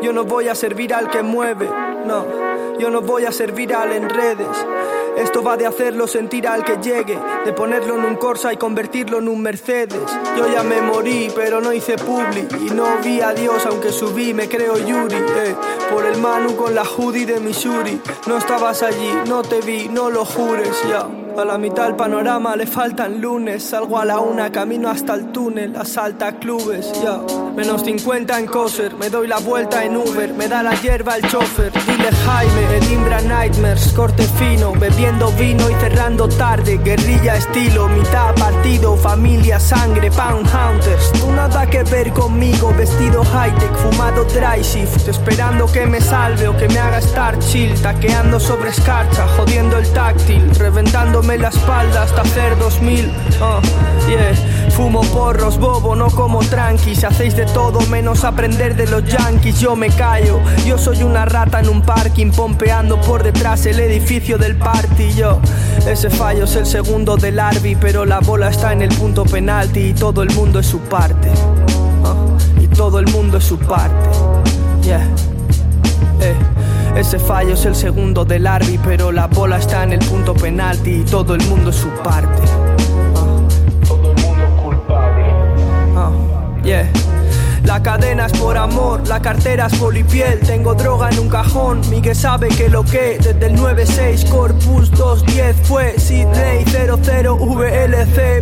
yo 0.00 0.12
no 0.12 0.22
voy 0.22 0.46
a 0.46 0.54
servir 0.54 0.94
al 0.94 1.10
que 1.10 1.24
mueve, 1.24 1.68
no, 2.06 2.39
yo 2.80 2.90
no 2.90 3.02
voy 3.02 3.26
a 3.26 3.32
servir 3.32 3.74
al 3.74 3.92
en 3.92 4.08
redes. 4.08 4.48
Esto 5.18 5.42
va 5.42 5.58
de 5.58 5.66
hacerlo 5.66 6.06
sentir 6.06 6.48
al 6.48 6.64
que 6.64 6.78
llegue, 6.78 7.18
de 7.44 7.52
ponerlo 7.52 7.96
en 7.96 8.04
un 8.06 8.16
Corsa 8.16 8.54
y 8.54 8.56
convertirlo 8.56 9.18
en 9.18 9.28
un 9.28 9.42
Mercedes. 9.42 10.00
Yo 10.36 10.50
ya 10.50 10.62
me 10.62 10.80
morí, 10.80 11.30
pero 11.34 11.60
no 11.60 11.74
hice 11.74 11.96
publi 11.96 12.48
y 12.66 12.70
no 12.70 12.86
vi 13.04 13.20
a 13.20 13.32
Dios 13.32 13.66
aunque 13.66 13.92
subí, 13.92 14.32
me 14.32 14.48
creo 14.48 14.78
Yuri. 14.78 15.16
Eh, 15.16 15.54
por 15.90 16.06
el 16.06 16.18
Manu 16.18 16.56
con 16.56 16.74
la 16.74 16.84
hoodie 16.84 17.26
de 17.26 17.38
Missouri. 17.38 18.00
No 18.26 18.38
estabas 18.38 18.82
allí, 18.82 19.12
no 19.26 19.42
te 19.42 19.60
vi, 19.60 19.88
no 19.88 20.08
lo 20.08 20.24
jures 20.24 20.82
ya. 20.88 21.06
A 21.40 21.44
la 21.46 21.56
mitad 21.56 21.86
del 21.86 21.96
panorama 21.96 22.54
le 22.54 22.66
faltan 22.66 23.18
lunes. 23.18 23.62
Salgo 23.62 23.98
a 23.98 24.04
la 24.04 24.20
una, 24.20 24.52
camino 24.52 24.90
hasta 24.90 25.14
el 25.14 25.32
túnel, 25.32 25.74
asalta 25.74 26.32
clubes, 26.38 26.92
ya. 27.02 27.18
Menos 27.56 27.82
50 27.82 28.38
en 28.38 28.46
coser, 28.46 28.94
me 28.96 29.08
doy 29.08 29.26
la 29.26 29.38
vuelta 29.38 29.82
en 29.82 29.96
Uber, 29.96 30.34
me 30.34 30.48
da 30.48 30.62
la 30.62 30.74
hierba 30.74 31.16
el 31.16 31.26
chofer. 31.30 31.72
Dile 31.86 32.10
Jaime, 32.26 32.76
Edimbra 32.76 33.22
Nightmares, 33.22 33.90
corte 33.94 34.22
fino, 34.38 34.72
bebiendo 34.72 35.32
vino 35.32 35.70
y 35.70 35.74
cerrando 35.80 36.28
tarde. 36.28 36.76
Guerrilla 36.76 37.36
estilo, 37.36 37.88
mitad 37.88 38.34
partido, 38.34 38.94
familia, 38.98 39.58
sangre, 39.58 40.10
pound 40.10 40.46
hunters. 40.46 41.10
Tú 41.12 41.32
nada 41.32 41.64
que 41.70 41.82
ver 41.84 42.12
conmigo, 42.12 42.74
vestido 42.76 43.24
high-tech, 43.24 43.74
fumado 43.76 44.24
dry 44.24 44.62
shift, 44.62 45.08
esperando 45.08 45.66
que 45.72 45.86
me 45.86 46.02
salve 46.02 46.48
o 46.48 46.56
que 46.56 46.68
me 46.68 46.78
haga 46.78 46.98
estar 46.98 47.38
chill, 47.38 47.72
taqueando 47.80 48.38
sobre 48.38 48.68
escarcha, 48.68 49.26
jodiendo 49.38 49.78
el 49.78 49.90
táctil, 49.92 50.50
reventándome 50.56 51.29
la 51.38 51.48
espalda 51.48 52.02
hasta 52.02 52.22
hacer 52.22 52.58
2000. 52.58 53.10
ah, 53.40 53.60
yeah. 54.08 54.32
Fumo 54.70 55.02
porros, 55.02 55.58
bobo, 55.58 55.94
no 55.94 56.08
como 56.10 56.40
tranqui. 56.40 56.94
Si 56.94 57.04
hacéis 57.04 57.36
de 57.36 57.44
todo 57.46 57.80
menos 57.88 58.24
aprender 58.24 58.74
de 58.76 58.86
los 58.86 59.04
yankees, 59.04 59.60
yo 59.60 59.76
me 59.76 59.90
callo. 59.90 60.40
Yo 60.64 60.78
soy 60.78 61.02
una 61.02 61.24
rata 61.24 61.60
en 61.60 61.68
un 61.68 61.82
parking, 61.82 62.30
pompeando 62.30 63.00
por 63.00 63.22
detrás 63.22 63.66
el 63.66 63.78
edificio 63.80 64.38
del 64.38 64.56
party. 64.56 65.12
Yo, 65.14 65.40
ese 65.86 66.08
fallo 66.10 66.44
es 66.44 66.56
el 66.56 66.66
segundo 66.66 67.16
del 67.16 67.38
Arby, 67.38 67.76
pero 67.76 68.04
la 68.04 68.20
bola 68.20 68.48
está 68.48 68.72
en 68.72 68.82
el 68.82 68.94
punto 68.94 69.24
penalti 69.24 69.80
y 69.88 69.92
todo 69.92 70.22
el 70.22 70.30
mundo 70.34 70.60
es 70.60 70.66
su 70.66 70.78
parte. 70.80 71.30
Ah, 72.04 72.14
y 72.60 72.66
todo 72.68 72.98
el 72.98 73.06
mundo 73.08 73.38
es 73.38 73.44
su 73.44 73.58
parte. 73.58 74.08
Yeah. 74.82 75.06
Eh, 76.20 76.34
ese 76.96 77.18
fallo 77.18 77.54
es 77.54 77.64
el 77.64 77.74
segundo 77.74 78.24
del 78.24 78.46
Arby, 78.46 78.78
pero 78.84 79.12
la 79.12 79.26
bola 79.26 79.58
está 79.58 79.84
en 79.84 79.92
el 79.92 80.00
punto 80.00 80.34
penalti 80.34 80.90
y 80.90 81.02
todo 81.04 81.34
el 81.34 81.42
mundo 81.44 81.70
es 81.70 81.76
su 81.76 81.88
parte. 82.02 82.42
Ah, 85.96 86.10
yeah. 86.62 86.90
La 87.64 87.82
cadena 87.82 88.26
es 88.26 88.32
por 88.32 88.56
amor, 88.56 89.06
la 89.06 89.20
cartera 89.20 89.66
es 89.66 89.78
polipiel. 89.78 90.40
Tengo 90.40 90.74
droga 90.74 91.10
en 91.10 91.18
un 91.20 91.28
cajón, 91.28 91.80
Miguel 91.90 92.16
sabe 92.16 92.48
que 92.48 92.68
lo 92.68 92.84
que 92.84 93.18
desde 93.22 93.46
el 93.46 93.54
96 93.54 94.24
Corpus 94.24 94.79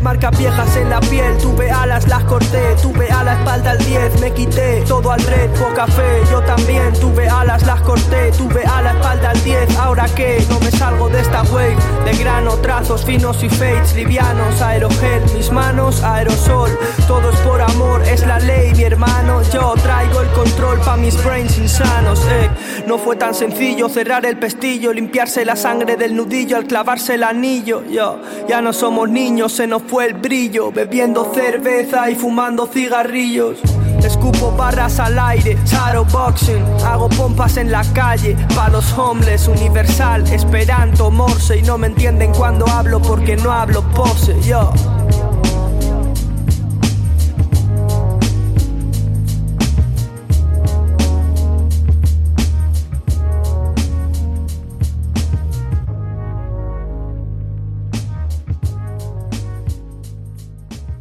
Marcas 0.08 0.38
viejas 0.38 0.74
en 0.76 0.88
la 0.88 1.00
piel, 1.00 1.36
tuve 1.36 1.70
alas, 1.70 2.08
las 2.08 2.24
corté. 2.24 2.74
Tuve 2.80 3.10
a 3.10 3.22
la 3.24 3.34
espalda 3.34 3.72
al 3.72 3.78
10, 3.78 4.20
me 4.22 4.32
quité 4.32 4.82
todo 4.88 5.12
al 5.12 5.20
red, 5.20 5.50
poca 5.50 5.86
fe. 5.86 6.22
Yo 6.30 6.40
también 6.44 6.94
tuve 6.98 7.28
alas, 7.28 7.66
las 7.66 7.82
corté. 7.82 8.30
Tuve 8.32 8.64
a 8.64 8.80
la 8.80 8.92
espalda 8.92 9.32
al 9.32 9.44
10, 9.44 9.76
ahora 9.76 10.06
que 10.06 10.42
no 10.48 10.60
me 10.60 10.70
salgo 10.70 11.10
de 11.10 11.20
esta 11.20 11.42
wave. 11.52 11.76
De 12.06 12.16
grano, 12.16 12.56
trazos 12.56 13.04
finos 13.04 13.42
y 13.42 13.50
fades, 13.50 13.94
livianos, 13.96 14.62
aerogel, 14.62 15.22
mis 15.34 15.52
manos, 15.52 16.02
aerosol. 16.02 16.70
Todo 17.06 17.28
es 17.28 17.38
por 17.40 17.60
amor, 17.60 18.00
es 18.04 18.26
la 18.26 18.38
ley, 18.38 18.72
mi 18.76 18.84
hermano. 18.84 19.42
Yo 19.52 19.74
traigo 19.74 20.22
el 20.22 20.28
control 20.28 20.80
pa' 20.80 20.96
mis 20.96 21.22
brains 21.22 21.58
insanos, 21.58 22.24
eh. 22.30 22.48
No 22.86 22.96
fue 22.96 23.16
tan 23.16 23.34
sencillo 23.34 23.90
cerrar 23.90 24.24
el 24.24 24.38
pestillo, 24.38 24.90
limpiarse 24.90 25.44
la 25.44 25.54
sangre 25.54 25.96
del 25.96 26.16
nudillo 26.16 26.56
al 26.56 26.64
clavarse 26.64 27.16
el 27.16 27.24
anillo. 27.24 27.84
Yo, 27.90 28.22
ya 28.48 28.62
no 28.62 28.72
somos 28.72 29.10
niños, 29.10 29.52
se 29.52 29.66
nos 29.66 29.82
fue 29.82 29.97
el 30.00 30.14
brillo, 30.14 30.70
bebiendo 30.70 31.32
cerveza 31.34 32.10
y 32.10 32.14
fumando 32.14 32.66
cigarrillos. 32.66 33.58
Escupo 34.02 34.52
barras 34.52 35.00
al 35.00 35.18
aire, 35.18 35.56
charo 35.64 36.04
boxing, 36.04 36.64
hago 36.84 37.08
pompas 37.08 37.56
en 37.56 37.70
la 37.70 37.82
calle, 37.92 38.36
pa' 38.54 38.68
los 38.68 38.92
homeless, 38.96 39.48
universal, 39.48 40.26
esperanto, 40.32 41.10
morse, 41.10 41.58
y 41.58 41.62
no 41.62 41.78
me 41.78 41.88
entienden 41.88 42.32
cuando 42.32 42.66
hablo 42.66 43.00
porque 43.00 43.36
no 43.36 43.52
hablo 43.52 43.82
pose, 43.90 44.40
yo. 44.42 44.72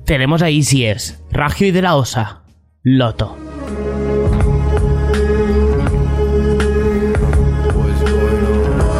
Tenemos 0.07 0.41
a 0.41 0.49
Easy 0.49 0.85
S, 0.85 1.17
Ragio 1.31 1.67
y 1.67 1.71
de 1.71 1.81
la 1.81 1.97
Osa, 1.97 2.39
Loto. 2.81 3.35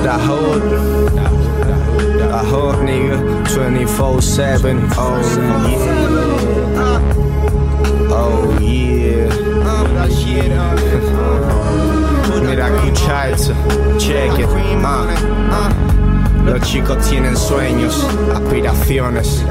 The 0.04 0.12
hood, 0.12 0.64
the 2.18 2.40
hood 2.50 2.84
nigga, 2.84 3.16
24-7, 3.46 4.76
yeah, 8.60 8.98
yeah. 9.16 9.30
Mira, 12.46 12.68
escucha 12.68 13.30
eso, 13.30 13.54
check 13.98 14.38
it. 14.40 15.97
Los 16.48 16.62
chicos 16.62 16.98
tienen 17.10 17.36
sueños, 17.36 18.08
aspiraciones. 18.34 19.46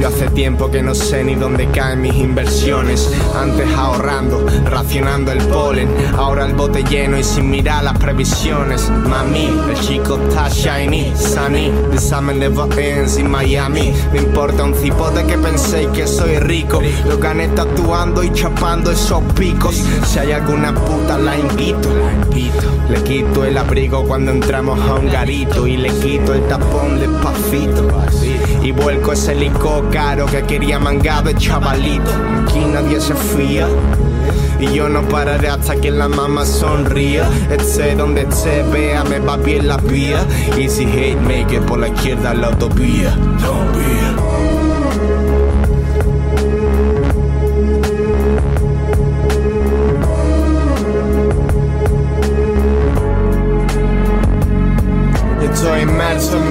Yo 0.00 0.08
hace 0.08 0.28
tiempo 0.30 0.70
que 0.70 0.80
no 0.80 0.94
sé 0.94 1.24
ni 1.24 1.34
dónde 1.34 1.66
caen 1.66 2.02
mis 2.02 2.14
inversiones. 2.14 3.12
Antes 3.34 3.68
ahorrando, 3.74 4.46
racionando 4.64 5.32
el 5.32 5.42
polen. 5.48 5.88
Ahora 6.16 6.46
el 6.46 6.54
bote 6.54 6.84
lleno 6.84 7.18
y 7.18 7.24
sin 7.24 7.50
mirar 7.50 7.82
las 7.82 7.98
previsiones. 7.98 8.88
Mami, 8.88 9.50
el 9.68 9.80
chico 9.80 10.20
está 10.28 10.48
shiny, 10.48 11.12
sunny. 11.16 11.72
The 11.90 11.98
summer 11.98 12.34
never 12.34 12.66
ends 12.78 13.18
in 13.18 13.28
Miami. 13.28 13.92
Me 14.12 14.20
importa 14.20 14.62
un 14.62 14.74
cipote 14.74 15.24
que 15.24 15.36
penséis 15.36 15.88
que 15.88 16.06
soy 16.06 16.38
rico. 16.38 16.80
Lo 17.08 17.18
gané 17.18 17.48
tatuando 17.48 18.22
y 18.22 18.32
chapando 18.32 18.92
esos 18.92 19.22
picos. 19.34 19.82
Si 20.06 20.18
hay 20.20 20.30
alguna 20.32 20.72
puta, 20.72 21.18
la 21.18 21.36
invito. 21.36 21.88
Le 22.88 23.02
quito 23.02 23.44
el 23.44 23.58
abrigo 23.58 24.04
cuando 24.06 24.30
entramos 24.30 24.78
a 24.78 24.94
un 24.94 25.10
garito 25.10 25.66
y 25.66 25.76
le 25.76 25.88
quito 25.90 26.35
el 26.36 26.48
tapón 26.48 26.98
despacito. 26.98 27.88
Y 28.62 28.72
vuelco 28.72 29.12
ese 29.12 29.34
licor 29.34 29.90
caro 29.90 30.26
que 30.26 30.42
quería 30.42 30.78
mangar 30.78 31.24
de 31.24 31.34
chavalito. 31.34 32.10
Aquí 32.42 32.60
nadie 32.60 33.00
se 33.00 33.14
fía. 33.14 33.66
Y 34.58 34.72
yo 34.72 34.88
no 34.88 35.02
pararé 35.08 35.48
hasta 35.48 35.76
que 35.76 35.90
la 35.90 36.08
mamá 36.08 36.44
sonría. 36.44 37.28
Esté 37.50 37.94
donde 37.94 38.22
esté, 38.22 38.62
vea, 38.72 39.04
me 39.04 39.18
va 39.18 39.36
bien 39.36 39.68
la 39.68 39.76
vía. 39.76 40.24
Easy 40.58 40.84
hate 40.84 41.20
maker 41.20 41.60
por 41.62 41.78
la 41.78 41.88
izquierda 41.88 42.34
la 42.34 42.50
be. 42.50 44.35
Estoy 56.16 56.38
inmerso 56.38 56.45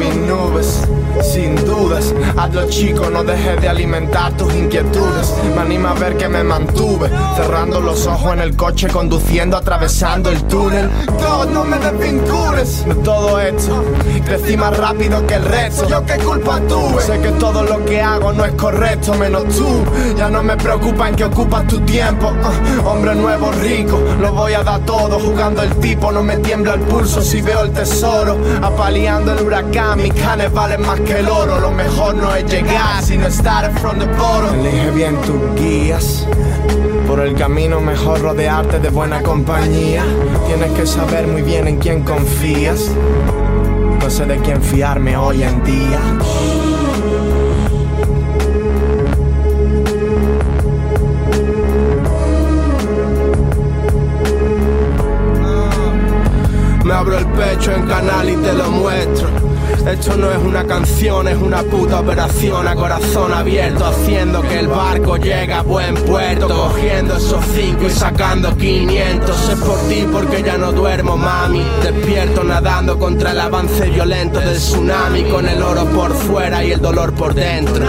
dudas. 1.96 2.14
Hazlo 2.38 2.68
chico, 2.70 3.10
no 3.10 3.24
dejes 3.24 3.62
de 3.62 3.70
alimentar 3.70 4.36
tus 4.38 4.54
inquietudes. 4.54 5.34
Me 5.56 5.62
anima 5.62 5.92
a 5.92 5.94
ver 5.94 6.18
que 6.18 6.28
me 6.28 6.44
mantuve, 6.44 7.10
cerrando 7.36 7.80
los 7.80 8.06
ojos 8.08 8.34
en 8.34 8.42
el 8.42 8.56
coche, 8.56 8.88
conduciendo, 8.88 9.58
atravesando 9.58 10.30
el 10.30 10.44
túnel. 10.44 10.90
God, 11.08 11.50
no 11.50 11.64
me 11.64 11.78
desvincules 11.78 12.86
de 12.86 12.96
todo 12.96 13.40
esto. 13.40 13.84
Crecí 14.26 14.58
más 14.58 14.76
rápido 14.78 15.26
que 15.28 15.36
el 15.36 15.46
resto. 15.46 15.88
Yo 15.88 16.06
qué 16.06 16.18
culpa 16.18 16.60
tuve. 16.68 17.02
Sé 17.02 17.20
que 17.20 17.32
todo 17.34 17.64
lo 17.64 17.84
que 17.86 18.02
hago 18.02 18.34
no 18.34 18.46
es 18.46 18.54
correcto, 18.54 19.14
menos 19.14 19.44
tú. 19.56 19.84
Ya 20.18 20.30
no 20.30 20.44
me 20.44 20.58
preocupa 20.58 21.10
en 21.10 21.16
que 21.16 21.26
ocupas 21.26 21.68
tu 21.68 21.80
tiempo. 21.82 22.32
Ah, 22.44 22.52
hombre 22.86 23.16
nuevo, 23.16 23.52
rico, 23.52 24.02
lo 24.20 24.32
voy 24.34 24.54
a 24.54 24.64
dar 24.64 24.80
todo. 24.82 25.20
Jugando 25.20 25.62
el 25.62 25.76
tipo, 25.76 26.12
no 26.12 26.24
me 26.24 26.38
tiembla 26.38 26.74
el 26.74 26.82
pulso 26.82 27.22
si 27.22 27.42
veo 27.42 27.64
el 27.64 27.72
tesoro. 27.72 28.38
Apaleando 28.62 29.34
el 29.34 29.46
huracán, 29.46 30.02
mis 30.02 30.14
canes 30.14 30.52
valen 30.52 30.82
más 30.82 31.00
que 31.02 31.20
el 31.20 31.28
oro. 31.28 31.56
No 32.14 32.36
es 32.36 32.46
llegar, 32.46 33.02
sino 33.04 33.28
estar 33.28 33.72
from 33.80 34.00
the 34.00 34.06
bottom. 34.06 34.60
Elige 34.60 34.92
bien 34.92 35.16
tus 35.22 35.62
guías. 35.62 36.28
Por 37.08 37.20
el 37.20 37.36
camino 37.36 37.80
mejor 37.80 38.22
rodearte 38.22 38.80
de 38.80 38.90
buena 38.90 39.22
compañía. 39.22 40.04
Tienes 40.48 40.72
que 40.72 40.86
saber 40.86 41.28
muy 41.28 41.42
bien 41.42 41.68
en 41.68 41.78
quién 41.78 42.04
confías. 42.04 42.92
No 44.00 44.10
sé 44.10 44.26
de 44.26 44.38
quién 44.38 44.62
fiarme 44.62 45.18
hoy 45.18 45.44
en 45.44 45.64
día. 45.64 46.00
Me 56.84 56.94
abro 56.94 57.18
el 57.18 57.26
pecho 57.28 57.72
en 57.72 57.88
canal 57.88 58.30
y 58.30 58.36
te 58.36 58.54
lo 58.54 58.70
muestro. 58.70 59.45
Esto 59.88 60.18
no 60.18 60.32
es 60.32 60.38
una 60.40 60.64
canción, 60.64 61.28
es 61.28 61.38
una 61.38 61.62
puta 61.62 62.00
operación 62.00 62.68
a 62.68 62.74
corazón 62.74 63.32
abierto, 63.32 63.86
haciendo 63.86 64.42
que 64.42 64.60
el 64.60 64.68
barco 64.68 65.16
llegue 65.18 65.54
a 65.54 65.62
buen 65.62 65.94
puerto, 65.94 66.48
cogiendo 66.48 67.16
esos 67.18 67.46
cinco 67.54 67.84
y 67.86 67.92
sacando 67.92 68.58
500. 68.58 69.50
Es 69.50 69.60
por 69.60 69.78
ti 69.88 70.08
porque 70.12 70.42
ya 70.42 70.58
no 70.58 70.72
duermo, 70.72 71.16
mami. 71.18 71.64
Despierto 71.84 72.44
nadando 72.44 72.98
contra 72.98 73.32
el 73.32 73.40
avance 73.40 73.88
violento 73.92 74.40
del 74.40 74.58
tsunami, 74.58 75.24
con 75.26 75.48
el 75.48 75.62
oro 75.62 75.86
por 75.86 76.16
fuera 76.16 76.64
y 76.64 76.72
el 76.72 76.82
dolor 76.82 77.14
por 77.14 77.36
dentro. 77.36 77.86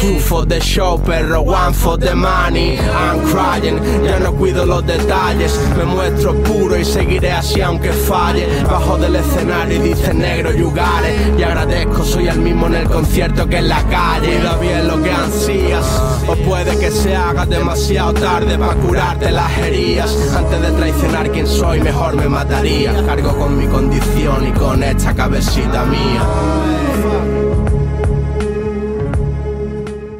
Two 0.00 0.18
for 0.18 0.46
the 0.46 0.60
show, 0.60 1.00
perro, 1.02 1.40
one 1.40 1.72
for 1.72 1.98
the 1.98 2.14
money. 2.14 2.76
I'm 2.76 3.22
crying, 3.30 3.80
ya 4.04 4.18
no 4.18 4.34
cuido 4.34 4.66
los 4.66 4.84
detalles. 4.86 5.58
Me 5.78 5.84
muestro 5.84 6.34
puro 6.42 6.76
y 6.76 6.84
seguiré 6.84 7.32
así 7.32 7.62
aunque 7.62 7.90
falle. 7.90 8.46
Bajo 8.70 8.98
del 8.98 9.16
escenario 9.16 9.76
y 9.76 9.88
dice 9.88 10.12
negro, 10.12 10.50
it. 10.50 11.21
Y 11.38 11.42
agradezco, 11.42 12.04
soy 12.04 12.28
el 12.28 12.38
mismo 12.38 12.66
en 12.66 12.74
el 12.74 12.88
concierto 12.88 13.46
que 13.48 13.58
en 13.58 13.68
la 13.68 13.82
calle. 13.84 14.36
Cuida 14.36 14.56
bien 14.58 14.88
lo 14.88 15.02
que 15.02 15.10
ansías, 15.10 16.02
o 16.28 16.34
puede 16.36 16.78
que 16.78 16.90
se 16.90 17.14
haga 17.16 17.46
demasiado 17.46 18.14
tarde 18.14 18.58
para 18.58 18.74
curarte 18.74 19.30
las 19.30 19.58
heridas. 19.58 20.34
Antes 20.36 20.62
de 20.62 20.70
traicionar 20.72 21.30
quien 21.30 21.46
soy, 21.46 21.80
mejor 21.80 22.16
me 22.16 22.28
mataría. 22.28 22.94
Cargo 23.06 23.36
con 23.38 23.58
mi 23.58 23.66
condición 23.66 24.48
y 24.48 24.52
con 24.52 24.82
esta 24.82 25.14
cabecita 25.14 25.84
mía. 25.84 26.22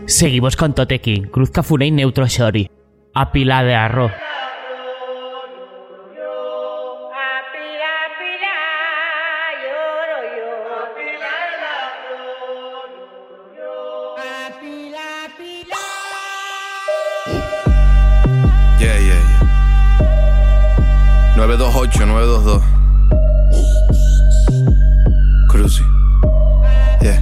Seguimos 0.06 0.56
con 0.56 0.74
Totekin, 0.74 1.28
Cruz 1.28 1.50
Cafune 1.50 1.86
y 1.86 1.90
Neutro 1.90 2.26
Shori. 2.26 2.70
A 3.14 3.32
pila 3.32 3.62
de 3.62 3.74
arroz. 3.74 4.12
928, 21.42 22.06
922. 22.06 22.62
Cruzy. 25.48 25.82
Yeah. 27.02 27.18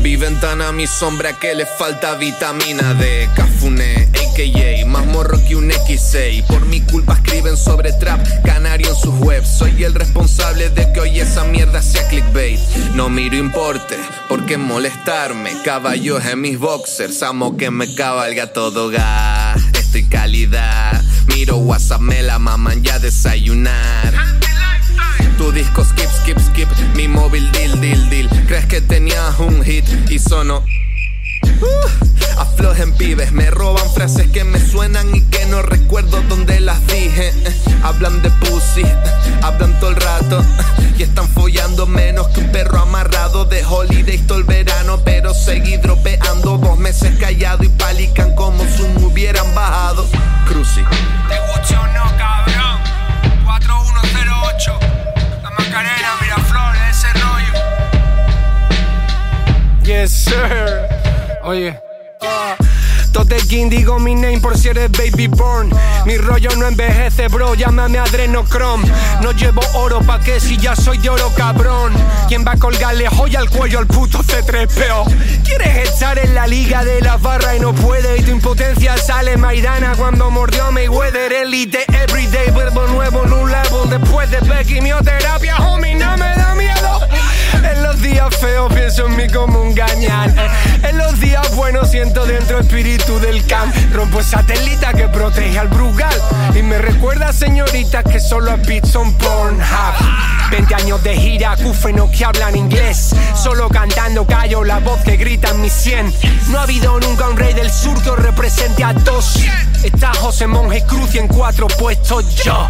Vi 0.00 0.16
ventana 0.16 0.72
mi 0.72 0.86
sombra 0.86 1.34
que 1.34 1.54
le 1.54 1.66
falta 1.66 2.14
vitamina 2.14 2.94
D. 2.94 3.28
Cafune, 3.34 4.03
Más 4.86 5.06
morro 5.06 5.38
que 5.46 5.54
un 5.54 5.70
X6. 5.70 6.44
Por 6.46 6.66
mi 6.66 6.80
culpa 6.80 7.14
escriben 7.14 7.56
sobre 7.56 7.92
trap 7.92 8.20
canario 8.44 8.88
en 8.88 8.96
sus 8.96 9.14
webs. 9.20 9.46
Soy 9.46 9.84
el 9.84 9.94
responsable 9.94 10.70
de 10.70 10.92
que 10.92 10.98
hoy 10.98 11.20
esa 11.20 11.44
mierda 11.44 11.80
sea 11.80 12.08
clickbait. 12.08 12.58
No 12.94 13.08
miro 13.08 13.36
importe, 13.36 13.96
porque 14.28 14.58
molestarme. 14.58 15.52
Caballos 15.64 16.24
en 16.26 16.40
mis 16.40 16.58
boxers, 16.58 17.22
amo 17.22 17.56
que 17.56 17.70
me 17.70 17.94
cabalga 17.94 18.52
todo 18.52 18.88
gas. 18.88 19.62
Estoy 19.72 20.08
calidad. 20.08 21.00
Miro 21.28 21.58
WhatsApp, 21.58 22.00
me 22.00 22.20
la 22.20 22.40
maman 22.40 22.82
ya 22.82 22.98
desayunar. 22.98 24.14
Tu 25.38 25.52
disco 25.52 25.84
skip, 25.84 26.10
skip, 26.10 26.38
skip, 26.40 26.68
mi 26.96 27.06
móvil 27.06 27.52
deal, 27.52 27.80
deal, 27.80 28.10
deal. 28.10 28.28
Crees 28.48 28.66
que 28.66 28.80
tenías 28.80 29.38
un 29.38 29.62
hit 29.62 29.84
y 30.10 30.18
sonó. 30.18 30.64
Uh, 31.60 32.40
aflojen 32.40 32.92
pibes, 32.94 33.32
me 33.32 33.50
roban 33.50 33.88
frases 33.94 34.28
que 34.28 34.44
me 34.44 34.58
suenan 34.60 35.14
y 35.14 35.22
que 35.22 35.46
no 35.46 35.62
recuerdo 35.62 36.22
dónde 36.28 36.60
las 36.60 36.84
dije. 36.86 37.28
Eh, 37.28 37.54
hablan 37.82 38.22
de 38.22 38.30
pussy, 38.30 38.82
eh, 38.82 38.96
hablan 39.42 39.78
todo 39.78 39.90
el 39.90 39.96
rato 39.96 40.40
eh, 40.40 40.94
y 40.98 41.02
están 41.02 41.28
follando 41.28 41.86
menos 41.86 42.28
que 42.28 42.40
un 42.40 42.50
perro 42.50 42.80
amarrado 42.80 43.44
de 43.44 43.64
holiday 43.64 44.18
todo 44.18 44.38
el 44.38 44.44
verano, 44.44 45.00
pero 45.04 45.34
seguí 45.34 45.76
dropeando 45.76 46.58
dos 46.58 46.78
meses 46.78 47.18
callado 47.18 47.64
y 47.64 47.68
palican 47.68 48.34
como 48.34 48.64
si 48.64 48.82
me 48.82 49.06
hubieran 49.06 49.54
bajado. 49.54 50.06
Cruci. 50.48 50.82
¿Te 51.28 51.38
gusta 51.52 51.80
o 51.80 51.86
no, 51.88 52.04
cabrón? 52.18 52.80
4108 53.44 54.78
La 55.42 55.50
Macarena, 55.50 56.08
Miraflores, 56.20 56.80
ese 56.90 57.12
rollo 57.14 57.52
Yes, 59.84 60.10
sir. 60.10 61.03
Oye. 61.44 61.78
ah, 62.22 62.56
Totekin 63.12 63.68
digo 63.70 63.98
mi 63.98 64.14
name 64.14 64.40
por 64.40 64.56
si 64.56 64.68
eres 64.68 64.90
baby 64.90 65.28
born 65.28 65.70
Mi 66.04 66.16
rollo 66.16 66.50
no 66.56 66.66
envejece 66.66 67.28
bro, 67.28 67.54
llámame 67.54 67.98
adrenochrome 67.98 68.84
No 69.22 69.30
llevo 69.32 69.60
oro 69.74 70.00
pa' 70.00 70.18
que 70.20 70.40
si 70.40 70.56
ya 70.56 70.74
soy 70.74 70.98
de 70.98 71.10
oro 71.10 71.30
cabrón 71.36 71.92
¿Quién 72.28 72.44
va 72.44 72.52
a 72.52 72.56
colgarle 72.56 73.08
joya 73.08 73.38
al 73.40 73.50
cuello 73.50 73.78
al 73.78 73.86
puto 73.86 74.18
C3PO? 74.18 75.04
¿Quieres 75.44 75.88
estar 75.88 76.18
en 76.18 76.34
la 76.34 76.46
liga 76.46 76.84
de 76.84 77.00
la 77.02 77.16
barra 77.18 77.54
y 77.54 77.60
no 77.60 77.72
puede? 77.74 78.18
Y 78.18 78.22
tu 78.22 78.30
impotencia 78.30 78.96
sale 78.96 79.36
Maidana 79.36 79.94
cuando 79.96 80.30
mordió 80.30 80.64
a 80.64 80.70
Mayweather 80.70 81.32
Elite 81.32 81.84
everyday, 82.02 82.50
verbo 82.50 82.86
nuevo 82.88 83.22
un 83.22 83.50
level 83.50 83.90
Después 83.90 84.30
de 84.30 84.40
ver 84.40 84.66
quimioterapia, 84.66 85.56
homie, 85.58 85.94
no 85.94 86.16
me 86.16 86.34
da 86.36 86.54
miedo 86.54 87.03
en 87.62 87.82
los 87.82 88.00
días 88.00 88.34
feos 88.36 88.72
pienso 88.72 89.06
en 89.06 89.16
mí 89.16 89.28
como 89.28 89.60
un 89.60 89.74
gañán. 89.74 90.34
En 90.82 90.98
los 90.98 91.18
días 91.20 91.54
buenos 91.54 91.90
siento 91.90 92.24
dentro 92.26 92.58
espíritu 92.60 93.18
del 93.20 93.44
camp. 93.46 93.74
Rompo 93.92 94.20
esa 94.20 94.42
telita 94.42 94.92
que 94.92 95.08
protege 95.08 95.58
al 95.58 95.68
Brugal. 95.68 96.14
Y 96.54 96.62
me 96.62 96.78
recuerda, 96.78 97.32
señoritas, 97.32 98.04
que 98.04 98.20
solo 98.20 98.50
a 98.50 98.56
beats 98.56 98.90
son 98.90 99.12
Pornhub. 99.14 100.50
20 100.50 100.74
años 100.74 101.02
de 101.02 101.16
gira, 101.16 101.56
cufenos 101.56 102.10
que 102.10 102.24
hablan 102.24 102.56
inglés. 102.56 103.14
Solo 103.34 103.68
cantando 103.68 104.26
callo 104.26 104.64
la 104.64 104.78
voz 104.78 105.00
que 105.02 105.16
grita 105.16 105.50
en 105.50 105.60
mi 105.60 105.70
100. 105.70 106.14
No 106.48 106.58
ha 106.58 106.62
habido 106.62 106.98
nunca 107.00 107.28
un 107.28 107.36
rey 107.36 107.54
del 107.54 107.70
sur 107.70 108.00
que 108.02 108.10
represente 108.16 108.84
a 108.84 108.92
dos. 108.92 109.40
Está 109.82 110.12
José 110.14 110.46
Monje 110.46 110.84
Cruz 110.86 111.14
y 111.14 111.18
en 111.18 111.28
cuatro 111.28 111.66
puestos 111.66 112.34
yo. 112.36 112.68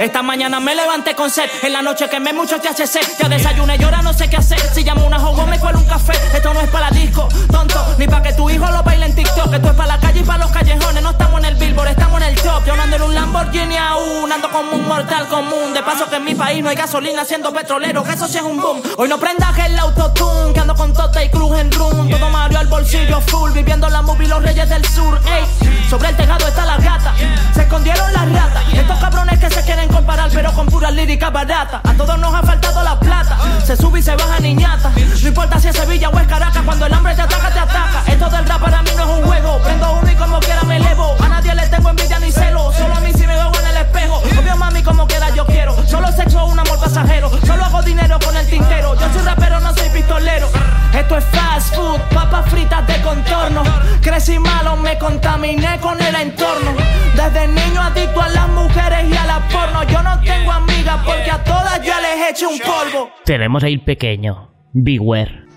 Esta 0.00 0.22
mañana 0.22 0.60
me 0.60 0.76
levanté 0.76 1.16
con 1.16 1.28
sed, 1.28 1.50
en 1.62 1.72
la 1.72 1.82
noche 1.82 2.08
quemé 2.08 2.32
mucho 2.32 2.60
THC. 2.60 3.18
Ya 3.18 3.28
desayuné 3.28 3.76
y 3.78 3.82
ahora 3.82 4.00
no 4.00 4.12
sé 4.12 4.30
qué 4.30 4.36
hacer. 4.36 4.60
Si 4.72 4.84
llamo 4.84 5.04
una 5.04 5.18
jugo 5.18 5.44
me 5.46 5.58
cuelo 5.58 5.78
un 5.78 5.86
café. 5.86 6.12
Esto 6.32 6.54
no 6.54 6.60
es 6.60 6.68
para 6.70 6.90
disco, 6.90 7.28
tonto, 7.50 7.96
ni 7.98 8.06
para 8.06 8.22
que 8.22 8.32
tu 8.34 8.48
hijo 8.48 8.66
lo 8.70 8.82
baile 8.84 9.06
en 9.06 9.14
TikTok. 9.14 9.52
Esto 9.52 9.70
es 9.70 9.74
para 9.74 9.96
la 9.96 9.98
calle 9.98 10.20
y 10.20 10.22
para 10.22 10.44
los 10.44 10.52
callejones. 10.52 11.02
No 11.02 11.10
estamos 11.10 11.40
en 11.40 11.46
el 11.46 11.54
billboard, 11.56 11.88
estamos 11.88 12.22
en 12.22 12.28
el 12.28 12.36
top. 12.36 12.64
Yo 12.64 12.74
ando 12.74 12.96
en 12.96 13.02
un 13.02 13.14
Lamborghini 13.14 13.76
aún, 13.76 14.30
ando 14.30 14.50
como 14.50 14.72
un 14.72 14.86
mortal 14.86 15.26
común. 15.26 15.74
De 15.74 15.82
paso 15.82 16.08
que 16.08 16.16
en 16.16 16.24
mi 16.24 16.34
país 16.36 16.62
no 16.62 16.68
hay 16.68 16.76
gasolina 16.76 17.24
siendo 17.24 17.52
petrolero, 17.52 18.04
que 18.04 18.12
eso 18.12 18.28
sí 18.28 18.38
es 18.38 18.44
un 18.44 18.60
boom. 18.60 18.80
Hoy 18.98 19.08
no 19.08 19.18
prendas 19.18 19.58
el 19.58 19.76
autotune, 19.78 20.52
que 20.52 20.60
ando 20.60 20.76
con 20.76 20.92
Tota 20.92 21.24
y 21.24 21.28
Cruz 21.28 21.58
en 21.58 21.72
room. 21.72 22.08
Todo 22.08 22.30
Mario 22.30 22.60
al 22.60 22.68
bolsillo 22.68 23.20
full, 23.22 23.50
viviendo 23.50 23.88
la 23.88 24.02
movie 24.02 24.28
los 24.28 24.42
reyes 24.42 24.68
del 24.68 24.84
sur. 24.84 25.20
Ey, 25.26 25.44
sobre 25.90 26.10
el 26.10 26.16
tejado 26.16 26.46
está 26.46 26.64
la 26.64 26.76
gata, 26.76 27.14
se 27.52 27.62
escondieron 27.62 28.12
las 28.12 28.32
ratas. 28.32 28.58
Esto 29.88 30.90
lírica 30.90 31.30
barata. 31.30 31.80
A 31.84 31.94
todos 31.94 32.18
nos 32.18 32.34
ha 32.34 32.42
faltado 32.42 32.82
la 32.82 32.98
plata. 32.98 33.36
Se 33.64 33.76
sube 33.76 33.98
y 33.98 34.02
se 34.02 34.14
baja 34.14 34.38
niñata. 34.40 34.90
No 35.22 35.28
importa 35.28 35.58
si 35.58 35.68
es 35.68 35.76
Sevilla 35.76 36.08
o 36.08 36.18
es 36.18 36.26
Caracas, 36.26 36.62
cuando 36.64 36.86
el 36.86 36.92
hambre 36.92 37.14
te 37.14 37.22
ataca, 37.22 37.50
te 37.50 37.58
ataca. 37.58 38.02
Esto 38.06 38.30
del 38.30 38.46
rap 38.46 38.60
para 38.60 38.82
mí 38.82 38.90
no 38.96 39.04
es 39.04 39.18
un 39.18 39.26
juego. 39.26 39.58
Prendo 39.62 39.92
uno 39.94 40.10
y 40.10 40.14
como 40.14 40.38
quiera 40.40 40.62
me 40.64 40.76
elevo. 40.76 41.16
A 41.20 41.28
nadie 41.28 41.54
le 41.54 41.66
tengo 41.68 41.90
envidia 41.90 42.18
ni 42.20 42.30
celo. 42.30 42.72
Solo 42.72 42.94
a 42.94 43.00
mí 43.00 43.12
si 43.12 43.26
me 43.26 43.34
veo 43.34 43.52
en 43.60 43.66
el 43.66 43.76
espejo. 43.88 44.16
Obvio 44.38 44.56
mami 44.56 44.82
como 44.82 45.06
quiera 45.06 45.30
yo 45.34 45.44
quiero. 45.46 45.74
Solo 45.86 46.08
sexo 46.12 46.44
un 46.46 46.58
amor 46.58 46.78
pasajero. 46.78 47.30
Solo 47.46 47.64
hago 47.64 47.82
dinero 47.82 48.18
con 48.24 48.36
el 48.36 48.46
tintero. 48.48 48.94
Yo 48.94 49.12
soy 49.12 49.22
rapero, 49.22 49.60
no 49.60 49.74
soy 49.74 49.88
pistolero. 49.90 50.48
Esto 50.94 51.16
es 51.16 51.24
fast 51.26 51.74
food, 51.74 52.00
papas 52.14 52.48
fritas 52.50 52.86
de 52.86 53.00
contorno. 53.02 53.62
Crecí 54.00 54.38
malo, 54.38 54.76
me 54.76 54.98
contaminé 54.98 55.78
con 55.80 56.00
el 56.00 56.14
entorno. 56.14 56.72
Desde 57.14 57.48
niño 57.48 57.80
adicto 57.80 58.20
a 58.20 58.28
las 58.28 58.48
mujeres 58.48 59.04
y 59.10 59.16
a 59.16 59.24
la 59.26 59.48
porno. 59.48 59.82
Yo 59.84 60.02
no 60.02 60.20
tengo 60.20 60.52
amigas 60.52 60.98
porque 61.04 61.30
a 61.30 61.42
todas 61.44 61.82
ya 61.82 62.00
les 62.00 62.30
eché 62.30 62.46
un 62.46 62.58
polvo. 62.58 63.10
Tenemos 63.24 63.62
ahí 63.62 63.74
el 63.74 63.84
pequeño. 63.84 64.50
Beware. 64.72 65.47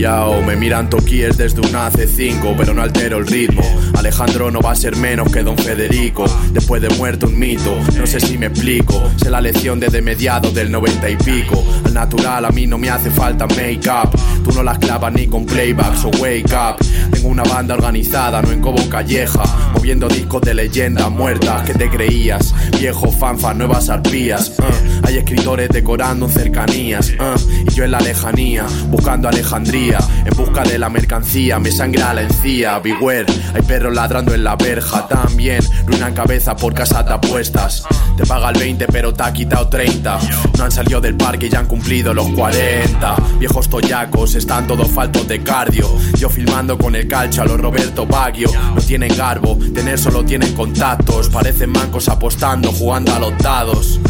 Me 0.00 0.56
miran 0.56 0.88
toquíes 0.88 1.36
desde 1.36 1.60
un 1.60 1.74
AC5, 1.74 2.54
pero 2.56 2.72
no 2.72 2.80
altero 2.80 3.18
el 3.18 3.26
ritmo. 3.26 3.62
Alejandro 3.98 4.50
no 4.50 4.60
va 4.60 4.70
a 4.70 4.74
ser 4.74 4.96
menos 4.96 5.30
que 5.30 5.42
Don 5.42 5.58
Federico. 5.58 6.24
Después 6.54 6.80
de 6.80 6.88
muerto 6.88 7.26
un 7.26 7.38
mito, 7.38 7.76
no 7.98 8.06
sé 8.06 8.18
si 8.18 8.38
me 8.38 8.46
explico. 8.46 9.10
Sé 9.16 9.28
la 9.28 9.42
lección 9.42 9.78
desde 9.78 10.00
mediados 10.00 10.54
del 10.54 10.70
90 10.72 11.10
y 11.10 11.16
pico. 11.16 11.62
Al 11.84 11.92
natural 11.92 12.46
a 12.46 12.50
mí 12.50 12.66
no 12.66 12.78
me 12.78 12.88
hace 12.88 13.10
falta 13.10 13.46
make-up. 13.48 14.18
Tú 14.42 14.52
no 14.52 14.62
las 14.62 14.78
clavas 14.78 15.12
ni 15.12 15.26
con 15.26 15.44
playback, 15.44 15.94
so 15.96 16.08
wake 16.18 16.50
up. 16.54 16.76
Tengo 17.10 17.28
una 17.28 17.42
banda 17.42 17.74
organizada, 17.74 18.40
no 18.40 18.52
en 18.52 18.62
Cobo 18.62 18.88
Calleja. 18.88 19.42
Moviendo 19.74 20.08
discos 20.08 20.40
de 20.40 20.54
leyendas 20.54 21.10
muertas 21.10 21.62
que 21.64 21.74
te 21.74 21.90
creías. 21.90 22.54
Viejo 22.78 23.12
fanfa, 23.12 23.52
nuevas 23.52 23.90
arpías. 23.90 24.54
uh. 24.58 25.06
Hay 25.06 25.18
escritores 25.18 25.68
decorando 25.68 26.24
en 26.24 26.32
cercanías. 26.32 27.10
uh. 27.10 27.38
Y 27.70 27.74
yo 27.74 27.84
en 27.84 27.90
la 27.90 28.00
lejanía, 28.00 28.64
buscando 28.88 29.28
Alejandría. 29.28 29.89
En 29.98 30.36
busca 30.36 30.62
de 30.62 30.78
la 30.78 30.88
mercancía, 30.88 31.58
me 31.58 31.70
sangra 31.70 32.14
la 32.14 32.22
encía. 32.22 32.78
Beware, 32.78 33.26
hay 33.54 33.62
perros 33.62 33.94
ladrando 33.94 34.34
en 34.34 34.44
la 34.44 34.56
verja. 34.56 35.06
También, 35.08 35.62
ruinan 35.86 36.14
cabeza 36.14 36.56
por 36.56 36.74
casa 36.74 37.02
de 37.02 37.12
apuestas. 37.12 37.84
Te 38.16 38.26
paga 38.26 38.50
el 38.50 38.58
20, 38.58 38.86
pero 38.88 39.12
te 39.12 39.22
ha 39.22 39.32
quitado 39.32 39.68
30. 39.68 40.18
No 40.58 40.64
han 40.64 40.72
salido 40.72 41.00
del 41.00 41.16
parque 41.16 41.46
y 41.46 41.48
ya 41.48 41.60
han 41.60 41.66
cumplido 41.66 42.12
los 42.12 42.28
40. 42.30 43.16
Viejos 43.38 43.68
toyacos, 43.68 44.34
están 44.34 44.66
todos 44.66 44.88
faltos 44.90 45.26
de 45.26 45.42
cardio. 45.42 45.88
Yo 46.18 46.28
filmando 46.28 46.76
con 46.78 46.94
el 46.94 47.08
calcho 47.08 47.42
a 47.42 47.46
los 47.46 47.60
Roberto 47.60 48.06
Baggio. 48.06 48.50
No 48.74 48.80
tienen 48.80 49.16
garbo, 49.16 49.58
tener 49.74 49.98
solo 49.98 50.24
tienen 50.24 50.54
contactos. 50.54 51.28
Parecen 51.28 51.70
mancos 51.70 52.08
apostando, 52.08 52.72
jugando 52.72 53.14
a 53.14 53.18
los 53.18 53.36
dados. 53.38 54.00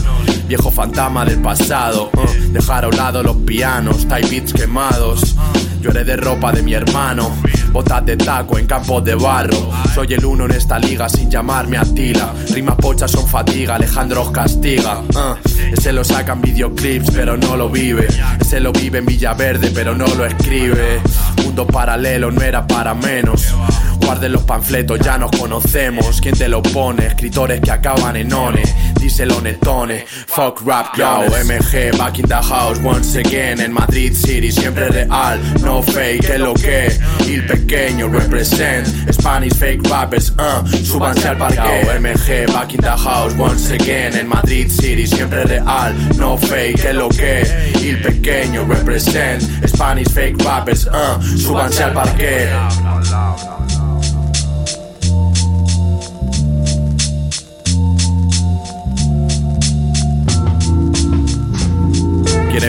Viejo 0.50 0.72
fantasma 0.72 1.24
del 1.24 1.40
pasado, 1.40 2.10
uh, 2.12 2.52
dejar 2.52 2.84
a 2.84 2.88
un 2.88 2.96
lado 2.96 3.22
los 3.22 3.36
pianos, 3.36 4.08
type 4.08 4.26
beats 4.28 4.52
quemados. 4.52 5.36
Yo 5.80 5.92
de 5.92 6.16
ropa 6.16 6.50
de 6.50 6.60
mi 6.64 6.74
hermano, 6.74 7.30
botas 7.70 8.04
de 8.04 8.16
taco 8.16 8.58
en 8.58 8.66
campos 8.66 9.04
de 9.04 9.14
barro. 9.14 9.70
Soy 9.94 10.12
el 10.12 10.24
uno 10.24 10.46
en 10.46 10.50
esta 10.50 10.80
liga 10.80 11.08
sin 11.08 11.30
llamarme 11.30 11.78
Atila. 11.78 12.34
Rimas 12.52 12.74
pochas 12.74 13.12
son 13.12 13.28
fatiga, 13.28 13.76
Alejandro 13.76 14.22
os 14.22 14.32
castiga. 14.32 14.98
uh. 14.98 15.36
Ese 15.72 15.92
lo 15.92 16.02
saca 16.02 16.32
en 16.32 16.40
videoclips, 16.40 17.12
pero 17.12 17.36
no 17.36 17.56
lo 17.56 17.70
vive. 17.70 18.08
Ese 18.40 18.58
lo 18.58 18.72
vive 18.72 18.98
en 18.98 19.06
Villaverde, 19.06 19.70
pero 19.70 19.94
no 19.94 20.06
lo 20.08 20.26
escribe. 20.26 21.00
Mundo 21.44 21.64
paralelo 21.64 22.32
no 22.32 22.42
era 22.42 22.66
para 22.66 22.92
menos. 22.92 23.54
Guarden 24.00 24.32
los 24.32 24.42
panfletos, 24.42 24.98
ya 25.00 25.18
nos 25.18 25.30
conocemos. 25.30 26.20
¿Quién 26.20 26.36
te 26.36 26.48
lo 26.48 26.62
pone? 26.62 27.06
Escritores 27.06 27.60
que 27.60 27.70
acaban 27.70 28.16
en 28.16 28.32
one. 28.32 28.62
Díselo 29.00 29.40
netone. 29.40 30.04
Fuck 30.26 30.62
rap, 30.66 30.96
yo. 30.96 31.24
MG, 31.44 31.96
back 31.96 32.18
in 32.18 32.26
the 32.26 32.34
house 32.34 32.78
once 32.82 33.16
again. 33.16 33.60
En 33.60 33.72
Madrid 33.72 34.12
City, 34.14 34.50
siempre 34.50 34.88
real. 34.88 35.40
No 35.62 35.82
fake, 35.82 36.28
es 36.28 36.40
lo 36.40 36.54
que. 36.54 36.88
El 37.26 37.46
pequeño 37.46 38.08
represent. 38.08 38.86
Spanish 39.12 39.54
fake 39.54 39.88
rappers, 39.88 40.30
uh. 40.30 40.66
Súbanse 40.84 41.28
al 41.28 41.36
parque. 41.36 41.86
MG, 42.00 42.52
back 42.52 42.74
in 42.74 42.80
the 42.80 42.90
house 42.90 43.34
once 43.38 43.70
again. 43.70 44.16
En 44.16 44.28
Madrid 44.28 44.68
City, 44.70 45.06
siempre 45.06 45.44
real. 45.44 45.94
No 46.18 46.36
fake, 46.36 46.84
es 46.84 46.94
lo 46.94 47.08
que. 47.08 47.42
El 47.82 48.02
pequeño 48.02 48.64
represent. 48.66 49.42
Spanish 49.66 50.08
fake 50.10 50.42
rappers, 50.42 50.86
uh. 50.86 51.20
Súbanse 51.38 51.84
al 51.84 51.92
parque. 51.92 52.48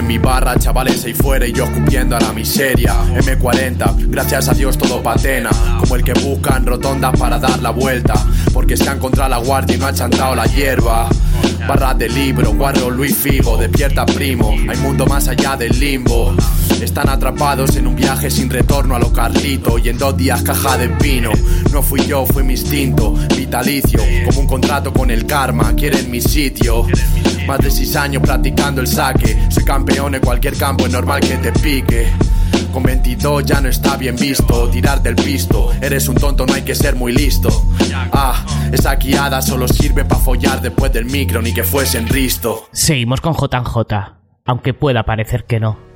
Quieren 0.02 0.08
mi 0.08 0.18
barra, 0.18 0.58
chavales 0.58 1.06
ahí 1.06 1.14
fuera 1.14 1.46
y 1.46 1.54
yo 1.54 1.66
escupiendo 1.66 2.16
a 2.16 2.20
la 2.20 2.34
miseria. 2.34 2.96
M40, 3.14 4.08
gracias 4.08 4.50
a 4.50 4.54
Dios 4.54 4.76
todo 4.76 5.04
patena. 5.04 5.52
Como 5.80 5.96
el 5.96 6.04
que 6.04 6.14
buscan 6.14 6.66
rotondas 6.66 7.16
para 7.20 7.38
dar 7.38 7.62
la 7.62 7.70
vuelta. 7.70 8.14
Porque 8.52 8.76
se 8.76 8.90
han 8.90 8.98
contra 8.98 9.30
la 9.30 9.38
guardia 9.38 9.76
y 9.76 9.80
no 9.80 9.86
ha 9.86 9.94
chantado 9.94 10.34
la 10.34 10.46
hierba. 10.46 11.08
Barras 11.68 12.00
de 12.00 12.10
libro, 12.10 12.52
guarro 12.56 12.90
Luis 12.90 13.16
Figo, 13.16 13.58
despierta 13.58 14.06
primo. 14.06 14.56
Hay 14.68 14.78
mundo 14.78 15.06
más 15.06 15.28
allá 15.28 15.56
del 15.56 15.80
limbo. 15.80 16.34
Están 16.82 17.10
atrapados 17.10 17.76
en 17.76 17.86
un 17.86 17.96
viaje 17.96 18.32
sin 18.32 18.50
retorno 18.50 18.96
a 18.96 19.00
lo 19.00 19.14
Carlito 19.14 19.78
y 19.78 19.90
en 19.90 20.00
dos 20.00 20.18
días 20.18 20.42
caja 20.42 20.80
de 20.80 20.88
vino. 20.88 21.30
No 21.72 21.84
fui 21.84 22.04
yo, 22.08 22.26
fue 22.26 22.44
mi 22.44 22.54
instinto, 22.54 23.14
como 24.26 24.40
un 24.40 24.48
contrato 24.48 24.94
con 24.94 25.12
el 25.12 25.26
karma. 25.26 25.74
Quieren 25.76 26.10
mi 26.10 26.22
sitio. 26.22 26.86
Más 27.46 27.60
de 27.60 27.70
seis 27.70 27.96
años 27.96 28.24
practicando 28.24 28.82
el 28.82 28.88
saque. 28.88 29.38
Soy 29.50 29.64
campeón 29.64 30.16
en 30.16 30.22
cualquier 30.22 30.56
campo, 30.56 30.86
es 30.86 30.92
normal 30.92 31.20
que 31.20 31.38
te 31.38 31.52
pique. 31.52 32.08
Con 32.72 32.84
22 32.84 33.46
ya 33.46 33.60
no 33.60 33.68
está 33.68 33.98
bien 33.98 34.16
visto 34.16 34.70
tirar 34.70 35.02
del 35.02 35.16
pisto. 35.16 35.72
Eres 35.82 36.08
un 36.08 36.16
tonto, 36.16 36.46
no 36.46 36.54
hay 36.54 36.62
que 36.62 36.74
ser 36.74 36.96
muy 36.96 37.12
listo. 37.12 37.50
Ah, 38.14 38.46
esa 38.72 38.96
guiada 38.96 39.42
solo 39.42 39.68
sirve 39.68 40.06
para 40.06 40.22
follar 40.22 40.62
después 40.62 40.94
del 40.94 41.06
micro, 41.06 41.42
ni 41.42 41.54
que 41.54 41.64
fuesen 41.64 42.08
risto. 42.08 42.70
Seguimos 42.72 43.20
con 43.20 43.34
JJ, 43.34 43.78
aunque 44.46 44.74
pueda 44.74 45.04
parecer 45.04 45.44
que 45.44 45.60
no. 45.60 45.91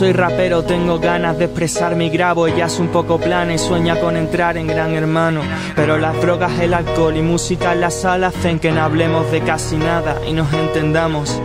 Soy 0.00 0.12
rapero, 0.14 0.62
tengo 0.62 0.98
ganas 0.98 1.36
de 1.36 1.44
expresarme 1.44 2.06
y 2.06 2.08
grabo. 2.08 2.46
Ella 2.46 2.64
es 2.64 2.78
un 2.78 2.88
poco 2.88 3.18
plana 3.18 3.52
y 3.52 3.58
sueña 3.58 4.00
con 4.00 4.16
entrar 4.16 4.56
en 4.56 4.66
Gran 4.66 4.94
Hermano. 4.94 5.42
Pero 5.76 5.98
las 5.98 6.18
drogas, 6.22 6.58
el 6.58 6.72
alcohol 6.72 7.18
y 7.18 7.20
música 7.20 7.74
en 7.74 7.82
la 7.82 7.90
sala 7.90 8.28
hacen 8.28 8.58
que 8.60 8.72
no 8.72 8.80
hablemos 8.80 9.30
de 9.30 9.42
casi 9.42 9.76
nada 9.76 10.16
y 10.26 10.32
nos 10.32 10.50
entendamos. 10.54 11.38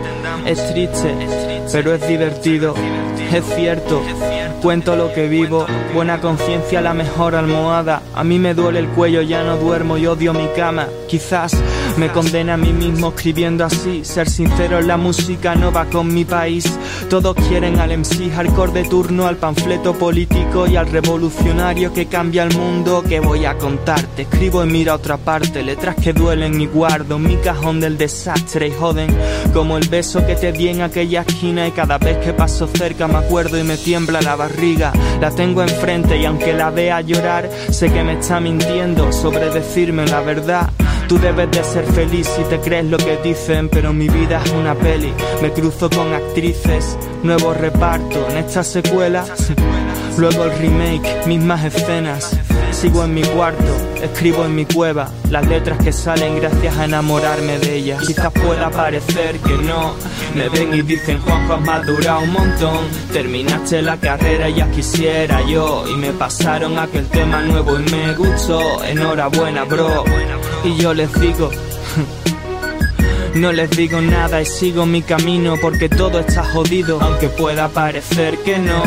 Es 0.46 0.72
triste, 0.72 1.14
pero 1.70 1.92
es 1.92 2.08
divertido. 2.08 2.74
Es 3.30 3.44
cierto, 3.44 4.00
cuento 4.62 4.96
lo 4.96 5.12
que 5.12 5.28
vivo. 5.28 5.66
Buena 5.92 6.22
conciencia, 6.22 6.80
la 6.80 6.94
mejor 6.94 7.34
almohada. 7.34 8.00
A 8.14 8.24
mí 8.24 8.38
me 8.38 8.54
duele 8.54 8.78
el 8.78 8.88
cuello, 8.88 9.20
ya 9.20 9.42
no 9.42 9.58
duermo 9.58 9.98
y 9.98 10.06
odio 10.06 10.32
mi 10.32 10.48
cama. 10.56 10.86
Quizás 11.08 11.54
me 11.96 12.10
condena 12.12 12.54
a 12.54 12.56
mí 12.56 12.72
mismo 12.72 13.08
escribiendo 13.08 13.64
así. 13.64 14.04
Ser 14.04 14.28
sincero, 14.28 14.80
la 14.80 14.96
música 14.96 15.54
no 15.54 15.72
va 15.72 15.86
con 15.86 16.12
mi 16.12 16.24
país. 16.24 16.78
Todos 17.08 17.34
quieren 17.48 17.78
al 17.78 17.96
MC 17.96 18.30
hardcore 18.34 18.72
de 18.72 18.84
turno, 18.84 19.26
al 19.26 19.36
panfleto 19.36 19.94
político 19.94 20.66
y 20.66 20.76
al 20.76 20.90
revolucionario 20.90 21.92
que 21.92 22.06
cambia 22.06 22.44
el 22.44 22.56
mundo. 22.56 23.02
Que 23.02 23.20
voy 23.20 23.44
a 23.44 23.56
contarte? 23.56 24.22
Escribo 24.22 24.64
y 24.64 24.68
mira 24.68 24.94
otra 24.94 25.16
parte, 25.16 25.62
letras 25.62 25.96
que 25.96 26.12
duelen 26.12 26.60
y 26.60 26.66
guardo 26.66 27.18
mi 27.18 27.36
cajón 27.36 27.80
del 27.80 27.96
desastre 27.96 28.68
y 28.68 28.72
joden. 28.72 29.16
Como 29.52 29.78
el 29.78 29.88
beso 29.88 30.26
que 30.26 30.36
te 30.36 30.52
di 30.52 30.68
en 30.68 30.82
aquella 30.82 31.22
esquina 31.22 31.66
y 31.66 31.72
cada 31.72 31.98
vez 31.98 32.18
que 32.18 32.32
paso 32.32 32.66
cerca 32.66 33.06
me 33.08 33.18
acuerdo 33.18 33.58
y 33.58 33.64
me 33.64 33.76
tiembla 33.76 34.20
la 34.20 34.36
barriga. 34.36 34.92
La 35.20 35.30
tengo 35.30 35.62
enfrente 35.62 36.16
y 36.18 36.24
aunque 36.24 36.52
la 36.52 36.70
vea 36.70 37.00
llorar, 37.00 37.48
sé 37.70 37.90
que 37.90 38.02
me 38.02 38.18
está 38.18 38.40
mintiendo 38.40 39.12
sobre 39.12 39.50
decirme 39.50 40.06
la 40.06 40.20
verdad. 40.20 40.70
Tú 41.08 41.18
debes 41.20 41.48
de 41.52 41.62
ser 41.62 41.84
feliz 41.92 42.26
si 42.26 42.42
te 42.44 42.58
crees 42.60 42.84
lo 42.86 42.96
que 42.96 43.16
dicen, 43.18 43.68
pero 43.68 43.92
mi 43.92 44.08
vida 44.08 44.42
es 44.44 44.50
una 44.52 44.74
peli. 44.74 45.12
Me 45.40 45.52
cruzo 45.52 45.88
con 45.88 46.12
actrices, 46.12 46.98
nuevo 47.22 47.54
reparto 47.54 48.28
en 48.30 48.38
esta 48.38 48.64
secuela. 48.64 49.24
Luego 50.18 50.44
el 50.44 50.58
remake, 50.58 51.26
mismas 51.26 51.64
escenas. 51.64 52.36
Sigo 52.72 53.04
en 53.04 53.14
mi 53.14 53.22
cuarto, 53.22 53.72
escribo 54.02 54.44
en 54.44 54.54
mi 54.54 54.66
cueva 54.66 55.08
las 55.30 55.46
letras 55.46 55.78
que 55.78 55.92
salen 55.92 56.36
gracias 56.40 56.76
a 56.76 56.84
enamorarme 56.84 57.58
de 57.58 57.76
ellas. 57.76 58.02
Quizás 58.04 58.32
pueda 58.32 58.68
parecer 58.68 59.38
que 59.38 59.56
no, 59.58 59.94
me 60.34 60.48
ven 60.48 60.74
y 60.74 60.82
dicen 60.82 61.20
Juanjo 61.20 61.54
has 61.54 61.60
madurado 61.62 62.20
un 62.20 62.32
montón. 62.32 62.78
Terminaste 63.12 63.80
la 63.80 63.96
carrera 63.96 64.48
y 64.48 64.54
ya 64.54 64.70
quisiera 64.70 65.40
yo 65.46 65.84
y 65.88 65.96
me 65.96 66.10
pasaron 66.12 66.78
aquel 66.78 67.06
tema 67.06 67.40
nuevo 67.42 67.78
y 67.78 67.90
me 67.92 68.12
gustó. 68.14 68.82
Enhorabuena, 68.84 69.64
bro. 69.64 70.04
Y 70.66 70.76
yo 70.76 70.92
les 70.92 71.12
digo. 71.20 71.50
No 73.34 73.52
les 73.52 73.68
digo 73.68 74.00
nada 74.00 74.40
y 74.40 74.46
sigo 74.46 74.86
mi 74.86 75.02
camino 75.02 75.56
porque 75.60 75.90
todo 75.90 76.20
está 76.20 76.42
jodido, 76.42 76.98
aunque 77.02 77.28
pueda 77.28 77.68
parecer 77.68 78.38
que 78.38 78.56
no. 78.56 78.82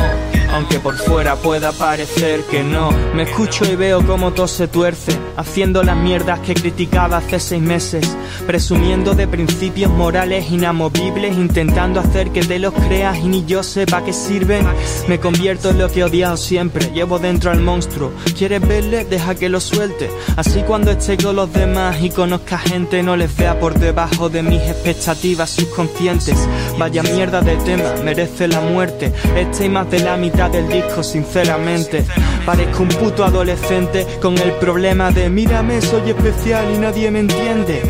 Aunque 0.51 0.79
por 0.79 0.97
fuera 0.97 1.35
pueda 1.35 1.71
parecer 1.71 2.41
que 2.49 2.63
no, 2.63 2.91
me 3.13 3.23
escucho 3.23 3.65
y 3.65 3.75
veo 3.75 4.05
cómo 4.05 4.33
todo 4.33 4.47
se 4.47 4.67
tuerce, 4.67 5.11
haciendo 5.37 5.83
las 5.83 5.95
mierdas 5.95 6.39
que 6.39 6.55
criticaba 6.55 7.17
hace 7.17 7.39
seis 7.39 7.61
meses, 7.61 8.17
presumiendo 8.47 9.13
de 9.13 9.27
principios 9.27 9.91
morales 9.91 10.49
inamovibles, 10.49 11.37
intentando 11.37 11.99
hacer 11.99 12.31
que 12.31 12.41
te 12.41 12.57
los 12.57 12.73
creas 12.73 13.19
y 13.19 13.27
ni 13.27 13.45
yo 13.45 13.61
sepa 13.61 14.03
qué 14.03 14.11
sirven. 14.11 14.65
Me 15.07 15.19
convierto 15.19 15.69
en 15.69 15.79
lo 15.79 15.89
que 15.89 15.99
he 15.99 16.03
odiado 16.03 16.35
siempre, 16.35 16.91
llevo 16.93 17.19
dentro 17.19 17.51
al 17.51 17.61
monstruo. 17.61 18.11
¿Quieres 18.37 18.67
verle? 18.67 19.05
Deja 19.05 19.35
que 19.35 19.49
lo 19.49 19.59
suelte. 19.59 20.09
Así 20.35 20.63
cuando 20.63 20.91
esté 20.91 21.17
con 21.17 21.35
los 21.35 21.53
demás 21.53 22.01
y 22.01 22.09
conozca 22.09 22.57
gente, 22.57 23.03
no 23.03 23.15
les 23.15 23.35
vea 23.37 23.59
por 23.59 23.77
debajo 23.77 24.29
de 24.29 24.41
mis 24.41 24.61
expectativas 24.61 25.51
subconscientes. 25.51 26.35
Vaya 26.77 27.03
mierda 27.03 27.41
de 27.41 27.55
tema, 27.57 27.93
merece 28.03 28.47
la 28.47 28.61
muerte. 28.61 29.13
Este 29.35 29.65
y 29.65 29.69
más 29.69 29.89
de 29.91 29.99
la 29.99 30.17
mitad 30.17 30.38
del 30.47 30.69
disco, 30.69 31.03
sinceramente. 31.03 32.05
Parezco 32.45 32.83
un 32.83 32.89
puto 32.89 33.25
adolescente 33.25 34.07
con 34.21 34.37
el 34.37 34.53
problema 34.53 35.11
de 35.11 35.29
mírame, 35.29 35.81
soy 35.81 36.11
especial 36.11 36.65
y 36.73 36.77
nadie 36.77 37.11
me 37.11 37.19
entiende. 37.19 37.81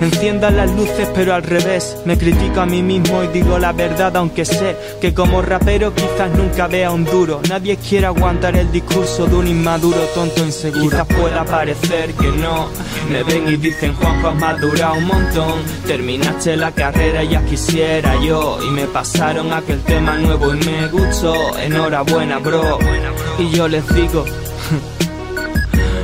Enciendan 0.00 0.56
las 0.56 0.70
luces 0.72 1.08
pero 1.14 1.34
al 1.34 1.42
revés. 1.42 1.96
Me 2.04 2.18
critico 2.18 2.60
a 2.60 2.66
mí 2.66 2.82
mismo 2.82 3.22
y 3.22 3.28
digo 3.28 3.58
la 3.58 3.72
verdad 3.72 4.16
aunque 4.16 4.44
sé 4.44 4.76
Que 5.00 5.14
como 5.14 5.42
rapero 5.42 5.94
quizás 5.94 6.30
nunca 6.36 6.66
vea 6.66 6.90
un 6.90 7.04
duro. 7.04 7.40
Nadie 7.48 7.76
quiere 7.76 8.06
aguantar 8.06 8.56
el 8.56 8.70
discurso 8.70 9.26
de 9.26 9.36
un 9.36 9.46
inmaduro 9.46 9.98
tonto 10.14 10.44
inseguro. 10.44 10.90
Quizás 10.90 11.06
pueda 11.06 11.44
parecer 11.44 12.12
que 12.14 12.28
no. 12.28 12.68
Me 13.10 13.22
ven 13.22 13.48
y 13.48 13.56
dicen 13.56 13.94
Juanjo 13.94 14.28
has 14.28 14.36
madurado 14.36 14.94
un 14.94 15.06
montón. 15.06 15.62
Terminaste 15.86 16.56
la 16.56 16.72
carrera 16.72 17.22
y 17.22 17.28
ya 17.28 17.44
quisiera 17.44 18.20
yo 18.22 18.58
Y 18.62 18.70
me 18.70 18.86
pasaron 18.86 19.52
aquel 19.52 19.80
tema 19.82 20.16
nuevo 20.16 20.54
y 20.54 20.58
me 20.58 20.88
gustó. 20.88 21.34
Enhorabuena 21.58 22.38
bro. 22.38 22.78
Y 23.38 23.50
yo 23.50 23.68
les 23.68 23.86
digo 23.94 24.24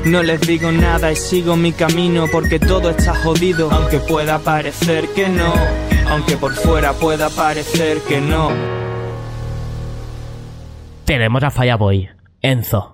no 0.04 0.22
les 0.22 0.40
digo 0.40 0.72
nada 0.72 1.12
y 1.12 1.16
sigo 1.16 1.56
mi 1.56 1.72
camino 1.72 2.26
porque 2.30 2.58
todo 2.58 2.90
está 2.90 3.14
jodido, 3.14 3.70
aunque 3.70 3.98
pueda 3.98 4.38
parecer 4.38 5.08
que 5.14 5.28
no, 5.28 5.52
aunque 6.08 6.36
por 6.36 6.54
fuera 6.54 6.92
pueda 6.92 7.30
parecer 7.30 7.98
que 8.08 8.20
no. 8.20 8.50
Tenemos 11.04 11.42
a 11.42 11.50
Fireboy, 11.50 12.08
Enzo. 12.40 12.92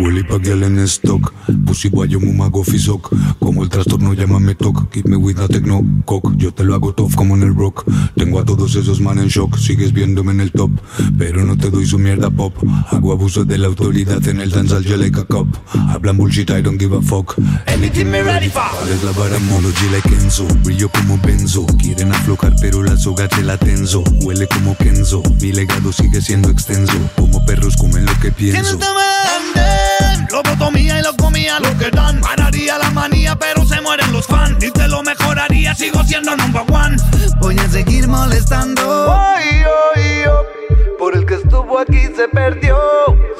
Huele 0.00 0.24
pa' 0.24 0.38
girl 0.38 0.64
en 0.64 0.78
stock. 0.80 1.32
Pussy 1.66 1.88
guayo 1.88 2.18
mu 2.20 2.32
mago 2.32 2.64
fisok 2.64 3.10
Como 3.38 3.62
el 3.62 3.68
trastorno 3.68 4.12
llámame 4.12 4.54
toc. 4.54 4.90
Keep 4.90 5.06
me 5.06 5.16
with 5.16 5.36
the 5.36 5.48
techno 5.48 5.82
cock. 6.04 6.34
Yo 6.36 6.52
te 6.52 6.64
lo 6.64 6.74
hago 6.74 6.92
tough 6.94 7.14
como 7.14 7.36
en 7.36 7.42
el 7.42 7.54
rock. 7.54 7.84
Tengo 8.16 8.40
a 8.40 8.44
todos 8.44 8.74
esos 8.74 9.00
man 9.00 9.18
en 9.18 9.28
shock. 9.28 9.56
Sigues 9.56 9.92
viéndome 9.92 10.32
en 10.32 10.40
el 10.40 10.52
top. 10.52 10.70
Pero 11.18 11.44
no 11.44 11.56
te 11.56 11.70
doy 11.70 11.86
su 11.86 11.98
mierda 11.98 12.30
pop. 12.30 12.54
Hago 12.90 13.12
abuso 13.12 13.44
de 13.44 13.58
la 13.58 13.66
autoridad 13.66 14.26
en 14.28 14.40
el 14.40 14.50
dance 14.50 14.74
al 14.74 14.84
like 15.00 15.20
a 15.20 15.24
cop 15.24 15.48
Hablan 15.72 16.16
bullshit 16.16 16.50
I 16.50 16.62
don't 16.62 16.78
give 16.78 16.96
a 16.96 17.02
fuck. 17.02 17.36
Anything 17.66 18.10
me 18.10 18.22
ready 18.22 18.48
for 18.48 18.62
Es 18.88 19.02
la 19.04 19.12
vara 19.12 19.38
monology 19.40 19.88
like 19.90 20.08
Enzo 20.08 20.46
Brillo 20.64 20.88
como 20.88 21.18
benzo. 21.18 21.66
Quieren 21.78 22.12
aflojar 22.12 22.54
pero 22.60 22.82
la 22.82 22.96
soga 22.96 23.28
te 23.28 23.42
la 23.42 23.56
tenso. 23.56 24.02
Huele 24.22 24.46
como 24.48 24.76
Kenzo. 24.76 25.22
Mi 25.40 25.52
legado 25.52 25.92
sigue 25.92 26.20
siendo 26.20 26.50
extenso. 26.50 26.94
Como 27.16 27.44
perros 27.44 27.76
comen 27.76 28.06
lo 28.06 28.18
que 28.20 28.32
pienso 28.32 28.78
Lobotomía 30.30 30.98
y 30.98 31.02
lo 31.02 31.14
comía 31.16 31.60
lo 31.60 31.78
que 31.78 31.90
dan. 31.90 32.20
Pararía 32.20 32.76
la 32.78 32.90
manía, 32.90 33.36
pero 33.36 33.64
se 33.64 33.80
mueren 33.80 34.12
los 34.12 34.26
fans. 34.26 34.62
Y 34.64 34.70
te 34.70 34.88
lo 34.88 35.02
mejoraría, 35.02 35.74
sigo 35.74 36.02
siendo 36.02 36.36
number 36.36 36.62
one. 36.72 36.96
Voy 37.38 37.56
a 37.58 37.68
seguir 37.68 38.08
molestando. 38.08 38.82
Por 40.98 41.16
el 41.16 41.24
que 41.26 41.34
estuvo 41.34 41.78
aquí 41.78 42.00
se 42.16 42.26
perdió. 42.28 42.76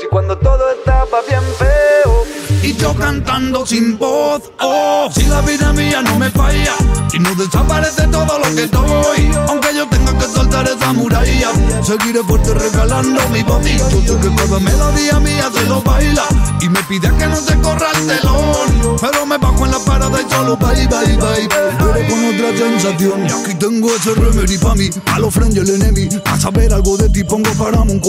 Si 0.01 0.07
cuando 0.09 0.39
todo 0.39 0.71
estaba 0.71 1.21
bien 1.29 1.43
feo. 1.59 2.25
Y 2.65 2.75
yo 2.77 2.95
cantando 2.95 3.67
sin 3.67 3.99
voz, 3.99 4.41
oh, 4.63 5.11
si 5.15 5.25
la 5.25 5.43
vida 5.43 5.71
mía 5.75 6.01
no 6.01 6.19
me 6.19 6.31
falla 6.31 6.73
y 7.13 7.19
no 7.19 7.35
desaparece 7.35 8.07
todo 8.07 8.39
lo 8.39 8.55
que 8.55 8.67
doy, 8.69 9.31
aunque 9.49 9.69
yo 9.77 9.87
tenga 9.87 10.17
que 10.17 10.25
soltar 10.25 10.67
esa 10.67 10.95
muralla, 10.95 11.51
seguiré 11.83 12.23
fuerte 12.23 12.55
regalando 12.55 13.21
mi 13.29 13.43
voz. 13.43 13.63
Yo 13.67 14.01
sé 14.01 14.17
que 14.19 14.35
cada 14.35 14.59
melodía 14.61 15.21
mía 15.21 15.51
se 15.53 15.65
lo 15.65 15.83
baila 15.83 16.25
y 16.63 16.69
me 16.71 16.83
pide 16.85 17.15
que 17.19 17.27
no 17.27 17.37
se 17.37 17.55
corra 17.59 17.89
el 18.01 18.07
telón, 18.07 18.99
pero 18.99 19.27
me 19.27 19.37
bajo 19.37 19.67
en 19.67 19.71
la 19.71 19.79
parada 19.81 20.23
y 20.23 20.33
solo 20.33 20.57
bye 20.57 20.87
bye 20.87 21.17
bye. 21.19 21.49
Pero 21.79 22.09
con 22.09 22.25
otra 22.25 22.57
sensación 22.57 23.27
y 23.29 23.31
aquí 23.31 23.55
tengo 23.59 23.95
ese 23.95 24.15
remedy 24.15 24.57
pa' 24.57 24.75
mí, 24.75 24.89
a 25.13 25.19
los 25.19 25.35
friends 25.35 25.55
y 25.57 25.59
el 25.59 25.69
enemy, 25.69 26.09
a 26.25 26.41
saber 26.41 26.73
algo 26.73 26.97
de 26.97 27.11
ti 27.11 27.25
pongo 27.25 27.51
para 27.59 27.83
un. 27.83 28.01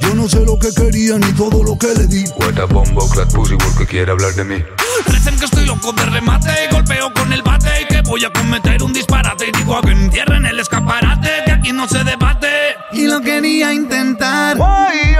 Yo 0.00 0.14
no 0.14 0.28
sé 0.28 0.40
lo 0.40 0.58
que 0.58 0.72
quería 0.72 1.18
ni 1.18 1.32
todo 1.32 1.62
lo 1.62 1.78
que 1.78 1.88
le 1.94 2.06
di. 2.06 2.24
What 2.38 2.68
bombo 2.68 3.08
clad 3.08 3.32
pussy 3.32 3.56
porque 3.56 3.86
quiere 3.94 4.10
hablar 4.10 4.32
de 4.32 4.42
mí. 4.42 4.64
Dicen 5.06 5.38
que 5.38 5.44
estoy 5.44 5.66
loco 5.66 5.92
de 5.92 6.04
remate, 6.06 6.50
golpeo 6.72 7.12
con 7.14 7.32
el 7.32 7.42
bate 7.42 7.82
y 7.82 7.84
que 7.86 8.00
voy 8.00 8.24
a 8.24 8.32
cometer 8.32 8.82
un 8.82 8.92
disparate. 8.92 9.46
Y 9.46 9.52
digo 9.52 9.76
a 9.76 9.82
que 9.82 9.92
entierren 9.92 10.44
el 10.46 10.58
escaparate, 10.58 11.30
que 11.46 11.52
aquí 11.52 11.72
no 11.72 11.86
se 11.86 12.02
debate. 12.02 12.74
Y 12.90 13.06
lo 13.06 13.20
quería 13.20 13.72
intentar. 13.72 14.56
Ay. 14.60 15.14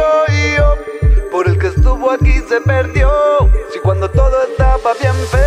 Por 1.30 1.46
el 1.46 1.56
que 1.56 1.68
estuvo 1.68 2.10
aquí 2.10 2.34
se 2.48 2.60
perdió. 2.62 3.12
Si 3.72 3.78
cuando 3.78 4.10
todo 4.10 4.42
estaba 4.50 4.92
bien 5.00 5.14
feo. 5.30 5.43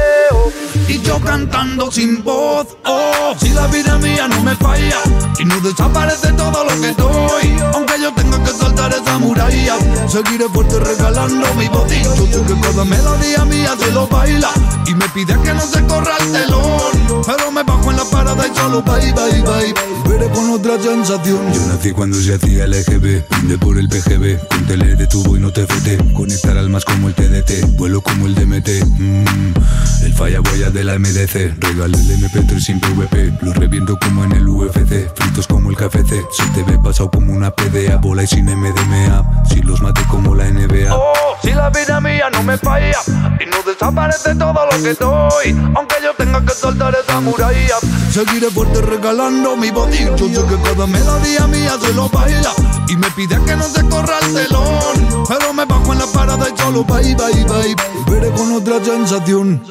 Y 0.87 1.01
yo 1.01 1.19
cantando 1.19 1.91
sin 1.91 2.23
voz, 2.23 2.77
oh, 2.85 3.35
si 3.37 3.49
la 3.49 3.67
vida 3.67 3.97
mía 3.97 4.27
no 4.27 4.41
me 4.41 4.55
falla 4.55 4.97
y 5.37 5.43
no 5.43 5.59
desaparece 5.59 6.31
todo 6.33 6.63
lo 6.63 6.81
que 6.81 6.93
doy, 6.93 7.61
aunque 7.73 7.93
yo 8.01 8.13
tenga 8.13 8.41
que 8.41 8.51
soltar 8.51 8.93
esa 8.93 9.17
muralla, 9.19 9.75
seguiré 10.07 10.47
fuerte 10.47 10.79
regalando 10.79 11.53
mi 11.55 11.67
voz. 11.67 11.91
Yo 11.91 12.25
sé 12.27 12.41
que 12.41 12.61
cada 12.61 12.85
melodía 12.85 13.43
mía 13.45 13.75
se 13.77 13.91
lo 13.91 14.07
baila 14.07 14.49
y 14.87 14.95
me 14.95 15.09
pide 15.09 15.37
que 15.41 15.53
no 15.53 15.61
se 15.61 15.83
corra 15.83 16.15
el 16.21 16.31
telón, 16.31 17.23
pero 17.25 17.51
me 17.51 17.63
bajo 17.63 17.91
en 17.91 17.97
la 17.97 18.05
parada 18.05 18.47
y 18.47 18.55
solo 18.57 18.81
bye 18.81 19.11
bye 19.11 19.41
bye. 19.41 19.73
Veré 20.07 20.29
con 20.29 20.49
otra 20.51 20.81
sensación. 20.81 21.53
Yo 21.53 21.67
nací 21.67 21.91
cuando 21.91 22.17
se 22.17 22.35
hacía 22.35 22.63
el 22.63 22.73
EGB, 22.73 23.25
vinde 23.41 23.57
por 23.57 23.77
el 23.77 23.89
PGB, 23.89 24.47
con 24.47 24.65
tele 24.65 24.95
de 24.95 25.07
tubo 25.07 25.35
y 25.35 25.39
no 25.41 25.51
te 25.51 25.67
fete, 25.67 25.97
conectar 26.13 26.57
almas 26.57 26.85
como 26.85 27.09
el 27.09 27.13
TDT, 27.13 27.75
vuelo 27.75 28.01
como 28.01 28.25
el 28.25 28.35
DMT, 28.35 28.69
mm, 28.85 30.05
el 30.05 30.13
falla 30.13 30.39
boya 30.39 30.69
de 30.69 30.76
la 30.83 30.99
MDC, 30.99 31.57
regalo 31.59 31.97
el 31.97 32.21
MP3 32.21 32.59
sin 32.59 32.79
PVP, 32.79 33.33
lo 33.41 33.53
reviento 33.53 33.97
como 33.97 34.23
en 34.23 34.33
el 34.33 34.47
UFC, 34.47 35.11
fritos 35.15 35.47
como 35.47 35.69
el 35.69 35.75
KFC, 35.75 36.25
se 36.31 36.45
te 36.53 36.63
ve 36.63 36.77
pasado 36.77 37.09
como 37.09 37.33
una 37.33 37.51
PDA, 37.51 37.97
bola 37.97 38.23
y 38.23 38.27
sin 38.27 38.45
MDMA, 38.45 39.43
si 39.49 39.61
los 39.61 39.81
maté 39.81 40.03
como 40.07 40.35
la 40.35 40.45
NBA. 40.49 40.95
Oh, 40.95 41.13
si 41.41 41.51
la 41.51 41.69
vida 41.69 41.99
mía 42.01 42.29
no 42.31 42.43
me 42.43 42.57
falla 42.57 42.97
y 43.39 43.45
no 43.49 43.63
desaparece 43.65 44.35
todo 44.35 44.53
lo 44.53 44.83
que 44.83 44.93
doy, 44.93 45.71
aunque 45.75 45.95
yo 46.03 46.13
tenga 46.17 46.43
que 46.43 46.53
soltar 46.53 46.95
esa 46.95 47.21
muralla, 47.21 47.75
seguiré 48.11 48.49
fuerte 48.49 48.81
regalando 48.81 49.55
mi 49.55 49.71
voz. 49.71 49.89
Yo 49.97 50.17
sé 50.17 50.47
que 50.47 50.61
cada 50.63 50.87
melodía 50.87 51.47
mía 51.47 51.77
se 51.79 51.93
lo 51.93 52.09
baila 52.09 52.51
y 52.87 52.95
me 52.95 53.09
pide 53.11 53.39
que 53.45 53.55
no 53.55 53.63
se 53.63 53.83
corra 53.87 54.19
el 54.21 54.33
telón, 54.33 55.25
pero 55.27 55.53
me 55.53 55.65
bajo 55.65 55.93
en 55.93 55.99
la 55.99 56.07
parada 56.07 56.47
y 56.53 56.57
solo 56.59 56.83
bye 56.83 57.15
bye 57.15 57.45
bye. 57.45 57.75
Veré 58.09 58.31
con 58.31 58.51
otra 58.51 58.83
sensación. 58.83 59.61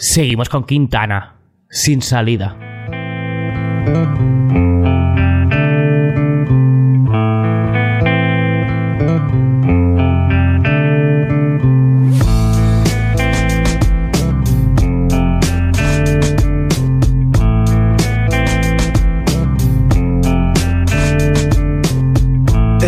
Seguimos 0.00 0.48
con 0.48 0.64
Quintana, 0.64 1.34
sin 1.68 2.00
salida. 2.00 2.56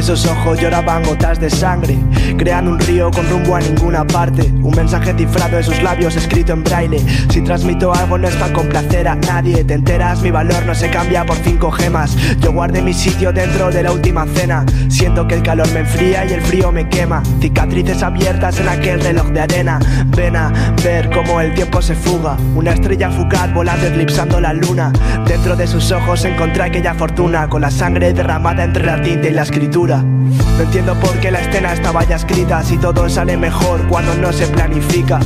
Esos 0.03 0.27
ojos 0.27 0.61
lloraban 0.61 1.05
gotas 1.05 1.39
de 1.39 1.49
sangre, 1.49 1.97
creando 2.37 2.73
un 2.73 2.81
río 2.81 3.09
con 3.13 3.25
rumbo 3.31 3.55
a 3.55 3.61
ninguna 3.61 4.05
parte. 4.05 4.43
Un 4.61 4.75
mensaje 4.75 5.15
cifrado 5.17 5.59
en 5.59 5.63
sus 5.63 5.81
labios 5.81 6.17
escrito 6.17 6.53
en 6.53 6.65
braille. 6.65 6.99
Si 7.31 7.41
transmito 7.41 7.95
algo 7.95 8.19
no 8.19 8.27
es 8.27 8.35
para 8.35 8.53
complacer 8.53 9.07
a 9.07 9.15
nadie. 9.15 9.63
Te 9.63 9.75
enteras, 9.75 10.21
mi 10.21 10.33
valor 10.33 10.67
no 10.67 10.75
se 10.75 10.91
cambia 10.91 11.25
por 11.25 11.37
cinco 11.37 11.71
gemas. 11.71 12.17
Yo 12.41 12.53
guardé 12.53 12.83
mi 12.83 12.93
sitio 12.93 13.33
dentro 13.33 13.71
de 13.71 13.85
la 13.85 13.93
última 13.93 14.27
cena. 14.35 14.67
Siento 14.89 15.29
que 15.29 15.37
el 15.37 15.45
calor 15.45 15.71
me 15.73 15.81
enfría 15.81 16.25
y 16.25 16.33
el 16.33 16.43
frío 16.43 16.73
me 16.73 16.89
quema. 16.89 17.23
Cicatrices 17.41 18.03
abiertas 18.03 18.59
en 18.59 18.69
aquel 18.71 19.01
reloj 19.01 19.29
de 19.29 19.41
arena. 19.41 19.79
Ven 20.17 20.35
a 20.35 20.53
ver 20.83 21.11
cómo 21.11 21.41
el 21.41 21.55
tiempo 21.55 21.81
se 21.81 21.95
fuga. 21.95 22.37
Una 22.57 22.73
estrella 22.73 23.09
fugaz 23.09 23.55
volando 23.55 23.87
eclipsando 23.87 24.41
la 24.41 24.53
luna. 24.53 24.93
Dentro 25.29 25.55
de 25.55 25.69
sus 25.69 25.93
ojos 25.93 26.25
encontré 26.25 26.65
aquella 26.65 26.93
fortuna 26.93 27.49
con 27.49 27.63
la 27.63 27.71
sangre 27.71 28.13
derramada 28.13 28.65
entre 28.65 28.85
la 28.85 29.01
tinta 29.01 29.29
y 29.29 29.31
la 29.31 29.43
escritura. 29.43 29.92
No 30.01 30.63
entiendo 30.63 30.95
por 30.95 31.19
qué 31.21 31.31
la 31.31 31.41
escena 31.41 31.73
estaba 31.73 32.05
ya 32.05 32.17
escrita 32.17 32.63
si 32.63 32.79
todo 32.79 33.09
sale 33.09 33.37
mejor 33.37 33.87
cuando 33.89 34.15
no 34.15 34.33
se 34.33 34.47
planifica. 34.47 35.21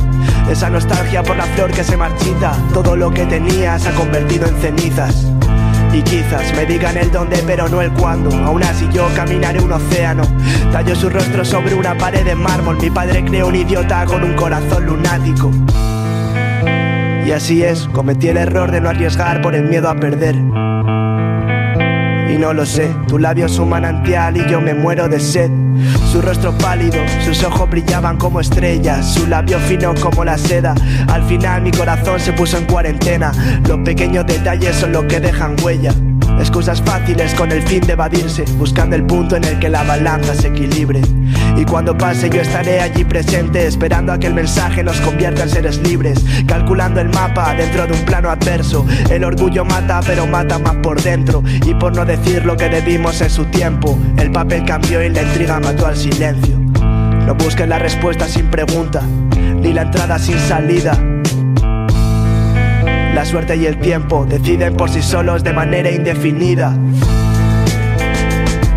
Esa 0.49 0.69
nostalgia 0.69 1.23
por 1.23 1.37
la 1.37 1.45
flor 1.45 1.71
que 1.71 1.83
se 1.83 1.95
marchita, 1.95 2.53
todo 2.73 2.95
lo 2.95 3.11
que 3.11 3.25
tenía 3.25 3.77
se 3.79 3.89
ha 3.89 3.93
convertido 3.93 4.47
en 4.47 4.55
cenizas. 4.57 5.27
Y 5.93 6.01
quizás 6.01 6.53
me 6.55 6.65
digan 6.65 6.97
el 6.97 7.11
dónde 7.11 7.41
pero 7.47 7.69
no 7.69 7.81
el 7.81 7.91
cuándo. 7.91 8.35
Aún 8.45 8.63
así 8.63 8.87
yo 8.91 9.07
caminaré 9.15 9.61
un 9.61 9.71
océano. 9.71 10.23
Tallo 10.71 10.95
su 10.95 11.09
rostro 11.09 11.45
sobre 11.45 11.73
una 11.75 11.97
pared 11.97 12.25
de 12.25 12.35
mármol. 12.35 12.77
Mi 12.77 12.89
padre 12.89 13.23
creó 13.23 13.47
un 13.47 13.55
idiota 13.55 14.05
con 14.05 14.23
un 14.23 14.33
corazón 14.33 14.85
lunático. 14.85 15.51
Y 17.25 17.31
así 17.31 17.63
es, 17.63 17.87
cometí 17.93 18.29
el 18.29 18.37
error 18.37 18.71
de 18.71 18.81
no 18.81 18.89
arriesgar 18.89 19.41
por 19.41 19.55
el 19.55 19.63
miedo 19.63 19.89
a 19.89 19.95
perder 19.95 20.35
no 22.37 22.53
lo 22.53 22.65
sé. 22.65 22.93
Tu 23.07 23.17
labio 23.17 23.45
es 23.45 23.57
un 23.59 23.69
manantial 23.69 24.37
y 24.37 24.49
yo 24.49 24.61
me 24.61 24.73
muero 24.73 25.07
de 25.07 25.19
sed. 25.19 25.49
Su 26.11 26.21
rostro 26.21 26.57
pálido, 26.57 26.97
sus 27.23 27.43
ojos 27.43 27.69
brillaban 27.69 28.17
como 28.17 28.39
estrellas, 28.39 29.13
su 29.13 29.27
labio 29.27 29.59
fino 29.59 29.93
como 29.95 30.23
la 30.23 30.37
seda. 30.37 30.73
Al 31.07 31.23
final 31.23 31.61
mi 31.61 31.71
corazón 31.71 32.19
se 32.19 32.33
puso 32.33 32.57
en 32.57 32.65
cuarentena. 32.65 33.31
Los 33.67 33.79
pequeños 33.79 34.25
detalles 34.25 34.75
son 34.75 34.91
los 34.91 35.05
que 35.05 35.19
dejan 35.19 35.55
huella. 35.63 35.93
Excusas 36.39 36.81
fáciles 36.81 37.33
con 37.33 37.51
el 37.51 37.61
fin 37.63 37.81
de 37.81 37.93
evadirse, 37.93 38.45
buscando 38.57 38.95
el 38.95 39.03
punto 39.03 39.35
en 39.35 39.43
el 39.43 39.59
que 39.59 39.69
la 39.69 39.83
balanza 39.83 40.35
se 40.35 40.49
equilibre. 40.49 41.01
Y 41.55 41.65
cuando 41.65 41.97
pase 41.97 42.29
yo 42.29 42.41
estaré 42.41 42.79
allí 42.79 43.03
presente, 43.03 43.65
esperando 43.65 44.13
a 44.13 44.19
que 44.19 44.27
el 44.27 44.33
mensaje 44.33 44.83
nos 44.83 44.99
convierta 45.01 45.43
en 45.43 45.49
seres 45.49 45.79
libres, 45.79 46.23
calculando 46.47 47.01
el 47.01 47.09
mapa 47.09 47.53
dentro 47.55 47.87
de 47.87 47.93
un 47.93 48.05
plano 48.05 48.29
adverso. 48.29 48.85
El 49.09 49.23
orgullo 49.23 49.65
mata, 49.65 49.99
pero 50.05 50.27
mata 50.27 50.59
más 50.59 50.75
por 50.77 51.01
dentro. 51.01 51.43
Y 51.65 51.73
por 51.73 51.95
no 51.95 52.05
decir 52.05 52.45
lo 52.45 52.55
que 52.55 52.69
debimos 52.69 53.19
en 53.21 53.29
su 53.29 53.45
tiempo, 53.45 53.97
el 54.17 54.31
papel 54.31 54.63
cambió 54.65 55.03
y 55.03 55.09
la 55.09 55.23
intriga 55.23 55.59
mató 55.59 55.87
al 55.87 55.97
silencio. 55.97 56.55
No 57.25 57.35
busques 57.35 57.67
la 57.67 57.79
respuesta 57.79 58.27
sin 58.27 58.49
pregunta, 58.49 59.01
ni 59.55 59.73
la 59.73 59.81
entrada 59.81 60.17
sin 60.19 60.37
salida. 60.39 60.97
La 63.17 63.25
suerte 63.25 63.55
y 63.55 63.65
el 63.65 63.79
tiempo 63.79 64.27
deciden 64.27 64.75
por 64.77 64.91
sí 64.91 65.01
solos 65.01 65.43
de 65.43 65.51
manera 65.51 65.89
indefinida. 65.89 66.77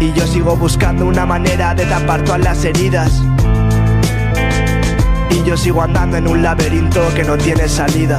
Y 0.01 0.14
yo 0.14 0.26
sigo 0.26 0.57
buscando 0.57 1.05
una 1.05 1.26
manera 1.26 1.74
de 1.74 1.84
tapar 1.84 2.24
todas 2.24 2.41
las 2.41 2.64
heridas. 2.64 3.22
Y 5.30 5.47
yo 5.47 5.59
sigo 5.59 5.82
andando 5.82 6.16
en 6.16 6.26
un 6.26 6.43
laberinto 6.43 7.03
que 7.14 7.22
no 7.22 7.36
tiene 7.36 7.68
salida. 7.68 8.18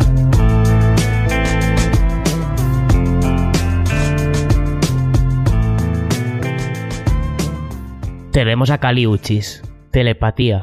Tenemos 8.32 8.70
a 8.70 8.78
Caliuchis. 8.78 9.64
Telepatía. 9.90 10.62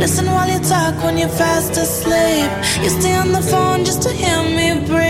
Listen 0.00 0.24
while 0.32 0.48
you 0.48 0.58
talk 0.60 0.94
when 1.04 1.18
you're 1.18 1.28
fast 1.28 1.72
asleep. 1.72 2.50
You 2.82 2.88
stay 2.88 3.14
on 3.16 3.32
the 3.32 3.42
phone 3.42 3.84
just 3.84 4.00
to 4.04 4.08
hear 4.08 4.42
me 4.56 4.86
breathe. 4.86 5.09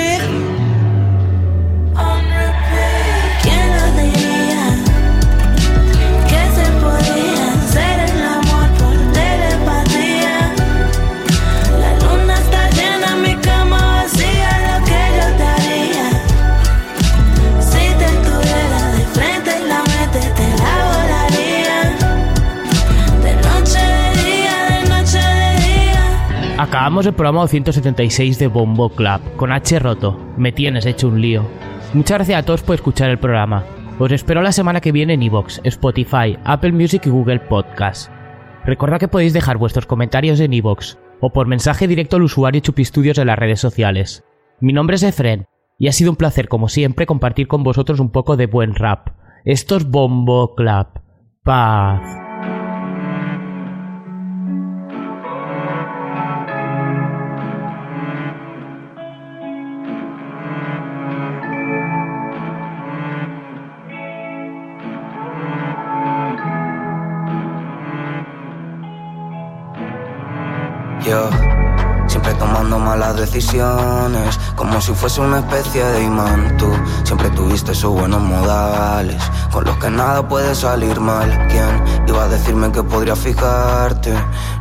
El 26.73 27.15
programa 27.15 27.41
276 27.41 28.39
de 28.39 28.47
Bombo 28.47 28.91
Club, 28.91 29.21
con 29.37 29.51
H 29.51 29.79
roto. 29.81 30.17
Me 30.37 30.53
tienes 30.53 30.87
hecho 30.87 31.09
un 31.09 31.21
lío. 31.21 31.45
Muchas 31.95 32.19
gracias 32.19 32.39
a 32.39 32.43
todos 32.45 32.63
por 32.63 32.77
escuchar 32.77 33.11
el 33.11 33.19
programa. 33.19 33.65
Os 33.99 34.13
espero 34.13 34.41
la 34.41 34.53
semana 34.53 34.81
que 34.81 34.93
viene 34.93 35.15
en 35.15 35.23
Evox, 35.23 35.61
Spotify, 35.65 36.39
Apple 36.45 36.73
Music 36.73 37.03
y 37.07 37.11
Google 37.11 37.41
Podcast. 37.41 38.11
Recordad 38.65 39.01
que 39.01 39.09
podéis 39.09 39.33
dejar 39.33 39.59
vuestros 39.59 39.87
comentarios 39.87 40.39
en 40.39 40.53
Evox 40.53 40.97
o 41.21 41.33
por 41.33 41.49
mensaje 41.49 41.89
directo 41.89 42.17
al 42.17 42.23
usuario 42.23 42.61
Chupistudios 42.61 43.19
en 43.19 43.27
las 43.27 43.39
redes 43.39 43.61
sociales. 43.61 44.25
Mi 44.61 44.73
nombre 44.73 44.95
es 44.97 45.03
Efren 45.03 45.47
y 45.77 45.89
ha 45.89 45.93
sido 45.93 46.11
un 46.11 46.17
placer 46.17 46.47
como 46.49 46.69
siempre 46.69 47.05
compartir 47.05 47.49
con 47.49 47.65
vosotros 47.65 47.99
un 47.99 48.11
poco 48.11 48.37
de 48.37 48.47
buen 48.47 48.77
rap. 48.77 49.09
Esto 49.45 49.77
es 49.77 49.87
Bombo 49.87 50.55
Club. 50.55 50.87
Paz. 51.43 52.30
Decisiones, 73.21 74.39
como 74.57 74.81
si 74.81 74.93
fuese 74.93 75.21
una 75.21 75.41
especie 75.41 75.85
de 75.85 76.03
imán. 76.03 76.57
Tú 76.57 76.69
siempre 77.05 77.29
tuviste 77.31 77.73
esos 77.73 77.93
buenos 77.93 78.23
modales, 78.23 79.23
con 79.53 79.65
los 79.65 79.77
que 79.77 79.91
nada 79.91 80.27
puede 80.27 80.55
salir 80.55 80.99
mal. 80.99 81.29
¿Quién 81.49 81.85
iba 82.09 82.25
a 82.25 82.29
decirme 82.29 82.73
que 82.73 82.83
podría 82.83 83.15
fijarte? 83.15 84.15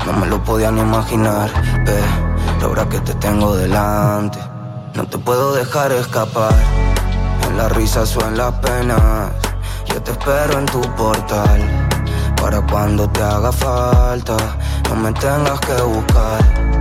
No 0.05 0.13
me 0.13 0.27
lo 0.27 0.43
podía 0.43 0.71
ni 0.71 0.81
imaginar, 0.81 1.49
pero 1.85 2.67
ahora 2.67 2.87
que 2.89 2.99
te 2.99 3.13
tengo 3.15 3.55
delante, 3.55 4.39
no 4.93 5.07
te 5.07 5.17
puedo 5.17 5.53
dejar 5.53 5.91
escapar. 5.93 6.53
En 7.47 7.57
las 7.57 7.71
risas 7.71 8.15
o 8.17 8.27
en 8.27 8.37
las 8.37 8.51
penas, 8.55 9.31
yo 9.85 10.01
te 10.03 10.11
espero 10.11 10.59
en 10.59 10.65
tu 10.65 10.81
portal. 10.95 11.87
Para 12.41 12.61
cuando 12.61 13.09
te 13.09 13.21
haga 13.23 13.51
falta, 13.51 14.37
no 14.89 14.95
me 14.95 15.11
tengas 15.13 15.59
que 15.61 15.81
buscar. 15.81 16.78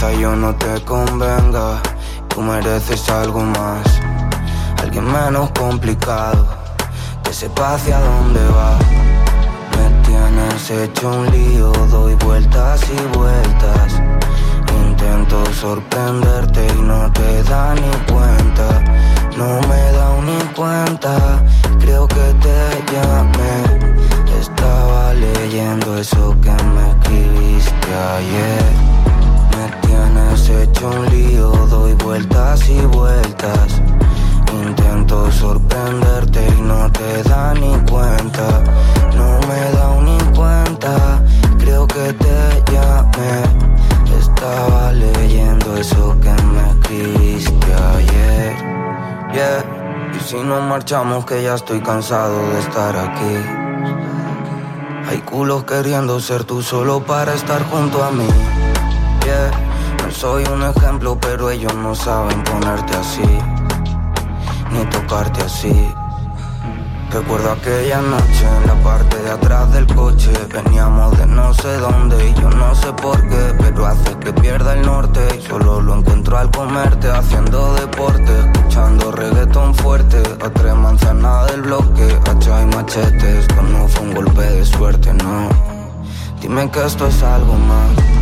Quizá 0.00 0.14
yo 0.14 0.34
no 0.34 0.56
te 0.56 0.82
convenga, 0.86 1.78
tú 2.28 2.40
mereces 2.40 3.06
algo 3.10 3.42
más. 3.42 3.84
Alguien 4.82 5.04
menos 5.04 5.50
complicado, 5.50 6.46
que 7.22 7.34
sepa 7.34 7.74
hacia 7.74 8.00
dónde 8.00 8.40
va. 8.48 8.78
Me 9.76 9.90
tienes 10.06 10.70
hecho 10.70 11.10
un 11.10 11.30
lío, 11.30 11.70
doy 11.90 12.14
vueltas 12.14 12.80
y 12.88 13.18
vueltas. 13.18 14.00
Intento 14.86 15.44
sorprenderte 15.52 16.66
y 16.66 16.80
no 16.80 17.12
te 17.12 17.42
da 17.42 17.74
ni 17.74 17.90
cuenta. 18.10 18.82
No 19.36 19.60
me 19.68 19.92
da 19.92 20.16
ni 20.24 20.42
cuenta, 20.54 21.44
creo 21.78 22.08
que 22.08 22.34
te 22.40 22.94
llamé. 22.94 23.92
Estaba 24.40 25.12
leyendo 25.12 25.98
eso 25.98 26.34
que 26.40 26.52
me 26.64 26.90
escribiste 26.90 27.94
ayer 28.16 28.99
hecho 30.62 30.88
un 30.88 31.06
lío, 31.10 31.50
doy 31.68 31.94
vueltas 31.94 32.68
y 32.68 32.80
vueltas. 32.80 33.80
Intento 34.52 35.30
sorprenderte 35.32 36.46
y 36.46 36.60
no 36.60 36.90
te 36.92 37.22
da 37.24 37.54
ni 37.54 37.72
cuenta. 37.90 38.62
No 39.16 39.38
me 39.48 39.60
da 39.76 40.00
ni 40.02 40.18
cuenta, 40.36 41.22
creo 41.58 41.86
que 41.86 42.12
te 42.12 42.72
llamé. 42.72 43.42
Estaba 44.18 44.92
leyendo 44.92 45.76
eso 45.76 46.16
que 46.20 46.32
me 46.52 46.70
escribiste 46.70 47.74
ayer. 47.94 48.56
Yeah, 49.32 49.64
y 50.14 50.20
si 50.24 50.36
no 50.36 50.60
marchamos, 50.60 51.24
que 51.24 51.42
ya 51.42 51.54
estoy 51.54 51.80
cansado 51.80 52.50
de 52.52 52.60
estar 52.60 52.96
aquí. 52.96 53.36
Hay 55.08 55.18
culos 55.18 55.64
queriendo 55.64 56.20
ser 56.20 56.44
tú 56.44 56.62
solo 56.62 57.00
para 57.04 57.34
estar 57.34 57.62
junto 57.70 58.02
a 58.02 58.10
mí. 58.10 58.26
Yeah 59.24 59.69
soy 60.12 60.44
un 60.52 60.62
ejemplo, 60.62 61.18
pero 61.20 61.50
ellos 61.50 61.74
no 61.74 61.94
saben 61.94 62.42
ponerte 62.44 62.96
así, 62.96 63.38
ni 64.72 64.84
tocarte 64.86 65.42
así. 65.42 65.94
Recuerdo 67.10 67.52
aquella 67.52 68.00
noche 68.00 68.46
en 68.60 68.66
la 68.68 68.74
parte 68.84 69.16
de 69.20 69.30
atrás 69.30 69.72
del 69.72 69.86
coche. 69.88 70.30
Veníamos 70.52 71.18
de 71.18 71.26
no 71.26 71.52
sé 71.54 71.76
dónde 71.78 72.28
y 72.28 72.34
yo 72.34 72.48
no 72.50 72.74
sé 72.74 72.92
por 72.92 73.20
qué, 73.28 73.54
pero 73.58 73.86
hace 73.86 74.16
que 74.18 74.32
pierda 74.32 74.74
el 74.74 74.82
norte. 74.82 75.20
Y 75.36 75.46
solo 75.46 75.80
lo 75.80 75.96
encuentro 75.96 76.38
al 76.38 76.50
comerte, 76.50 77.10
haciendo 77.10 77.74
deporte, 77.74 78.32
escuchando 78.38 79.10
reggaetón 79.10 79.74
fuerte. 79.74 80.22
A 80.40 80.50
tres 80.50 80.74
manzanas 80.74 81.50
del 81.50 81.62
bloque, 81.62 82.16
hacha 82.30 82.62
y 82.62 82.66
machete. 82.66 83.40
Esto 83.40 83.62
no 83.62 83.88
fue 83.88 84.06
un 84.06 84.14
golpe 84.14 84.42
de 84.42 84.64
suerte, 84.64 85.12
no. 85.12 85.48
Dime 86.40 86.70
que 86.70 86.84
esto 86.86 87.08
es 87.08 87.22
algo 87.22 87.54
más 87.54 88.19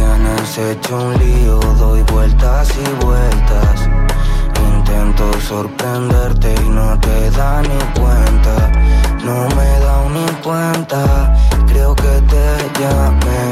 tienes 0.00 0.58
hecho 0.58 0.96
un 0.96 1.18
lío, 1.18 1.58
doy 1.78 2.02
vueltas 2.04 2.68
y 2.70 3.04
vueltas. 3.04 3.88
Intento 4.74 5.24
sorprenderte 5.46 6.54
y 6.64 6.68
no 6.70 6.98
te 7.00 7.30
da 7.32 7.60
ni 7.62 8.00
cuenta. 8.00 8.54
No 9.24 9.48
me 9.56 9.70
da 9.84 9.96
ni 10.16 10.26
cuenta, 10.42 11.34
creo 11.66 11.94
que 11.94 12.14
te 12.32 12.80
llamé. 12.80 13.44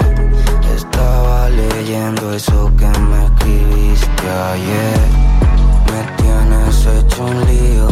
Estaba 0.75 1.51
leyendo 1.51 2.33
eso 2.33 2.71
que 2.79 2.91
me 3.09 3.27
escribiste 3.27 4.27
ayer. 4.53 5.01
Me 5.91 6.01
tienes 6.17 6.87
hecho 6.87 7.25
un 7.25 7.39
lío, 7.47 7.89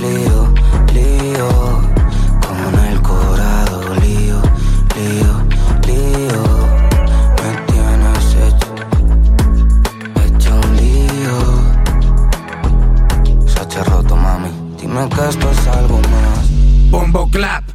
lío, 0.00 0.54
lío. 0.94 1.77
Que 14.98 15.28
esto 15.28 15.48
es 15.48 15.66
algo 15.68 16.00
más. 16.10 16.90
Bombo 16.90 17.30
clap 17.30 17.67